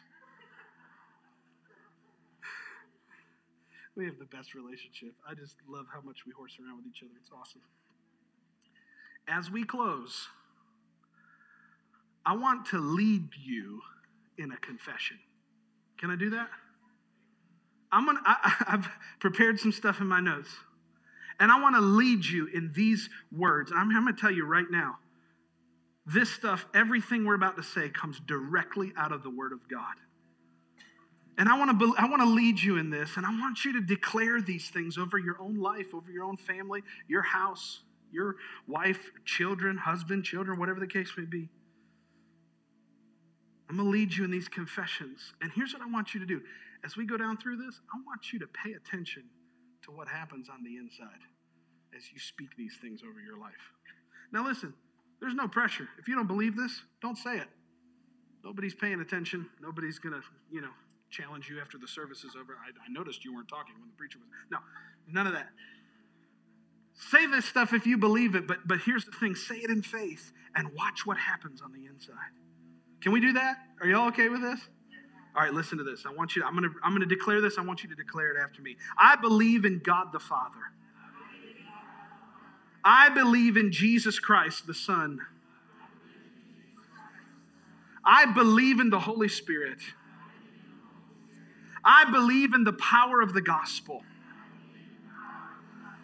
we 3.96 4.06
have 4.06 4.18
the 4.18 4.26
best 4.26 4.56
relationship. 4.56 5.14
I 5.28 5.36
just 5.36 5.58
love 5.70 5.86
how 5.94 6.02
much 6.02 6.26
we 6.26 6.34
horse 6.34 6.58
around 6.58 6.78
with 6.78 6.88
each 6.88 7.04
other. 7.04 7.14
It's 7.22 7.30
awesome. 7.30 7.62
As 9.28 9.52
we 9.52 9.66
close, 9.66 10.28
I 12.26 12.36
want 12.36 12.68
to 12.68 12.78
lead 12.78 13.30
you 13.44 13.82
in 14.38 14.52
a 14.52 14.58
confession. 14.58 15.18
Can 15.98 16.12
I 16.12 16.16
do 16.16 16.32
that? 16.32 16.50
I'm 17.92 18.06
gonna, 18.06 18.22
I, 18.26 18.66
I've 18.68 18.88
prepared 19.20 19.60
some 19.60 19.72
stuff 19.72 20.00
in 20.00 20.08
my 20.08 20.20
notes. 20.20 20.50
And 21.40 21.52
I 21.52 21.60
want 21.60 21.76
to 21.76 21.82
lead 21.82 22.24
you 22.26 22.48
in 22.54 22.72
these 22.74 23.10
words. 23.32 23.72
I'm, 23.76 23.90
I'm 23.96 24.04
going 24.04 24.16
to 24.16 24.22
tell 24.22 24.32
you 24.32 24.46
right 24.46 24.70
now 24.70 24.98
this 26.06 26.30
stuff, 26.30 26.66
everything 26.74 27.26
we're 27.26 27.36
about 27.36 27.58
to 27.58 27.64
say, 27.64 27.90
comes 27.90 28.20
directly 28.20 28.92
out 28.98 29.12
of 29.12 29.24
the 29.24 29.30
Word 29.30 29.52
of 29.52 29.60
God. 29.70 29.96
And 31.38 31.48
I 31.48 31.58
want 31.58 31.80
to 31.80 31.96
I 31.98 32.10
want 32.10 32.22
to 32.22 32.28
lead 32.28 32.60
you 32.60 32.78
in 32.78 32.90
this, 32.90 33.18
and 33.18 33.26
I 33.26 33.30
want 33.30 33.64
you 33.66 33.74
to 33.74 33.82
declare 33.82 34.42
these 34.42 34.70
things 34.70 34.98
over 34.98 35.18
your 35.18 35.38
own 35.40 35.60
life, 35.60 35.94
over 35.94 36.12
your 36.12 36.24
own 36.24 36.38
family, 36.38 36.82
your 37.08 37.22
house, 37.22 37.82
your 38.12 38.36
wife, 38.68 39.00
children, 39.26 39.78
husband, 39.78 40.24
children, 40.24 40.60
whatever 40.60 40.80
the 40.80 40.88
case 40.88 41.12
may 41.18 41.26
be. 41.26 41.50
I'm 43.72 43.78
going 43.78 43.88
to 43.88 43.92
lead 43.92 44.14
you 44.14 44.26
in 44.26 44.32
these 44.32 44.50
confessions. 44.50 45.32
And 45.42 45.50
here's 45.56 45.72
what 45.72 45.82
I 45.82 45.90
want 45.90 46.14
you 46.14 46.20
to 46.20 46.26
do. 46.26 46.42
As 46.84 46.98
we 46.98 47.06
go 47.06 47.16
down 47.16 47.38
through 47.38 47.56
this, 47.56 47.80
I 47.94 47.98
want 48.06 48.34
you 48.34 48.40
to 48.40 48.48
pay 48.48 48.74
attention 48.74 49.24
to 49.84 49.92
what 49.92 50.10
happens 50.10 50.50
on 50.50 50.62
the 50.62 50.76
inside 50.76 51.24
as 51.96 52.04
you 52.12 52.20
speak 52.20 52.50
these 52.58 52.76
things 52.82 53.00
over 53.02 53.22
your 53.22 53.38
life. 53.38 53.72
Now, 54.34 54.46
listen, 54.46 54.74
there's 55.22 55.36
no 55.36 55.48
pressure. 55.48 55.88
If 55.98 56.10
you 56.10 56.16
don't 56.16 56.28
believe 56.28 56.58
this, 56.58 56.82
don't 57.02 57.18
say 57.18 57.38
it. 57.38 57.48
Nobody's 58.44 58.76
paying 58.76 59.00
attention. 59.00 59.48
Nobody's 59.62 60.00
going 60.00 60.16
to, 60.16 60.22
you 60.52 60.60
know, 60.60 60.72
challenge 61.10 61.50
you 61.50 61.62
after 61.62 61.78
the 61.78 61.88
service 61.88 62.26
is 62.26 62.36
over. 62.36 62.58
I, 62.60 62.72
I 62.72 62.92
noticed 62.92 63.24
you 63.24 63.34
weren't 63.34 63.48
talking 63.48 63.76
when 63.80 63.88
the 63.88 63.96
preacher 63.96 64.20
was. 64.20 64.28
No, 64.52 64.58
none 65.08 65.28
of 65.28 65.34
that. 65.34 65.48
Say 67.10 67.26
this 67.26 67.46
stuff 67.46 67.72
if 67.74 67.88
you 67.88 67.98
believe 67.98 68.36
it, 68.36 68.48
but, 68.48 68.68
but 68.68 68.80
here's 68.80 69.06
the 69.06 69.12
thing 69.14 69.34
say 69.34 69.56
it 69.56 69.70
in 69.70 69.82
faith 69.82 70.34
and 70.58 70.74
watch 70.76 71.06
what 71.06 71.18
happens 71.18 71.62
on 71.62 71.72
the 71.72 71.86
inside. 71.86 72.36
Can 73.02 73.12
we 73.12 73.20
do 73.20 73.34
that? 73.34 73.58
Are 73.82 73.88
y'all 73.88 74.08
okay 74.10 74.30
with 74.30 74.42
this? 74.42 74.60
All 75.36 75.44
right, 75.44 75.54
listen 75.54 75.78
to 75.78 75.84
this. 75.84 76.06
I 76.06 76.14
want 76.14 76.36
you 76.36 76.44
I'm 76.44 76.56
to 76.62 76.70
I'm 76.84 77.00
to 77.00 77.06
declare 77.06 77.42
this. 77.42 77.58
I 77.58 77.62
want 77.62 77.84
you 77.84 77.90
to 77.90 77.96
declare 77.96 78.36
it 78.36 78.38
after 78.42 78.62
me. 78.62 78.78
I 78.98 79.16
believe 79.16 79.66
in 79.66 79.80
God 79.80 80.12
the 80.12 80.20
Father. 80.20 80.60
I 82.84 83.10
believe 83.10 83.58
in 83.58 83.72
Jesus 83.72 84.20
Christ 84.20 84.68
the 84.68 84.74
Son. 84.74 85.22
I 88.04 88.26
believe 88.26 88.80
in 88.80 88.90
the 88.90 89.00
Holy 89.00 89.30
Spirit. 89.30 89.80
I 91.84 92.10
believe 92.12 92.54
in 92.54 92.64
the 92.64 92.74
power 92.74 93.22
of 93.22 93.34
the 93.34 93.42
gospel. 93.42 94.04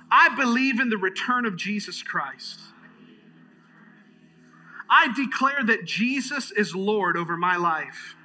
I 0.09 0.35
believe 0.35 0.79
in 0.79 0.89
the 0.89 0.97
return 0.97 1.45
of 1.45 1.57
Jesus 1.57 2.01
Christ. 2.01 2.59
I 4.89 5.13
declare 5.13 5.63
that 5.65 5.85
Jesus 5.85 6.51
is 6.51 6.75
Lord 6.75 7.17
over 7.17 7.35
my 7.35 7.57
life, 7.57 8.15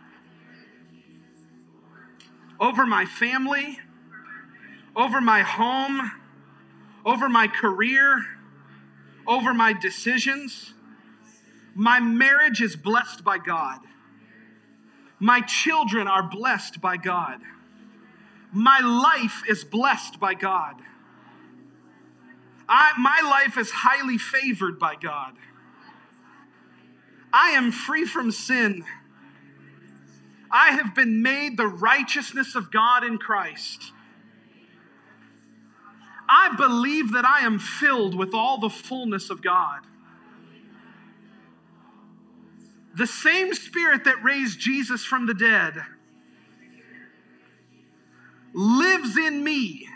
over 2.60 2.86
my 2.86 3.04
family, 3.04 3.78
over 4.94 5.20
my 5.20 5.42
home, 5.42 6.12
over 7.04 7.28
my 7.28 7.48
career, 7.48 8.24
over 9.26 9.52
my 9.52 9.72
decisions. 9.72 10.74
My 11.74 12.00
marriage 12.00 12.60
is 12.60 12.76
blessed 12.76 13.24
by 13.24 13.38
God. 13.38 13.80
My 15.18 15.40
children 15.40 16.06
are 16.08 16.22
blessed 16.22 16.80
by 16.80 16.96
God. 16.96 17.40
My 18.52 18.80
life 18.80 19.42
is 19.48 19.64
blessed 19.64 20.20
by 20.20 20.34
God. 20.34 20.82
I, 22.68 22.92
my 22.98 23.20
life 23.28 23.56
is 23.56 23.70
highly 23.70 24.18
favored 24.18 24.78
by 24.78 24.94
God. 24.96 25.34
I 27.32 27.50
am 27.50 27.72
free 27.72 28.04
from 28.04 28.30
sin. 28.30 28.84
I 30.50 30.72
have 30.72 30.94
been 30.94 31.22
made 31.22 31.56
the 31.56 31.66
righteousness 31.66 32.54
of 32.54 32.70
God 32.70 33.04
in 33.04 33.18
Christ. 33.18 33.92
I 36.28 36.54
believe 36.56 37.12
that 37.12 37.24
I 37.24 37.40
am 37.40 37.58
filled 37.58 38.14
with 38.14 38.34
all 38.34 38.58
the 38.58 38.70
fullness 38.70 39.30
of 39.30 39.42
God. 39.42 39.80
The 42.94 43.06
same 43.06 43.54
Spirit 43.54 44.04
that 44.04 44.22
raised 44.22 44.60
Jesus 44.60 45.04
from 45.04 45.26
the 45.26 45.34
dead 45.34 45.82
lives 48.54 49.16
in 49.16 49.42
me 49.42 49.88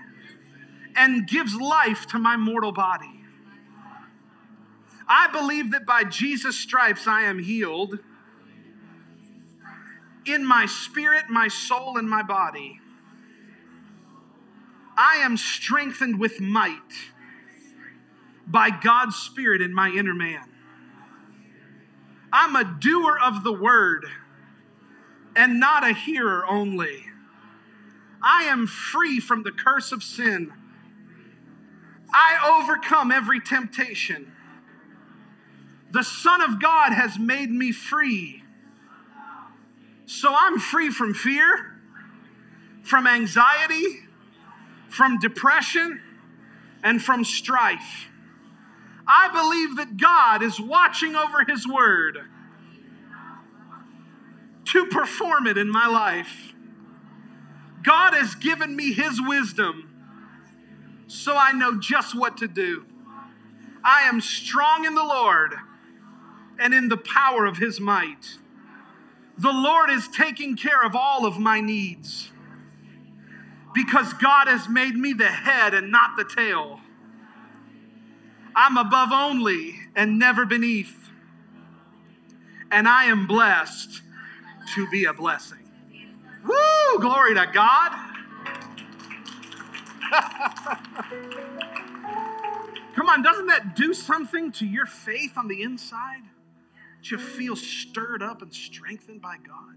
and 0.95 1.29
gives 1.29 1.55
life 1.55 2.07
to 2.07 2.19
my 2.19 2.37
mortal 2.37 2.73
body. 2.73 3.16
I 5.09 5.29
believe 5.29 5.71
that 5.73 5.87
by 5.87 6.05
Jesus' 6.05 6.59
stripes 6.59 7.07
I 7.07 7.23
am 7.23 7.39
healed 7.39 7.99
in 10.25 10.45
my 10.45 10.67
spirit, 10.67 11.25
my 11.31 11.49
soul, 11.49 11.97
and 11.97 12.11
my 12.11 12.23
body. 12.23 12.81
I 14.97 15.17
am 15.17 15.37
strengthened 15.37 16.19
with 16.19 16.41
might 16.41 16.81
by 18.47 18.71
God's 18.71 19.17
Spirit 19.17 19.61
in 19.61 19.73
my 19.75 19.91
inner 19.91 20.15
man. 20.15 20.49
I'm 22.33 22.57
a 22.57 22.65
doer 22.65 23.19
of 23.23 23.45
the 23.45 23.53
word 23.53 24.07
and 25.35 25.61
not 25.61 25.85
a 25.85 25.93
hearer 25.93 26.45
only. 26.47 27.05
I 28.23 28.45
am 28.45 28.67
free 28.67 29.21
from 29.21 29.43
the 29.43 29.53
curse 29.53 29.93
of 29.93 30.03
sin. 30.03 30.53
I 32.13 32.61
overcome 32.61 33.13
every 33.13 33.41
temptation. 33.41 34.33
The 35.91 36.03
Son 36.03 36.43
of 36.43 36.61
God 36.61 36.93
has 36.93 37.19
made 37.19 37.51
me 37.51 37.73
free. 37.73 38.43
So 40.07 40.35
I'm 40.37 40.59
free 40.59 40.91
from 40.91 41.15
fear, 41.15 41.79
from 42.83 43.07
anxiety, 43.07 44.01
from 44.89 45.19
depression, 45.19 46.01
and 46.83 47.03
from 47.03 47.25
strife. 47.25 48.09
I 49.09 49.29
believe 49.29 49.77
that 49.77 49.97
God 49.97 50.43
is 50.43 50.61
watching 50.61 51.15
over 51.15 51.45
His 51.45 51.67
word 51.67 52.19
to 54.67 54.87
perform 54.87 55.47
it 55.47 55.57
in 55.57 55.69
my 55.69 55.87
life. 55.87 56.53
God 57.83 58.15
has 58.15 58.35
given 58.35 58.75
me 58.75 58.93
His 58.93 59.21
wisdom 59.21 59.91
so 61.07 61.37
I 61.37 61.53
know 61.53 61.79
just 61.79 62.15
what 62.15 62.37
to 62.39 62.49
do. 62.49 62.85
I 63.85 64.03
am 64.03 64.21
strong 64.21 64.85
in 64.85 64.95
the 64.95 65.05
Lord 65.05 65.55
and 66.59 66.75
in 66.75 66.89
the 66.89 66.97
power 66.97 67.47
of 67.47 67.59
his 67.59 67.81
might. 67.81 68.39
The 69.39 69.53
Lord 69.53 69.91
is 69.91 70.09
taking 70.09 70.57
care 70.57 70.83
of 70.83 70.97
all 70.97 71.27
of 71.27 71.39
my 71.39 71.61
needs 71.61 72.31
because 73.75 74.15
God 74.15 74.49
has 74.49 74.69
made 74.69 74.97
me 74.97 75.13
the 75.13 75.29
head 75.29 75.75
and 75.75 75.93
not 75.93 76.17
the 76.17 76.25
tail. 76.25 76.81
I'm 78.55 78.79
above 78.79 79.13
only 79.13 79.75
and 79.95 80.19
never 80.19 80.47
beneath. 80.47 81.11
And 82.71 82.89
I 82.89 83.05
am 83.05 83.27
blessed 83.27 84.01
to 84.75 84.89
be 84.89 85.05
a 85.05 85.13
blessing. 85.13 85.59
Woo! 86.47 86.99
Glory 86.99 87.35
to 87.35 87.47
God. 87.53 87.93
Come 92.95 93.11
on, 93.11 93.23
doesn't 93.23 93.47
that 93.49 93.77
do 93.77 93.93
something 93.93 94.51
to 94.53 94.67
your 94.67 94.87
faith 94.87 95.37
on 95.37 95.49
the 95.49 95.63
inside? 95.63 96.23
You 97.11 97.19
feel 97.19 97.57
stirred 97.57 98.23
up 98.23 98.43
and 98.43 98.53
strengthened 98.53 99.23
by 99.23 99.37
God. 99.37 99.77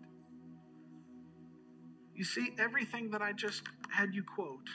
You 2.16 2.24
see, 2.24 2.50
everything 2.60 3.12
that 3.12 3.22
I 3.22 3.32
just 3.32 3.64
had 3.90 4.14
you 4.14 4.24
quote 4.24 4.68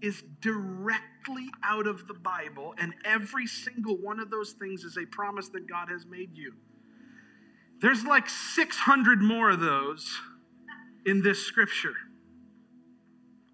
is 0.00 0.22
directly 0.40 1.48
out 1.62 1.86
of 1.86 2.08
the 2.08 2.14
Bible, 2.14 2.74
and 2.76 2.92
every 3.04 3.46
single 3.46 3.96
one 3.96 4.18
of 4.18 4.30
those 4.30 4.52
things 4.52 4.82
is 4.82 4.96
a 4.96 5.06
promise 5.06 5.48
that 5.50 5.68
God 5.68 5.88
has 5.88 6.04
made 6.04 6.36
you. 6.36 6.54
There's 7.80 8.04
like 8.04 8.28
600 8.28 9.22
more 9.22 9.50
of 9.50 9.60
those 9.60 10.18
in 11.06 11.22
this 11.22 11.46
scripture. 11.46 11.94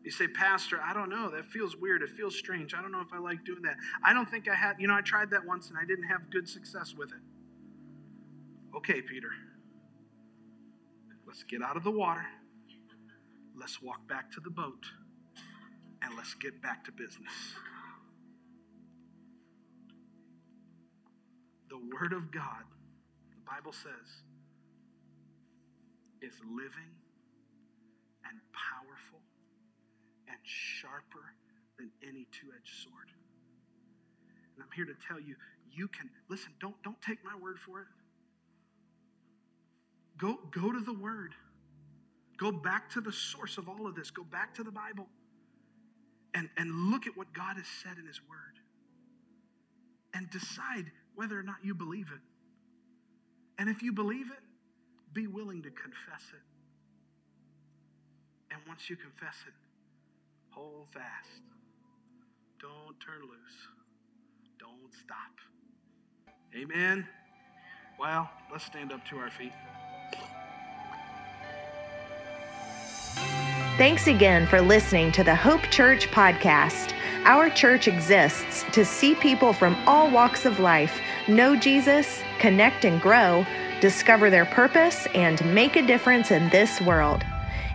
You 0.02 0.10
say, 0.10 0.26
Pastor, 0.26 0.80
I 0.82 0.94
don't 0.94 1.10
know. 1.10 1.30
That 1.30 1.44
feels 1.44 1.76
weird. 1.76 2.02
It 2.02 2.10
feels 2.10 2.34
strange. 2.34 2.72
I 2.72 2.80
don't 2.80 2.92
know 2.92 3.02
if 3.02 3.12
I 3.12 3.18
like 3.18 3.44
doing 3.44 3.60
that. 3.62 3.76
I 4.02 4.14
don't 4.14 4.28
think 4.28 4.48
I 4.48 4.54
had, 4.54 4.76
you 4.78 4.88
know, 4.88 4.94
I 4.94 5.02
tried 5.02 5.28
that 5.30 5.44
once 5.44 5.68
and 5.68 5.76
I 5.76 5.84
didn't 5.84 6.08
have 6.08 6.30
good 6.30 6.48
success 6.48 6.94
with 6.96 7.10
it. 7.10 7.20
Okay, 8.78 9.02
Peter. 9.02 9.30
Let's 11.26 11.42
get 11.42 11.62
out 11.62 11.76
of 11.76 11.82
the 11.82 11.90
water. 11.90 12.24
Let's 13.58 13.82
walk 13.82 14.06
back 14.06 14.30
to 14.34 14.40
the 14.40 14.50
boat. 14.50 14.86
And 16.00 16.14
let's 16.16 16.34
get 16.34 16.62
back 16.62 16.84
to 16.84 16.92
business. 16.92 17.32
The 21.68 21.76
Word 21.76 22.12
of 22.12 22.30
God, 22.30 22.62
the 23.32 23.50
Bible 23.50 23.72
says, 23.72 24.22
is 26.22 26.34
living 26.44 26.94
and 28.30 28.38
powerful 28.54 29.18
and 30.28 30.38
sharper 30.44 31.34
than 31.78 31.90
any 32.06 32.28
two-edged 32.30 32.84
sword. 32.84 33.10
And 34.54 34.62
I'm 34.62 34.70
here 34.76 34.86
to 34.86 34.94
tell 35.08 35.18
you, 35.18 35.34
you 35.72 35.88
can 35.88 36.08
listen, 36.30 36.52
don't, 36.60 36.80
don't 36.84 37.02
take 37.02 37.18
my 37.24 37.34
word 37.42 37.58
for 37.58 37.80
it. 37.80 37.86
Go, 40.18 40.38
go 40.50 40.72
to 40.72 40.80
the 40.80 40.92
word. 40.92 41.34
Go 42.36 42.52
back 42.52 42.90
to 42.90 43.00
the 43.00 43.12
source 43.12 43.58
of 43.58 43.68
all 43.68 43.86
of 43.86 43.94
this. 43.94 44.10
Go 44.10 44.24
back 44.24 44.54
to 44.56 44.62
the 44.62 44.70
Bible 44.70 45.06
and, 46.34 46.48
and 46.56 46.90
look 46.90 47.06
at 47.06 47.16
what 47.16 47.32
God 47.32 47.56
has 47.56 47.66
said 47.82 47.98
in 47.98 48.06
His 48.06 48.20
Word 48.28 48.58
and 50.14 50.30
decide 50.30 50.90
whether 51.14 51.38
or 51.38 51.42
not 51.42 51.56
you 51.62 51.74
believe 51.74 52.08
it. 52.14 52.20
And 53.58 53.68
if 53.68 53.82
you 53.82 53.92
believe 53.92 54.26
it, 54.30 54.42
be 55.12 55.26
willing 55.26 55.62
to 55.62 55.70
confess 55.70 56.22
it. 56.32 56.42
And 58.52 58.60
once 58.68 58.88
you 58.88 58.96
confess 58.96 59.34
it, 59.46 59.54
hold 60.50 60.86
fast. 60.92 61.42
Don't 62.60 62.98
turn 63.00 63.22
loose. 63.22 63.68
Don't 64.58 64.92
stop. 65.04 65.34
Amen. 66.56 67.06
Well, 67.98 68.30
let's 68.50 68.64
stand 68.64 68.92
up 68.92 69.04
to 69.06 69.16
our 69.16 69.30
feet. 69.30 69.52
Thanks 73.78 74.08
again 74.08 74.44
for 74.44 74.60
listening 74.60 75.12
to 75.12 75.22
the 75.22 75.36
Hope 75.36 75.62
Church 75.70 76.10
podcast. 76.10 76.92
Our 77.22 77.48
church 77.48 77.86
exists 77.86 78.64
to 78.72 78.84
see 78.84 79.14
people 79.14 79.52
from 79.52 79.76
all 79.86 80.10
walks 80.10 80.44
of 80.44 80.58
life 80.58 81.00
know 81.28 81.54
Jesus, 81.54 82.20
connect 82.40 82.84
and 82.84 83.00
grow, 83.00 83.46
discover 83.80 84.30
their 84.30 84.46
purpose, 84.46 85.06
and 85.14 85.40
make 85.54 85.76
a 85.76 85.86
difference 85.86 86.32
in 86.32 86.48
this 86.48 86.80
world. 86.80 87.22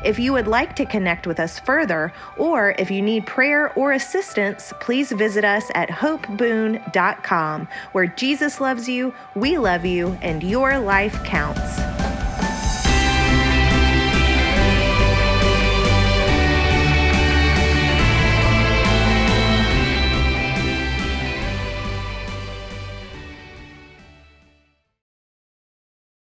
If 0.04 0.20
you 0.20 0.34
would 0.34 0.50
like 0.50 0.76
to 0.76 0.86
connect 0.86 1.26
with 1.26 1.40
us 1.40 1.58
further, 1.58 2.12
or 2.36 2.76
if 2.78 2.92
you 2.92 3.02
need 3.02 3.26
prayer 3.26 3.72
or 3.72 3.94
assistance, 3.94 4.74
please 4.82 5.14
visit 5.14 5.46
us 5.46 5.72
at 5.74 5.88
hopeboone.com, 5.88 7.68
where 7.94 8.08
Jesus 8.08 8.60
loves 8.60 8.90
you, 8.90 9.14
we 9.36 9.58
love 9.58 9.86
you, 9.86 10.18
and 10.22 10.44
your 10.44 10.78
life 10.80 11.24
counts. 11.24 11.93